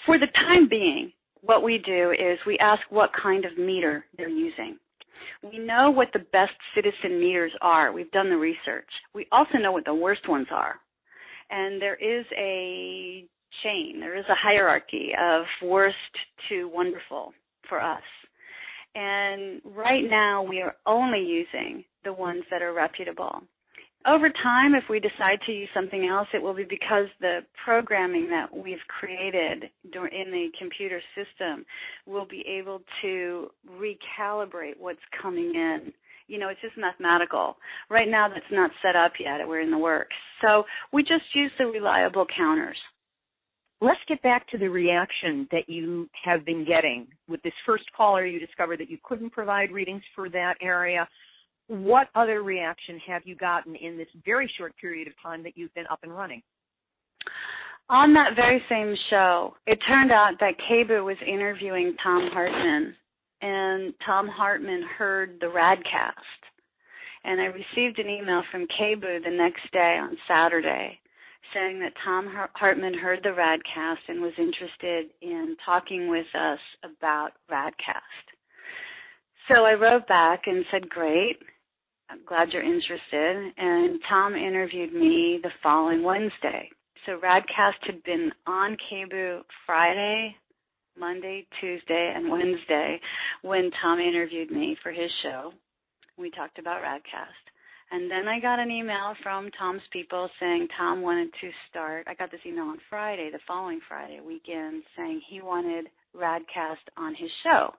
For 0.06 0.18
the 0.18 0.28
time 0.28 0.68
being, 0.70 1.12
what 1.42 1.64
we 1.64 1.78
do 1.78 2.12
is 2.12 2.40
we 2.46 2.58
ask 2.60 2.82
what 2.90 3.12
kind 3.14 3.46
of 3.46 3.58
meter 3.58 4.06
they're 4.18 4.30
using. 4.30 4.78
We 5.44 5.60
know 5.60 5.92
what 5.92 6.10
the 6.14 6.26
best 6.32 6.54
citizen 6.76 7.20
meters 7.20 7.52
are. 7.62 7.92
We've 7.92 8.12
done 8.12 8.30
the 8.30 8.38
research. 8.38 8.90
We 9.14 9.28
also 9.32 9.58
know 9.58 9.72
what 9.72 9.86
the 9.86 9.94
worst 9.94 10.28
ones 10.28 10.48
are. 10.52 10.76
And 11.50 11.82
there 11.82 11.96
is 11.96 12.26
a 12.38 13.26
chain. 13.64 14.00
There 14.00 14.18
is 14.18 14.26
a 14.30 14.36
hierarchy 14.36 15.12
of 15.20 15.46
worst 15.64 15.96
to 16.50 16.70
wonderful 16.74 17.34
for 17.68 17.82
us. 17.82 18.02
And 18.96 19.62
right 19.64 20.04
now 20.10 20.42
we 20.44 20.62
are 20.62 20.76
only 20.86 21.20
using 21.20 21.84
the 22.04 22.14
ones 22.14 22.44
that 22.50 22.62
are 22.62 22.74
reputable. 22.74 23.42
Over 24.08 24.30
time, 24.30 24.74
if 24.74 24.86
we 24.90 25.00
decide 25.00 25.40
to 25.46 25.52
use 25.52 25.68
something 25.74 26.06
else, 26.06 26.28
it 26.34 26.42
will 26.42 26.54
be 26.54 26.64
because 26.64 27.08
the 27.20 27.40
programming 27.66 28.30
that 28.30 28.56
we've 28.56 28.78
created 28.88 29.70
in 29.84 30.32
the 30.32 30.48
computer 30.58 31.02
system 31.14 31.66
will 32.06 32.26
be 32.26 32.44
able 32.48 32.82
to 33.02 33.50
recalibrate 33.70 34.78
what's 34.80 35.00
coming 35.22 35.54
in 35.54 35.92
you 36.28 36.38
know, 36.38 36.50
it's 36.50 36.62
just 36.62 36.78
mathematical. 36.78 37.58
Right 37.90 38.10
now 38.10 38.28
that's 38.28 38.52
not 38.52 38.72
set 38.82 38.96
up 38.96 39.14
yet. 39.20 39.48
We're 39.48 39.62
in 39.62 39.72
the 39.72 39.78
works. 39.78 40.16
So 40.42 40.66
we 40.92 41.02
just 41.02 41.24
use 41.34 41.52
the 41.58 41.66
reliable 41.68 42.26
counters 42.36 42.78
let's 43.82 44.00
get 44.08 44.22
back 44.22 44.48
to 44.50 44.58
the 44.58 44.68
reaction 44.68 45.48
that 45.52 45.70
you 45.70 46.10
have 46.24 46.46
been 46.46 46.66
getting 46.66 47.08
with 47.28 47.42
this 47.44 47.54
first 47.66 47.86
caller. 47.96 48.26
You 48.26 48.40
discovered 48.40 48.80
that 48.80 48.90
you 48.90 48.98
couldn't 49.04 49.32
provide 49.32 49.72
readings 49.72 50.04
for 50.16 50.30
that 50.30 50.56
area. 50.62 51.08
What 51.68 52.08
other 52.16 52.44
reaction 52.44 53.00
have 53.08 53.24
you 53.26 53.36
gotten 53.36 53.76
in 53.76 53.98
this 53.98 54.08
very 54.26 54.52
short 54.58 54.74
period 54.80 55.08
of 55.08 55.14
time 55.22 55.44
that 55.44 55.58
you've 55.58 55.74
been 55.74 55.88
up 55.92 56.00
and 56.04 56.16
running? 56.16 56.42
On 57.90 58.14
that 58.14 58.36
very 58.36 58.62
same 58.68 58.96
show, 59.10 59.56
it 59.66 59.80
turned 59.88 60.12
out 60.12 60.34
that 60.40 60.56
KBOO 60.70 61.06
was 61.06 61.18
interviewing 61.26 61.96
Thom 62.04 62.30
Hartmann, 62.34 62.94
and 63.42 63.94
Thom 64.06 64.28
Hartmann 64.28 64.84
heard 64.98 65.38
the 65.40 65.48
Radcast. 65.48 66.12
And 67.24 67.40
I 67.40 67.46
received 67.46 68.00
an 68.00 68.10
email 68.10 68.44
from 68.52 68.68
KBOO 68.80 69.24
the 69.24 69.32
next 69.32 69.72
day 69.72 69.98
on 70.02 70.18
Saturday 70.28 71.00
saying 71.54 71.80
that 71.80 71.94
Thom 72.04 72.28
Hartmann 72.56 72.94
heard 72.94 73.20
the 73.24 73.30
Radcast 73.30 73.98
and 74.08 74.22
was 74.22 74.34
interested 74.38 75.08
in 75.22 75.56
talking 75.66 76.10
with 76.10 76.28
us 76.36 76.60
about 76.84 77.32
Radcast. 77.52 78.26
So 79.48 79.64
I 79.64 79.74
wrote 79.74 80.08
back 80.08 80.42
and 80.46 80.66
said, 80.72 80.90
Great, 80.90 81.38
I'm 82.10 82.20
glad 82.26 82.50
you're 82.52 82.64
interested. 82.64 83.54
And 83.58 84.00
Thom 84.10 84.36
interviewed 84.36 84.94
me 84.94 85.40
the 85.42 85.52
following 85.64 86.04
Wednesday. 86.04 86.70
So 87.06 87.20
Radcast 87.24 87.80
had 87.84 88.04
been 88.04 88.32
on 88.46 88.76
KBOO 88.92 89.42
Friday, 89.66 90.36
Monday, 91.00 91.46
Tuesday, 91.62 92.14
and 92.16 92.30
Wednesday 92.30 93.00
when 93.42 93.72
Thom 93.82 94.00
interviewed 94.00 94.52
me 94.52 94.76
for 94.84 94.92
his 94.92 95.12
show. 95.24 95.54
We 96.18 96.32
talked 96.32 96.60
about 96.60 96.82
Radcast. 96.82 97.47
And 97.92 98.12
then 98.12 98.28
I 98.28 98.40
got 98.40 98.60
an 98.60 98.70
email 98.70 99.14
from 99.24 99.50
Thom's 99.58 99.82
people 99.94 100.30
saying 100.40 100.68
Thom 100.78 101.02
wanted 101.02 101.30
to 101.40 101.50
start. 101.70 102.06
I 102.08 102.16
got 102.16 102.32
this 102.32 102.42
email 102.46 102.66
on 102.66 102.80
Friday, 102.90 103.30
the 103.32 103.40
following 103.48 103.80
Friday 103.88 104.20
weekend, 104.26 104.84
saying 104.98 105.22
he 105.30 105.42
wanted 105.42 105.88
Radcast 106.16 106.84
on 106.98 107.16
his 107.16 107.30
show. 107.44 107.74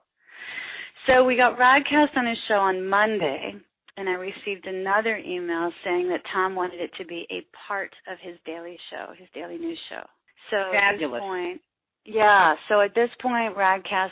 So 1.05 1.23
we 1.23 1.35
got 1.35 1.59
Radcast 1.59 2.17
on 2.17 2.25
his 2.25 2.37
show 2.47 2.55
on 2.55 2.87
Monday, 2.87 3.53
and 3.97 4.09
I 4.09 4.13
received 4.13 4.65
another 4.65 5.17
email 5.17 5.71
saying 5.83 6.09
that 6.09 6.21
Thom 6.33 6.55
wanted 6.55 6.81
it 6.81 6.91
to 6.97 7.05
be 7.05 7.27
a 7.29 7.45
part 7.67 7.91
of 8.11 8.17
his 8.19 8.37
daily 8.45 8.77
show, 8.89 9.13
his 9.17 9.27
daily 9.33 9.57
news 9.57 9.79
show. 9.89 10.03
So 10.49 10.71
Fabulous. 10.71 11.17
at 11.17 11.19
this 11.19 11.21
point, 11.21 11.61
yeah. 12.05 12.55
So 12.67 12.81
at 12.81 12.95
this 12.95 13.09
point, 13.21 13.55
Radcast 13.55 14.09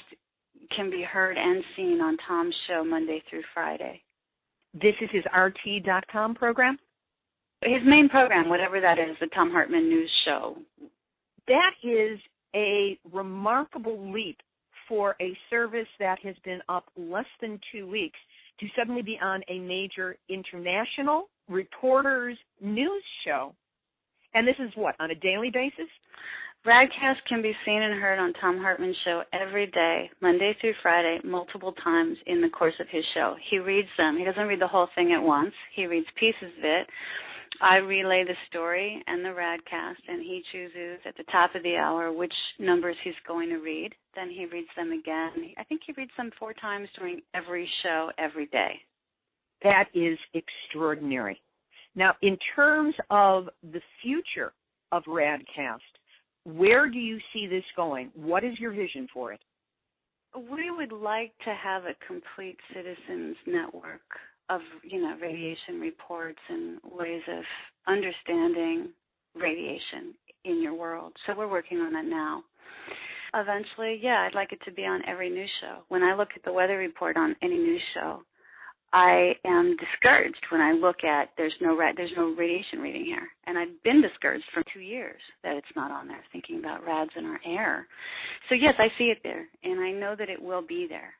can 0.75 0.91
be 0.91 1.01
heard 1.01 1.37
and 1.37 1.63
seen 1.75 2.01
on 2.01 2.17
Thom's 2.27 2.55
show 2.67 2.83
Monday 2.83 3.23
through 3.29 3.43
Friday. 3.53 4.01
This 4.81 4.95
is 5.01 5.09
his 5.11 5.23
RT.com 5.35 6.35
program? 6.35 6.77
His 7.61 7.81
main 7.85 8.09
program, 8.09 8.49
whatever 8.49 8.79
that 8.79 8.99
is, 8.99 9.15
the 9.19 9.27
Thom 9.33 9.49
Hartmann 9.49 9.89
News 9.89 10.11
Show. 10.25 10.57
That 11.47 11.71
is 11.83 12.19
a 12.55 12.99
remarkable 13.11 14.11
leap 14.11 14.37
for 14.87 15.15
a 15.19 15.35
service 15.49 15.87
that 15.99 16.19
has 16.23 16.35
been 16.43 16.61
up 16.69 16.85
less 16.95 17.25
than 17.41 17.59
two 17.71 17.87
weeks 17.87 18.19
to 18.59 18.67
suddenly 18.77 19.01
be 19.01 19.17
on 19.21 19.41
a 19.49 19.59
major 19.59 20.17
international 20.29 21.29
reporters 21.49 22.37
news 22.61 23.03
show. 23.25 23.53
And 24.33 24.47
this 24.47 24.55
is 24.59 24.71
what, 24.75 24.95
on 24.99 25.11
a 25.11 25.15
daily 25.15 25.49
basis? 25.51 25.89
Radcast 26.65 27.17
can 27.27 27.41
be 27.41 27.55
seen 27.65 27.81
and 27.81 27.99
heard 27.99 28.19
on 28.19 28.33
Thom 28.41 28.57
Hartmann's 28.57 28.97
show 29.05 29.23
every 29.31 29.67
day, 29.67 30.09
Monday 30.21 30.55
through 30.59 30.73
Friday, 30.81 31.19
multiple 31.23 31.71
times 31.83 32.17
in 32.25 32.41
the 32.41 32.49
course 32.49 32.73
of 32.79 32.87
his 32.89 33.05
show. 33.13 33.35
He 33.49 33.59
reads 33.59 33.87
them. 33.97 34.17
He 34.17 34.25
doesn't 34.25 34.47
read 34.47 34.59
the 34.59 34.67
whole 34.67 34.89
thing 34.93 35.13
at 35.13 35.21
once. 35.21 35.53
He 35.73 35.85
reads 35.85 36.07
pieces 36.19 36.51
of 36.57 36.63
it. 36.63 36.87
I 37.61 37.77
relay 37.77 38.23
the 38.23 38.35
story 38.49 39.01
and 39.07 39.23
the 39.23 39.29
Radcast, 39.29 39.95
and 40.07 40.21
he 40.21 40.43
chooses 40.51 40.99
at 41.05 41.15
the 41.15 41.23
top 41.31 41.55
of 41.55 41.63
the 41.63 41.77
hour 41.77 42.11
which 42.11 42.33
numbers 42.59 42.97
he's 43.03 43.13
going 43.25 43.49
to 43.49 43.57
read. 43.57 43.95
Then 44.13 44.29
he 44.29 44.45
reads 44.45 44.67
them 44.75 44.91
again. 44.91 45.31
I 45.57 45.63
think 45.63 45.81
he 45.85 45.93
reads 45.93 46.11
them 46.17 46.31
four 46.37 46.53
times 46.53 46.89
during 46.97 47.21
every 47.33 47.69
show 47.81 48.11
every 48.17 48.47
day. 48.47 48.79
That 49.63 49.85
is 49.93 50.19
extraordinary. 50.33 51.41
Now, 51.95 52.13
in 52.21 52.37
terms 52.55 52.93
of 53.09 53.49
the 53.63 53.81
future 54.03 54.53
of 54.91 55.03
Radcast, 55.05 55.79
where 56.55 56.89
do 56.89 56.97
you 56.97 57.19
see 57.33 57.45
this 57.45 57.63
going? 57.75 58.09
What 58.15 58.43
is 58.43 58.57
your 58.59 58.71
vision 58.71 59.07
for 59.13 59.33
it? 59.33 59.41
We 60.49 60.71
would 60.71 60.91
like 60.91 61.33
to 61.43 61.53
have 61.53 61.83
a 61.83 61.95
complete 62.05 62.57
citizens 62.73 63.35
network 63.45 64.01
of, 64.49 64.61
you 64.83 65.01
know, 65.01 65.17
radiation 65.21 65.81
reports 65.81 66.39
and 66.47 66.79
ways 66.83 67.21
of 67.27 67.43
understanding 67.87 68.89
radiation 69.35 70.13
in 70.45 70.61
your 70.61 70.73
world. 70.73 71.13
So 71.25 71.33
we're 71.37 71.49
working 71.49 71.79
on 71.79 71.91
that 71.93 72.05
now. 72.05 72.43
Eventually, 73.33 73.99
yeah, 74.01 74.21
I'd 74.21 74.35
like 74.35 74.53
it 74.53 74.59
to 74.65 74.71
be 74.71 74.85
on 74.85 75.01
every 75.05 75.29
news 75.29 75.49
show. 75.59 75.79
When 75.89 76.01
I 76.01 76.15
look 76.15 76.29
at 76.35 76.43
the 76.45 76.53
weather 76.53 76.77
report 76.77 77.17
on 77.17 77.35
any 77.41 77.57
news 77.57 77.81
show, 77.93 78.21
I 78.93 79.33
am 79.45 79.75
discouraged 79.77 80.45
when 80.49 80.61
I 80.61 80.71
look 80.71 81.03
at 81.03 81.29
there's 81.37 81.53
no 81.59 81.75
ra- 81.77 81.91
there's 81.95 82.11
no 82.15 82.33
radiation 82.35 82.79
reading 82.79 83.03
here, 83.03 83.27
and 83.45 83.57
I've 83.57 83.81
been 83.83 84.01
discouraged 84.01 84.45
for 84.53 84.61
two 84.73 84.79
years 84.79 85.19
that 85.43 85.57
it's 85.57 85.67
not 85.75 85.91
on 85.91 86.07
there. 86.07 86.23
Thinking 86.31 86.59
about 86.59 86.85
rads 86.85 87.11
in 87.17 87.25
our 87.25 87.39
air, 87.45 87.85
so 88.47 88.55
yes, 88.55 88.75
I 88.79 88.87
see 88.97 89.05
it 89.05 89.19
there, 89.23 89.45
and 89.63 89.81
I 89.81 89.91
know 89.91 90.15
that 90.17 90.29
it 90.29 90.41
will 90.41 90.61
be 90.65 90.87
there. 90.89 91.13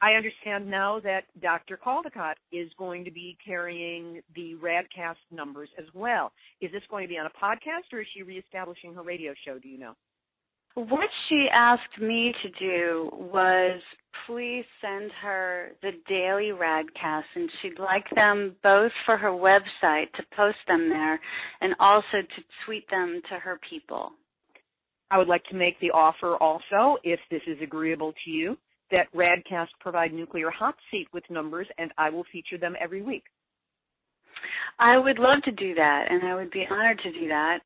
I 0.00 0.12
understand 0.12 0.70
now 0.70 1.00
that 1.00 1.24
Dr. 1.42 1.76
Caldicott 1.76 2.34
is 2.52 2.70
going 2.78 3.04
to 3.04 3.10
be 3.10 3.36
carrying 3.44 4.22
the 4.36 4.54
Radcast 4.62 5.16
numbers 5.32 5.70
as 5.76 5.86
well. 5.92 6.30
Is 6.60 6.70
this 6.70 6.82
going 6.88 7.04
to 7.04 7.08
be 7.08 7.18
on 7.18 7.26
a 7.26 7.30
podcast, 7.30 7.92
or 7.92 8.00
is 8.00 8.06
she 8.14 8.22
reestablishing 8.22 8.94
her 8.94 9.02
radio 9.02 9.34
show? 9.44 9.58
Do 9.58 9.68
you 9.68 9.78
know? 9.78 9.94
What 10.74 11.08
she 11.28 11.48
asked 11.52 12.00
me 12.00 12.34
to 12.42 12.50
do 12.50 13.10
was 13.12 13.80
please 14.26 14.64
send 14.80 15.10
her 15.12 15.70
the 15.82 15.92
daily 16.08 16.52
radcast 16.52 17.24
and 17.34 17.50
she'd 17.60 17.78
like 17.78 18.06
them 18.14 18.54
both 18.62 18.92
for 19.06 19.16
her 19.16 19.30
website 19.30 20.12
to 20.14 20.22
post 20.36 20.58
them 20.66 20.88
there 20.88 21.20
and 21.60 21.74
also 21.80 22.20
to 22.20 22.42
tweet 22.64 22.88
them 22.90 23.20
to 23.28 23.38
her 23.38 23.58
people. 23.68 24.12
I 25.10 25.18
would 25.18 25.28
like 25.28 25.44
to 25.44 25.56
make 25.56 25.80
the 25.80 25.90
offer 25.90 26.36
also, 26.36 26.98
if 27.02 27.18
this 27.30 27.40
is 27.46 27.56
agreeable 27.62 28.12
to 28.24 28.30
you, 28.30 28.58
that 28.90 29.12
Radcast 29.14 29.68
provide 29.80 30.12
Nuclear 30.12 30.50
Hot 30.50 30.74
Seat 30.90 31.08
with 31.12 31.24
numbers 31.30 31.66
and 31.78 31.92
I 31.98 32.10
will 32.10 32.24
feature 32.30 32.58
them 32.58 32.76
every 32.80 33.02
week. 33.02 33.24
I 34.78 34.98
would 34.98 35.18
love 35.18 35.42
to 35.42 35.52
do 35.52 35.74
that 35.74 36.10
and 36.10 36.24
I 36.24 36.34
would 36.34 36.50
be 36.50 36.66
honored 36.70 37.00
to 37.00 37.12
do 37.12 37.28
that. 37.28 37.60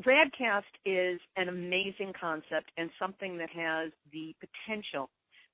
Radcast 0.00 0.62
is 0.86 1.20
an 1.36 1.48
amazing 1.48 2.12
concept 2.18 2.70
and 2.78 2.88
something 2.98 3.36
that 3.36 3.50
has 3.50 3.90
the 4.10 4.34
potential 4.40 5.10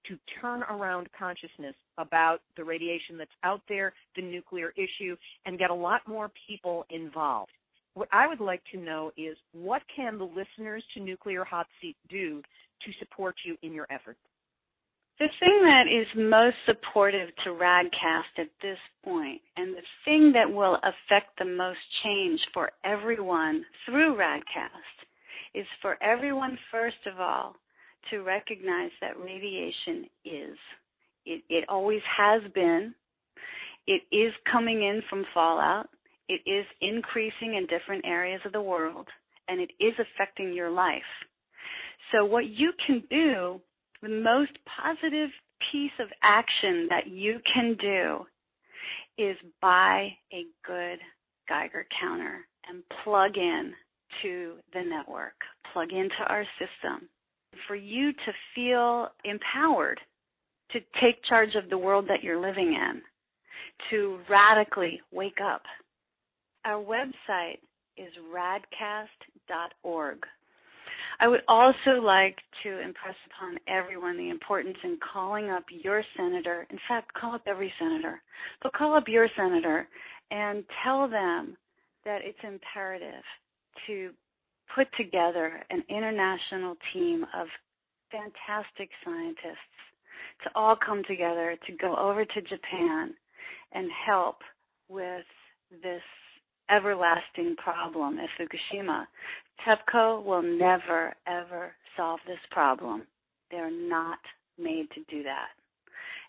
to 0.06 0.16
turn 0.40 0.62
around 0.62 1.08
consciousness 1.18 1.74
about 1.98 2.40
the 2.56 2.62
radiation 2.62 3.18
that's 3.18 3.30
out 3.42 3.60
there, 3.68 3.92
the 4.14 4.22
nuclear 4.22 4.72
issue, 4.76 5.16
and 5.44 5.58
get 5.58 5.70
a 5.70 5.74
lot 5.74 6.06
more 6.06 6.30
people 6.46 6.86
involved. 6.90 7.50
What 7.94 8.08
I 8.12 8.28
would 8.28 8.40
like 8.40 8.62
to 8.72 8.78
know 8.78 9.10
is 9.16 9.36
what 9.52 9.82
can 9.94 10.18
the 10.18 10.24
listeners 10.24 10.84
to 10.94 11.00
Nuclear 11.00 11.44
Hot 11.44 11.66
Seat 11.80 11.96
do 12.08 12.40
to 12.84 12.92
support 13.00 13.34
you 13.44 13.56
in 13.62 13.72
your 13.72 13.88
efforts? 13.90 14.20
The 15.18 15.28
thing 15.40 15.62
that 15.64 15.86
is 15.88 16.06
most 16.16 16.56
supportive 16.64 17.30
to 17.42 17.50
Radcast 17.50 18.38
at 18.38 18.50
this 18.62 18.78
point, 19.04 19.40
and 19.56 19.74
the 19.74 19.82
thing 20.04 20.32
that 20.32 20.48
will 20.48 20.76
affect 20.76 21.36
the 21.38 21.44
most 21.44 21.80
change 22.04 22.40
for 22.54 22.70
everyone 22.84 23.64
through 23.84 24.16
Radcast, 24.16 24.98
is 25.54 25.66
for 25.82 26.00
everyone, 26.00 26.56
first 26.70 27.04
of 27.06 27.18
all, 27.18 27.56
to 28.10 28.22
recognize 28.22 28.92
that 29.00 29.18
radiation 29.18 30.04
is. 30.24 30.56
It, 31.26 31.42
it 31.48 31.64
always 31.68 32.02
has 32.16 32.40
been. 32.54 32.94
It 33.88 34.02
is 34.12 34.32
coming 34.50 34.84
in 34.84 35.02
from 35.10 35.26
fallout. 35.34 35.88
It 36.28 36.42
is 36.46 36.64
increasing 36.80 37.54
in 37.56 37.66
different 37.66 38.04
areas 38.06 38.40
of 38.44 38.52
the 38.52 38.62
world, 38.62 39.08
and 39.48 39.60
it 39.60 39.72
is 39.80 39.94
affecting 39.98 40.52
your 40.52 40.70
life. 40.70 41.02
So 42.12 42.24
what 42.24 42.46
you 42.46 42.72
can 42.86 43.02
do 43.10 43.60
the 44.02 44.08
most 44.08 44.52
positive 44.82 45.30
piece 45.72 45.92
of 45.98 46.08
action 46.22 46.86
that 46.88 47.08
you 47.08 47.40
can 47.52 47.76
do 47.80 48.26
is 49.16 49.36
buy 49.60 50.12
a 50.32 50.44
good 50.64 50.98
Geiger 51.48 51.86
counter 52.00 52.46
and 52.68 52.82
plug 53.02 53.36
in 53.36 53.72
to 54.22 54.54
the 54.72 54.82
network, 54.82 55.34
plug 55.72 55.92
into 55.92 56.22
our 56.28 56.44
system. 56.58 57.08
For 57.66 57.74
you 57.74 58.12
to 58.12 58.32
feel 58.54 59.08
empowered 59.24 60.00
to 60.72 60.80
take 61.00 61.24
charge 61.24 61.54
of 61.54 61.70
the 61.70 61.78
world 61.78 62.06
that 62.08 62.22
you're 62.22 62.40
living 62.40 62.74
in, 62.74 63.02
to 63.90 64.18
radically 64.28 65.00
wake 65.12 65.40
up. 65.42 65.62
Our 66.64 66.82
website 66.82 67.58
is 67.96 68.12
radcast.org. 68.32 70.18
I 71.20 71.26
would 71.26 71.42
also 71.48 72.00
like 72.00 72.36
to 72.62 72.80
impress 72.80 73.16
upon 73.26 73.58
everyone 73.66 74.16
the 74.16 74.30
importance 74.30 74.76
in 74.84 74.98
calling 75.12 75.50
up 75.50 75.64
your 75.68 76.04
senator. 76.16 76.66
In 76.70 76.78
fact, 76.88 77.12
call 77.14 77.34
up 77.34 77.42
every 77.46 77.72
senator, 77.78 78.20
but 78.62 78.72
call 78.72 78.94
up 78.94 79.08
your 79.08 79.28
senator 79.36 79.88
and 80.30 80.64
tell 80.84 81.08
them 81.08 81.56
that 82.04 82.20
it's 82.22 82.38
imperative 82.44 83.24
to 83.86 84.10
put 84.74 84.86
together 84.96 85.60
an 85.70 85.82
international 85.88 86.76
team 86.92 87.24
of 87.34 87.48
fantastic 88.12 88.90
scientists 89.04 89.78
to 90.44 90.50
all 90.54 90.76
come 90.76 91.02
together 91.08 91.56
to 91.66 91.72
go 91.72 91.96
over 91.96 92.24
to 92.24 92.42
Japan 92.42 93.12
and 93.72 93.88
help 94.06 94.36
with 94.88 95.24
this 95.82 96.02
everlasting 96.70 97.56
problem 97.56 98.18
at 98.18 98.28
Fukushima. 98.38 99.06
TEPCO 99.66 100.24
will 100.24 100.42
never, 100.42 101.14
ever 101.26 101.72
solve 101.96 102.20
this 102.26 102.38
problem. 102.50 103.02
They're 103.50 103.70
not 103.70 104.18
made 104.58 104.88
to 104.94 105.02
do 105.08 105.22
that. 105.22 105.48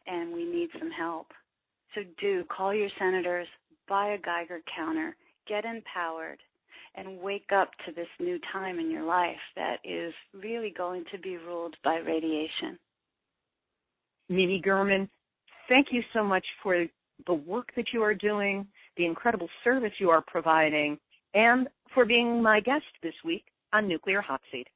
And 0.08 0.34
we 0.34 0.46
need 0.46 0.70
some 0.80 0.92
help. 0.92 1.28
So 1.96 2.02
do 2.20 2.44
call 2.46 2.74
your 2.74 2.90
senators, 2.98 3.48
buy 3.88 4.12
a 4.12 4.18
Geiger 4.18 4.62
counter, 4.76 5.16
get 5.48 5.66
empowered, 5.66 6.40
and 6.96 7.20
wake 7.20 7.52
up 7.56 7.72
to 7.86 7.92
this 7.92 8.08
new 8.20 8.40
time 8.52 8.80
in 8.80 8.92
your 8.92 9.04
life 9.04 9.38
that 9.56 9.78
is 9.84 10.14
really 10.34 10.74
going 10.76 11.04
to 11.12 11.20
be 11.20 11.38
ruled 11.38 11.76
by 11.84 11.98
radiation. 11.98 12.78
Mimi 14.28 14.62
German, 14.64 15.10
thank 15.68 15.88
you 15.92 16.02
so 16.14 16.24
much 16.24 16.46
for 16.62 16.86
the 17.26 17.34
work 17.34 17.70
that 17.76 17.86
you 17.94 18.02
are 18.04 18.14
doing, 18.14 18.66
the 18.98 19.06
incredible 19.06 19.50
service 19.64 19.92
you 20.00 20.10
are 20.10 20.24
providing, 20.26 20.98
and 21.34 21.68
for 21.94 22.06
being 22.06 22.42
my 22.42 22.60
guest 22.60 22.86
this 23.02 23.14
week 23.24 23.46
on 23.74 23.88
Nuclear 23.88 24.22
Hot 24.22 24.42
Seat. 24.52 24.68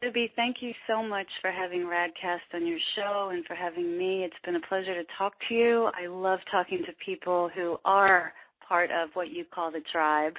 Libby, 0.00 0.30
thank 0.36 0.58
you 0.60 0.72
so 0.86 1.02
much 1.02 1.26
for 1.40 1.50
having 1.50 1.80
Radcast 1.80 2.54
on 2.54 2.64
your 2.66 2.78
show 2.94 3.30
and 3.32 3.44
for 3.46 3.56
having 3.56 3.98
me. 3.98 4.22
It's 4.22 4.36
been 4.44 4.54
a 4.54 4.60
pleasure 4.60 4.94
to 4.94 5.02
talk 5.18 5.34
to 5.48 5.54
you. 5.54 5.90
I 6.00 6.06
love 6.06 6.38
talking 6.50 6.84
to 6.86 6.92
people 7.04 7.50
who 7.52 7.78
are 7.84 8.32
part 8.68 8.90
of 8.92 9.08
what 9.14 9.30
you 9.30 9.44
call 9.52 9.72
the 9.72 9.80
tribe. 9.90 10.34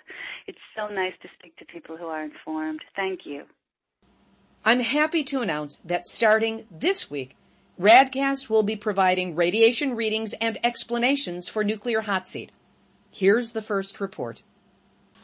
It's 0.48 0.58
so 0.78 0.88
nice 0.88 1.14
to 1.24 1.28
speak 1.38 1.58
to 1.58 1.66
people 1.66 1.98
who 1.98 2.06
are 2.06 2.24
informed. 2.24 2.80
Thank 2.96 3.26
you. 3.26 3.44
I'm 4.64 4.80
happy 4.80 5.24
to 5.26 5.42
announce 5.42 5.78
that 5.84 6.06
starting 6.06 6.66
this 6.72 7.10
week, 7.12 7.36
Radcast 7.80 8.50
will 8.50 8.64
be 8.64 8.76
providing 8.76 9.36
radiation 9.36 9.96
readings 9.96 10.34
and 10.34 10.58
explanations 10.64 11.50
for 11.50 11.64
nuclear 11.64 12.02
hot 12.02 12.28
seat. 12.28 12.52
Here's 13.12 13.54
the 13.54 13.62
first 13.62 14.00
report. 14.00 14.44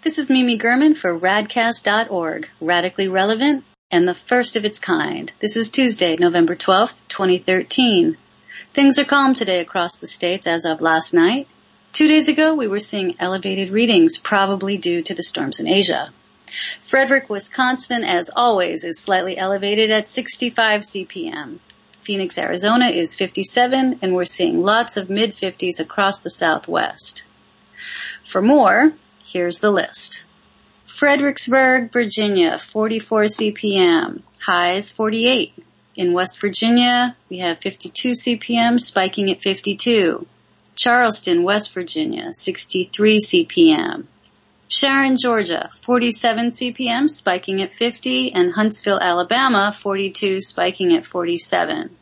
This 0.03 0.17
is 0.17 0.29
Mimi 0.29 0.57
German 0.57 0.95
for 0.95 1.17
radcast.org, 1.17 2.49
radically 2.59 3.07
relevant 3.07 3.63
and 3.91 4.07
the 4.07 4.15
first 4.15 4.55
of 4.55 4.65
its 4.65 4.79
kind. 4.79 5.31
This 5.39 5.55
is 5.55 5.71
Tuesday, 5.71 6.17
November 6.17 6.55
12th, 6.55 7.07
2013. 7.07 8.17
Things 8.73 8.99
are 8.99 9.05
calm 9.05 9.35
today 9.35 9.59
across 9.59 9.97
the 9.97 10.07
states 10.07 10.47
as 10.47 10.65
of 10.65 10.81
last 10.81 11.13
night. 11.13 11.47
Two 11.93 12.07
days 12.07 12.27
ago, 12.27 12.55
we 12.55 12.67
were 12.67 12.79
seeing 12.79 13.15
elevated 13.19 13.69
readings, 13.69 14.17
probably 14.17 14.77
due 14.77 15.03
to 15.03 15.13
the 15.13 15.23
storms 15.23 15.59
in 15.59 15.67
Asia. 15.67 16.11
Frederick, 16.81 17.29
Wisconsin, 17.29 18.03
as 18.03 18.29
always, 18.35 18.83
is 18.83 18.99
slightly 18.99 19.37
elevated 19.37 19.91
at 19.91 20.09
65 20.09 20.81
CPM. 20.81 21.59
Phoenix, 22.01 22.37
Arizona 22.37 22.87
is 22.87 23.15
57, 23.15 23.99
and 24.01 24.15
we're 24.15 24.25
seeing 24.25 24.61
lots 24.61 24.97
of 24.97 25.09
mid 25.09 25.31
50s 25.31 25.79
across 25.79 26.19
the 26.19 26.29
southwest. 26.29 27.24
For 28.25 28.41
more, 28.41 28.93
here's 29.25 29.59
the 29.59 29.71
list. 29.71 30.25
Fredericksburg, 30.87 31.91
Virginia, 31.91 32.57
44 32.57 33.23
CPM. 33.25 34.23
Highs 34.45 34.91
48. 34.91 35.53
In 35.95 36.13
West 36.13 36.41
Virginia, 36.41 37.15
we 37.29 37.37
have 37.37 37.59
52 37.59 38.11
CPM 38.11 38.79
spiking 38.79 39.29
at 39.31 39.41
52. 39.41 40.27
Charleston, 40.75 41.43
West 41.43 41.73
Virginia, 41.73 42.33
63 42.33 43.19
CPM. 43.19 44.05
Sharon, 44.67 45.15
Georgia, 45.15 45.69
47 45.83 46.47
CPM 46.47 47.09
spiking 47.09 47.61
at 47.61 47.73
50 47.73 48.33
and 48.33 48.53
Huntsville, 48.53 48.99
Alabama, 48.99 49.71
42 49.71 50.41
spiking 50.41 50.93
at 50.93 51.05
47. 51.05 51.95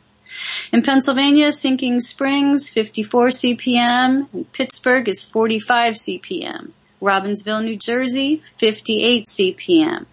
In 0.72 0.82
Pennsylvania, 0.82 1.52
Sinking 1.52 2.00
Springs, 2.00 2.68
54 2.68 3.28
CPM. 3.28 4.46
Pittsburgh 4.52 5.08
is 5.08 5.22
45 5.22 5.94
CPM. 5.94 6.72
Robbinsville, 7.00 7.62
New 7.62 7.76
Jersey, 7.76 8.42
58 8.58 9.26
CPM. 9.26 10.06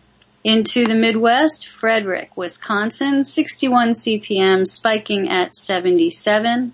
Into 0.43 0.83
the 0.85 0.95
Midwest, 0.95 1.67
Frederick, 1.67 2.35
Wisconsin, 2.35 3.23
61 3.23 3.91
CPM, 3.91 4.65
spiking 4.65 5.29
at 5.29 5.55
77. 5.55 6.73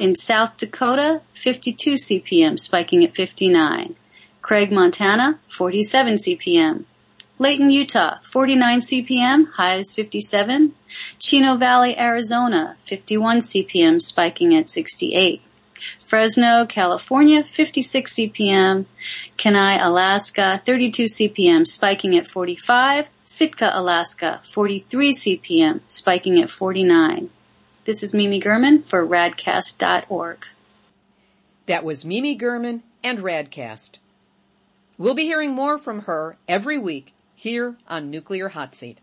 In 0.00 0.16
South 0.16 0.56
Dakota, 0.56 1.20
52 1.34 1.92
CPM, 1.94 2.58
spiking 2.58 3.04
at 3.04 3.14
59. 3.14 3.94
Craig, 4.40 4.72
Montana, 4.72 5.38
47 5.48 6.14
CPM. 6.14 6.84
Layton, 7.42 7.70
Utah, 7.70 8.18
49 8.22 8.78
CPM, 8.78 9.50
highs 9.54 9.92
57. 9.92 10.76
Chino 11.18 11.56
Valley, 11.56 11.98
Arizona, 11.98 12.76
51 12.84 13.38
CPM, 13.38 14.00
spiking 14.00 14.54
at 14.54 14.68
68. 14.68 15.42
Fresno, 16.04 16.64
California, 16.66 17.42
56 17.42 18.14
CPM. 18.14 18.86
Kenai, 19.36 19.76
Alaska, 19.84 20.62
32 20.64 21.02
CPM, 21.02 21.66
spiking 21.66 22.16
at 22.16 22.28
45. 22.28 23.08
Sitka, 23.24 23.72
Alaska, 23.74 24.40
43 24.44 25.12
CPM, 25.12 25.80
spiking 25.88 26.40
at 26.40 26.48
49. 26.48 27.28
This 27.84 28.04
is 28.04 28.14
Mimi 28.14 28.38
German 28.38 28.84
for 28.84 29.04
radcast.org. 29.04 30.46
That 31.66 31.82
was 31.82 32.04
Mimi 32.04 32.36
German 32.36 32.84
and 33.02 33.18
Radcast. 33.18 33.98
We'll 34.96 35.16
be 35.16 35.24
hearing 35.24 35.50
more 35.50 35.76
from 35.76 36.02
her 36.02 36.36
every 36.46 36.78
week 36.78 37.12
here 37.42 37.76
on 37.88 38.08
Nuclear 38.08 38.48
Hot 38.50 38.72
Seat. 38.72 38.98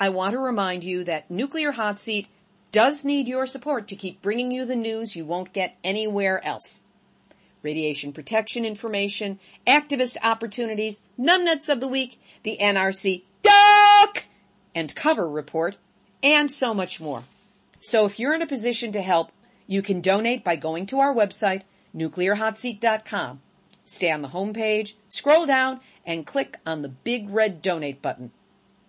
I 0.00 0.08
want 0.08 0.32
to 0.32 0.40
remind 0.40 0.82
you 0.82 1.04
that 1.04 1.30
Nuclear 1.30 1.70
Hot 1.70 1.96
Seat 1.96 2.26
does 2.72 3.04
need 3.04 3.28
your 3.28 3.46
support 3.46 3.86
to 3.88 3.94
keep 3.94 4.20
bringing 4.20 4.50
you 4.50 4.64
the 4.64 4.74
news 4.74 5.14
you 5.14 5.24
won't 5.24 5.52
get 5.52 5.76
anywhere 5.84 6.44
else. 6.44 6.82
Radiation 7.62 8.12
protection 8.12 8.64
information, 8.64 9.38
activist 9.68 10.16
opportunities, 10.20 11.04
numbnuts 11.16 11.68
of 11.68 11.78
the 11.78 11.86
week, 11.86 12.20
the 12.42 12.58
NRC 12.60 13.22
duck 13.42 14.24
and 14.74 14.92
cover 14.96 15.30
report, 15.30 15.76
and 16.24 16.50
so 16.50 16.74
much 16.74 17.00
more. 17.00 17.22
So 17.78 18.04
if 18.04 18.18
you're 18.18 18.34
in 18.34 18.42
a 18.42 18.48
position 18.48 18.90
to 18.92 19.00
help, 19.00 19.30
you 19.68 19.80
can 19.82 20.00
donate 20.00 20.42
by 20.42 20.56
going 20.56 20.86
to 20.86 20.98
our 20.98 21.14
website, 21.14 21.62
nuclearhotseat.com. 21.94 23.42
Stay 23.88 24.10
on 24.10 24.20
the 24.20 24.28
home 24.28 24.52
page, 24.52 24.96
scroll 25.08 25.46
down, 25.46 25.80
and 26.04 26.26
click 26.26 26.58
on 26.66 26.82
the 26.82 26.90
big 26.90 27.30
red 27.30 27.62
donate 27.62 28.02
button. 28.02 28.30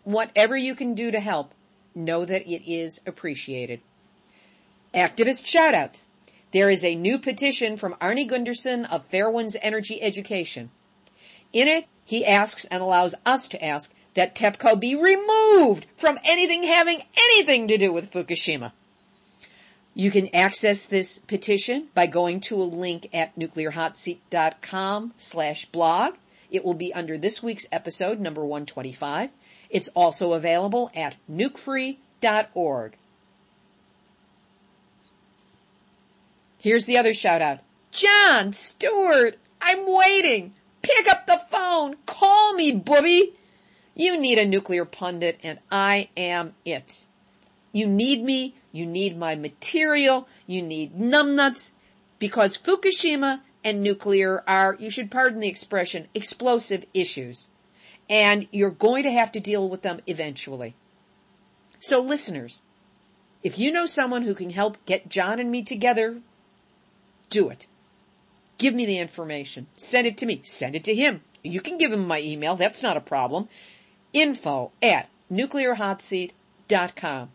Whatever 0.04 0.58
you 0.58 0.76
can 0.76 0.94
do 0.94 1.10
to 1.10 1.22
help, 1.22 1.54
know 1.96 2.26
that 2.26 2.46
it 2.46 2.70
is 2.70 3.00
appreciated. 3.08 3.80
Activist 4.94 5.46
shoutouts. 5.46 6.08
There 6.52 6.70
is 6.70 6.84
a 6.84 6.96
new 6.96 7.18
petition 7.18 7.78
from 7.78 7.94
Arnie 7.96 8.30
Gundersen 8.30 8.90
of 8.90 9.10
Fairewinds 9.10 9.56
Energy 9.62 10.02
Education. 10.02 10.70
In 11.54 11.70
it, 11.70 11.86
he 12.04 12.26
asks 12.26 12.66
and 12.66 12.82
allows 12.82 13.16
us 13.26 13.48
to 13.50 13.64
ask 13.64 13.94
that 14.16 14.36
TEPCO 14.36 14.80
be 14.80 14.96
removed 14.96 15.86
from 15.96 16.20
anything 16.26 16.64
having 16.64 17.04
anything 17.18 17.70
to 17.70 17.78
do 17.78 17.94
with 17.94 18.12
Fukushima. 18.12 18.74
You 20.00 20.12
can 20.12 20.34
access 20.34 20.86
this 20.86 21.20
petition 21.20 21.90
by 21.94 22.08
going 22.08 22.40
to 22.42 22.56
a 22.56 22.64
link 22.64 23.10
at 23.14 23.36
nuclearhotseat.com 23.36 25.14
slash 25.18 25.66
blog. 25.66 26.14
It 26.50 26.64
will 26.64 26.74
be 26.74 26.94
under 26.94 27.18
this 27.18 27.44
week's 27.44 27.66
episode, 27.70 28.18
number 28.18 28.40
125. 28.40 29.30
It's 29.70 29.90
also 29.90 30.32
available 30.32 30.90
at 30.96 31.18
nukefree.org. 31.30 32.96
Here's 36.60 36.86
the 36.86 36.98
other 36.98 37.14
shout 37.14 37.42
out. 37.42 37.60
Jon 37.92 38.54
Stewart, 38.54 39.38
I'm 39.62 39.84
waiting. 39.86 40.54
Pick 40.82 41.10
up 41.10 41.28
the 41.28 41.42
phone. 41.52 41.98
Call 42.06 42.54
me, 42.54 42.72
booby. 42.72 43.36
You 43.96 44.18
need 44.18 44.40
a 44.40 44.48
nuclear 44.48 44.86
pundit 44.86 45.42
and 45.44 45.60
I 45.70 46.08
am 46.16 46.54
it. 46.64 47.06
You 47.72 47.88
need 47.88 48.24
me. 48.24 48.56
You 48.72 48.86
need 48.86 49.18
my 49.18 49.36
material. 49.36 50.28
You 50.46 50.62
need 50.62 50.98
numbnuts 50.98 51.72
because 52.20 52.58
Fukushima 52.58 53.42
and 53.64 53.82
nuclear 53.82 54.44
are, 54.48 54.76
you 54.80 54.90
should 54.90 55.12
pardon 55.12 55.40
the 55.40 55.48
expression, 55.48 56.08
explosive 56.14 56.86
issues. 56.94 57.48
And 58.10 58.48
you're 58.52 58.72
going 58.72 59.04
to 59.04 59.12
have 59.12 59.32
to 59.34 59.40
deal 59.40 59.70
with 59.70 59.84
them 59.84 60.02
eventually. 60.08 60.76
So 61.80 62.00
listeners, 62.02 62.62
if 63.44 63.60
you 63.60 63.72
know 63.72 63.86
someone 63.86 64.24
who 64.24 64.34
can 64.34 64.50
help 64.50 64.84
get 64.86 65.10
Jon 65.10 65.40
and 65.40 65.52
me 65.52 65.64
together, 65.64 66.18
do 67.30 67.50
it. 67.50 67.68
Give 68.58 68.74
me 68.74 68.86
the 68.86 69.00
information. 69.00 69.68
Send 69.78 70.08
it 70.08 70.18
to 70.18 70.26
me. 70.26 70.42
Send 70.44 70.76
it 70.76 70.84
to 70.86 70.96
him. 70.96 71.22
You 71.44 71.62
can 71.62 71.78
give 71.78 71.94
him 71.94 72.06
my 72.06 72.20
email. 72.20 72.56
That's 72.56 72.84
not 72.84 72.98
a 72.98 73.02
problem. 73.02 73.48
Info 74.12 74.72
at 74.82 75.08
nuclearhotseat.com. 75.32 77.30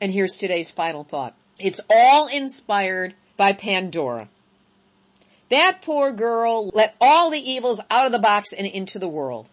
And 0.00 0.12
here's 0.12 0.36
today's 0.36 0.70
final 0.70 1.04
thought. 1.04 1.34
It's 1.58 1.80
all 1.90 2.28
inspired 2.28 3.14
by 3.36 3.52
Pandora. 3.52 4.28
That 5.50 5.82
poor 5.82 6.12
girl 6.12 6.70
let 6.74 6.94
all 7.00 7.30
the 7.30 7.50
evils 7.50 7.80
out 7.90 8.06
of 8.06 8.12
the 8.12 8.18
box 8.18 8.52
and 8.52 8.66
into 8.66 8.98
the 8.98 9.08
world. 9.08 9.48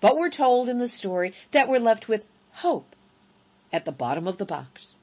But 0.00 0.16
we're 0.16 0.30
told 0.30 0.68
in 0.68 0.78
the 0.78 0.88
story 0.88 1.34
that 1.50 1.68
we're 1.68 1.80
left 1.80 2.08
with 2.08 2.24
hope 2.52 2.94
at 3.72 3.84
the 3.84 3.92
bottom 3.92 4.28
of 4.28 4.38
the 4.38 4.44
box. 4.44 4.94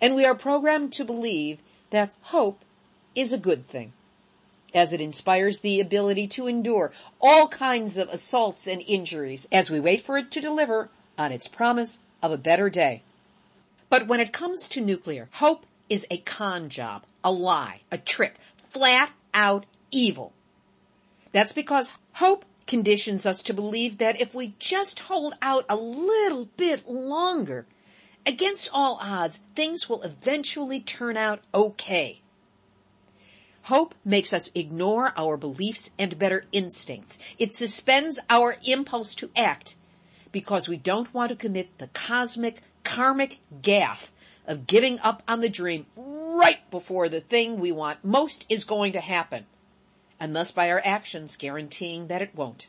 And 0.00 0.14
we 0.14 0.24
are 0.24 0.34
programmed 0.34 0.92
to 0.94 1.04
believe 1.04 1.58
that 1.90 2.12
hope 2.22 2.60
is 3.14 3.32
a 3.32 3.38
good 3.38 3.68
thing, 3.68 3.92
as 4.74 4.92
it 4.92 5.00
inspires 5.00 5.60
the 5.60 5.80
ability 5.80 6.28
to 6.28 6.46
endure 6.46 6.92
all 7.20 7.48
kinds 7.48 7.96
of 7.96 8.08
assaults 8.08 8.66
and 8.66 8.82
injuries 8.86 9.46
as 9.50 9.70
we 9.70 9.80
wait 9.80 10.02
for 10.02 10.18
it 10.18 10.30
to 10.32 10.40
deliver 10.40 10.88
on 11.16 11.32
its 11.32 11.48
promise 11.48 12.00
of 12.22 12.32
a 12.32 12.38
better 12.38 12.68
day. 12.68 13.02
But 13.90 14.06
when 14.06 14.20
it 14.20 14.32
comes 14.32 14.68
to 14.68 14.80
nuclear, 14.80 15.28
hope 15.32 15.64
is 15.88 16.06
a 16.10 16.18
con 16.18 16.68
job, 16.68 17.04
a 17.24 17.32
lie, 17.32 17.80
a 17.90 17.98
trick, 17.98 18.36
flat 18.70 19.10
out 19.32 19.66
evil. 19.90 20.32
That's 21.32 21.52
because 21.52 21.90
hope 22.14 22.44
conditions 22.66 23.24
us 23.24 23.42
to 23.42 23.54
believe 23.54 23.98
that 23.98 24.20
if 24.20 24.34
we 24.34 24.54
just 24.58 24.98
hold 25.00 25.34
out 25.40 25.64
a 25.68 25.76
little 25.76 26.46
bit 26.56 26.88
longer, 26.88 27.66
against 28.26 28.68
all 28.72 28.98
odds, 29.00 29.38
things 29.54 29.88
will 29.88 30.02
eventually 30.02 30.80
turn 30.80 31.16
out 31.16 31.40
okay. 31.54 32.20
Hope 33.62 33.94
makes 34.04 34.32
us 34.32 34.50
ignore 34.54 35.12
our 35.16 35.36
beliefs 35.36 35.90
and 35.98 36.18
better 36.18 36.44
instincts. 36.52 37.18
It 37.38 37.54
suspends 37.54 38.18
our 38.30 38.56
impulse 38.64 39.14
to 39.16 39.30
act 39.36 39.76
because 40.32 40.68
we 40.68 40.76
don't 40.76 41.12
want 41.12 41.30
to 41.30 41.36
commit 41.36 41.78
the 41.78 41.88
cosmic, 41.88 42.60
karmic 42.88 43.38
gaffe 43.60 44.10
of 44.46 44.66
giving 44.66 44.98
up 45.00 45.22
on 45.28 45.40
the 45.40 45.48
dream 45.48 45.84
right 45.94 46.70
before 46.70 47.08
the 47.08 47.20
thing 47.20 47.58
we 47.58 47.70
want 47.70 48.04
most 48.04 48.46
is 48.48 48.64
going 48.64 48.92
to 48.92 49.00
happen, 49.00 49.44
and 50.18 50.34
thus 50.34 50.52
by 50.52 50.70
our 50.70 50.80
actions 50.84 51.36
guaranteeing 51.36 52.06
that 52.06 52.22
it 52.22 52.34
won't. 52.34 52.68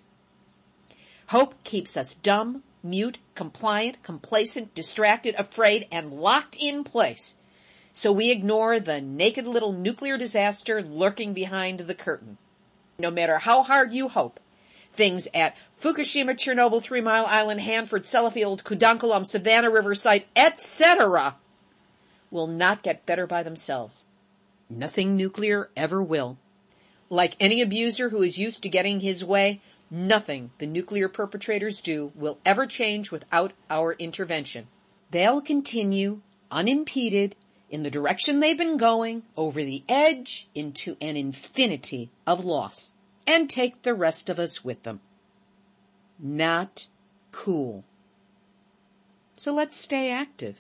Hope 1.28 1.64
keeps 1.64 1.96
us 1.96 2.16
dumb, 2.16 2.64
mute, 2.84 3.20
compliant, 3.36 4.04
complacent, 4.04 4.76
distracted, 4.76 5.36
afraid, 5.38 5.88
and 5.92 6.12
locked 6.12 6.58
in 6.60 6.84
place 6.84 7.36
so 7.94 8.12
we 8.12 8.32
ignore 8.32 8.80
the 8.80 9.02
naked 9.02 9.46
little 9.46 9.74
nuclear 9.74 10.18
disaster 10.18 10.82
lurking 10.82 11.34
behind 11.34 11.82
the 11.82 11.96
curtain. 11.96 12.38
No 12.98 13.12
matter 13.12 13.40
how 13.40 13.64
hard 13.64 13.94
you 13.94 14.08
hope, 14.08 14.40
things 15.00 15.30
at 15.34 15.56
Fukushima, 15.82 16.36
Chernobyl, 16.36 16.84
Three 16.84 17.00
Mile 17.00 17.26
Island, 17.26 17.62
Hanford, 17.62 18.04
Sellafield, 18.04 18.64
Kudankulam, 18.64 19.26
Savannah 19.26 19.72
River 19.72 19.96
Site, 19.96 20.28
etc. 20.36 21.38
will 22.30 22.48
not 22.48 22.84
get 22.84 23.06
better 23.06 23.26
by 23.26 23.42
themselves. 23.42 24.04
Nothing 24.70 25.16
nuclear 25.16 25.70
ever 25.78 26.04
will. 26.04 26.38
Like 27.10 27.38
any 27.40 27.62
abuser 27.62 28.10
who 28.10 28.22
is 28.22 28.38
used 28.38 28.62
to 28.64 28.70
getting 28.70 29.00
his 29.00 29.24
way, 29.24 29.62
nothing 29.90 30.52
the 30.60 30.68
nuclear 30.68 31.08
perpetrators 31.08 31.80
do 31.80 32.12
will 32.14 32.38
ever 32.46 32.68
change 32.68 33.10
without 33.10 33.54
our 33.70 33.94
intervention. 33.94 34.68
They'll 35.12 35.42
continue 35.42 36.20
unimpeded 36.52 37.38
in 37.70 37.84
the 37.84 37.90
direction 37.90 38.42
they've 38.42 38.58
been 38.58 38.78
going 38.78 39.24
over 39.38 39.64
the 39.64 39.82
edge 39.88 40.50
into 40.54 40.98
an 41.00 41.16
infinity 41.16 42.12
of 42.28 42.44
loss 42.44 42.94
and 43.30 43.48
take 43.48 43.84
the 43.84 43.94
rest 43.94 44.28
of 44.28 44.40
us 44.40 44.66
with 44.66 44.82
them. 44.82 45.00
Not 46.18 46.88
cool. 47.32 47.84
So 49.38 49.54
let's 49.54 49.78
stay 49.78 50.10
active. 50.10 50.60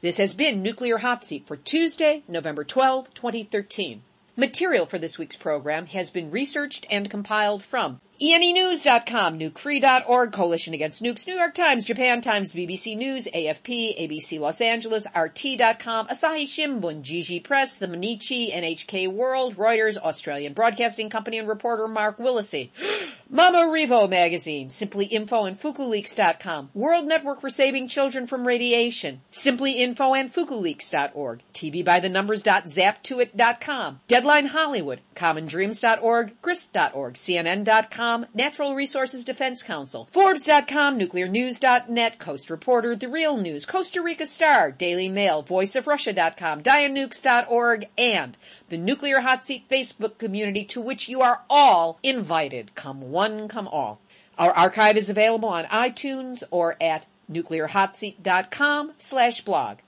This 0.00 0.16
has 0.16 0.34
been 0.34 0.62
Nuclear 0.62 0.98
Hot 0.98 1.24
Seat 1.24 1.46
for 1.46 1.56
Tuesday, 1.56 2.24
November 2.26 2.64
12, 2.64 3.14
2013. 3.14 4.02
Material 4.36 4.84
for 4.84 4.98
this 4.98 5.16
week's 5.16 5.36
program 5.36 5.86
has 5.86 6.10
been 6.10 6.32
researched 6.32 6.86
and 6.90 7.08
compiled 7.08 7.62
from 7.62 8.00
ENEnews.com, 8.20 9.38
nukefree.org, 9.38 10.32
Coalition 10.32 10.74
Against 10.74 11.02
Nukes, 11.02 11.26
New 11.26 11.34
York 11.34 11.54
Times, 11.54 11.84
Japan 11.84 12.20
Times, 12.20 12.52
BBC 12.52 12.96
News, 12.96 13.26
AFP, 13.26 13.98
ABC 13.98 14.38
Los 14.38 14.60
Angeles, 14.60 15.06
RT.com, 15.06 16.06
Asahi 16.06 16.46
Shimbun, 16.46 17.02
Jiji 17.02 17.42
Press, 17.42 17.78
The 17.78 17.88
Mainichi, 17.88 18.52
NHK 18.52 19.12
World, 19.12 19.56
Reuters, 19.56 19.96
Australian 19.96 20.52
Broadcasting 20.52 21.10
Company, 21.10 21.38
and 21.38 21.48
reporter 21.48 21.88
Mark 21.88 22.18
Willacy. 22.18 22.70
Mama 23.34 23.60
Revo 23.60 24.10
Magazine, 24.10 24.68
Simply 24.68 25.06
Info 25.06 25.44
and 25.44 25.58
FukuLeaks.com, 25.58 26.68
World 26.74 27.06
Network 27.06 27.40
for 27.40 27.48
Saving 27.48 27.88
Children 27.88 28.26
from 28.26 28.46
Radiation, 28.46 29.22
Simply 29.30 29.72
Info 29.82 30.12
and 30.12 30.32
FukuLeaks.org, 30.32 31.40
TV 31.54 31.82
by 31.82 31.98
the 31.98 32.10
Numbers.zaptoit.com, 32.10 34.00
Deadline 34.06 34.46
Hollywood, 34.46 35.00
CommonDreams.org, 35.16 36.42
Grist.org, 36.42 37.14
CNN.com, 37.14 38.11
Natural 38.34 38.74
Resources 38.74 39.24
Defense 39.24 39.62
Council, 39.62 40.08
Forbes.com, 40.12 40.98
NuclearNews.net, 40.98 42.18
Coast 42.18 42.50
Reporter, 42.50 42.94
The 42.94 43.08
Real 43.08 43.36
News, 43.36 43.66
Costa 43.66 44.02
Rica 44.02 44.26
Star, 44.26 44.70
Daily 44.70 45.08
Mail, 45.08 45.42
VoiceOfRussia.com, 45.42 46.62
DiaNukes.org, 46.62 47.88
and 47.96 48.36
the 48.68 48.78
Nuclear 48.78 49.20
Hot 49.20 49.44
Seat 49.44 49.68
Facebook 49.70 50.18
community 50.18 50.64
to 50.66 50.80
which 50.80 51.08
you 51.08 51.22
are 51.22 51.42
all 51.50 51.98
invited. 52.02 52.74
Come 52.74 53.10
one, 53.10 53.48
come 53.48 53.68
all. 53.68 54.00
Our 54.38 54.52
archive 54.52 54.96
is 54.96 55.10
available 55.10 55.48
on 55.48 55.64
iTunes 55.66 56.42
or 56.50 56.76
at 56.80 57.06
nuclearhotseat.com 57.30 58.92
slash 58.98 59.42
blog. 59.42 59.78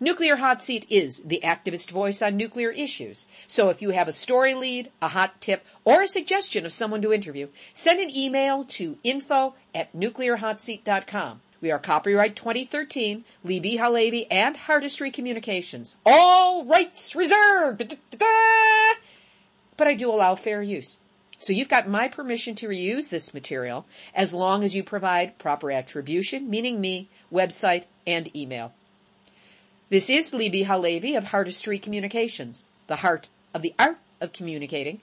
Nuclear 0.00 0.36
Hot 0.36 0.60
Seat 0.60 0.86
is 0.90 1.22
the 1.24 1.40
activist 1.44 1.90
voice 1.90 2.20
on 2.20 2.36
nuclear 2.36 2.70
issues. 2.70 3.28
So 3.46 3.68
if 3.68 3.80
you 3.80 3.90
have 3.90 4.08
a 4.08 4.12
story 4.12 4.54
lead, 4.54 4.90
a 5.00 5.08
hot 5.08 5.40
tip, 5.40 5.64
or 5.84 6.02
a 6.02 6.08
suggestion 6.08 6.66
of 6.66 6.72
someone 6.72 7.00
to 7.02 7.12
interview, 7.12 7.48
send 7.74 8.00
an 8.00 8.14
email 8.14 8.64
to 8.64 8.98
info 9.04 9.54
at 9.72 9.94
nuclearhotseat.com. 9.94 11.42
We 11.60 11.70
are 11.70 11.78
copyright 11.78 12.34
2013, 12.34 13.24
Libby 13.44 13.78
HaLevy 13.78 14.26
and 14.30 14.56
Heartistry 14.56 15.12
Communications. 15.12 15.96
All 16.04 16.64
rights 16.64 17.14
reserved! 17.14 17.96
But 19.76 19.86
I 19.86 19.94
do 19.94 20.10
allow 20.10 20.34
fair 20.34 20.60
use. 20.60 20.98
So 21.38 21.52
you've 21.52 21.68
got 21.68 21.88
my 21.88 22.08
permission 22.08 22.54
to 22.56 22.68
reuse 22.68 23.10
this 23.10 23.32
material 23.32 23.86
as 24.14 24.34
long 24.34 24.64
as 24.64 24.74
you 24.74 24.82
provide 24.82 25.38
proper 25.38 25.70
attribution, 25.70 26.50
meaning 26.50 26.80
me, 26.80 27.10
website, 27.32 27.84
and 28.06 28.34
email. 28.36 28.72
This 29.94 30.10
is 30.10 30.34
Libby 30.34 30.64
HaLevy 30.64 31.16
of 31.16 31.26
Heartistry 31.26 31.80
Communications, 31.80 32.66
the 32.88 32.96
heart 32.96 33.28
of 33.54 33.62
the 33.62 33.74
art 33.78 33.98
of 34.20 34.32
communicating, 34.32 35.00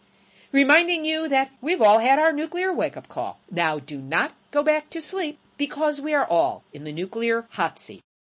reminding 0.52 1.06
you 1.06 1.30
that 1.30 1.50
we've 1.62 1.82
all 1.82 2.00
had 2.00 2.20
our 2.20 2.34
nuclear 2.34 2.74
wake-up 2.74 3.08
call. 3.08 3.40
Now 3.50 3.80
do 3.80 4.00
not 4.00 4.34
go 4.52 4.64
back 4.64 4.90
to 4.90 5.02
sleep 5.02 5.40
because 5.58 6.02
we 6.02 6.14
are 6.14 6.26
all 6.26 6.66
in 6.74 6.84
the 6.84 6.92
nuclear 6.92 7.46
hot 7.52 7.80
seat. 7.80 8.02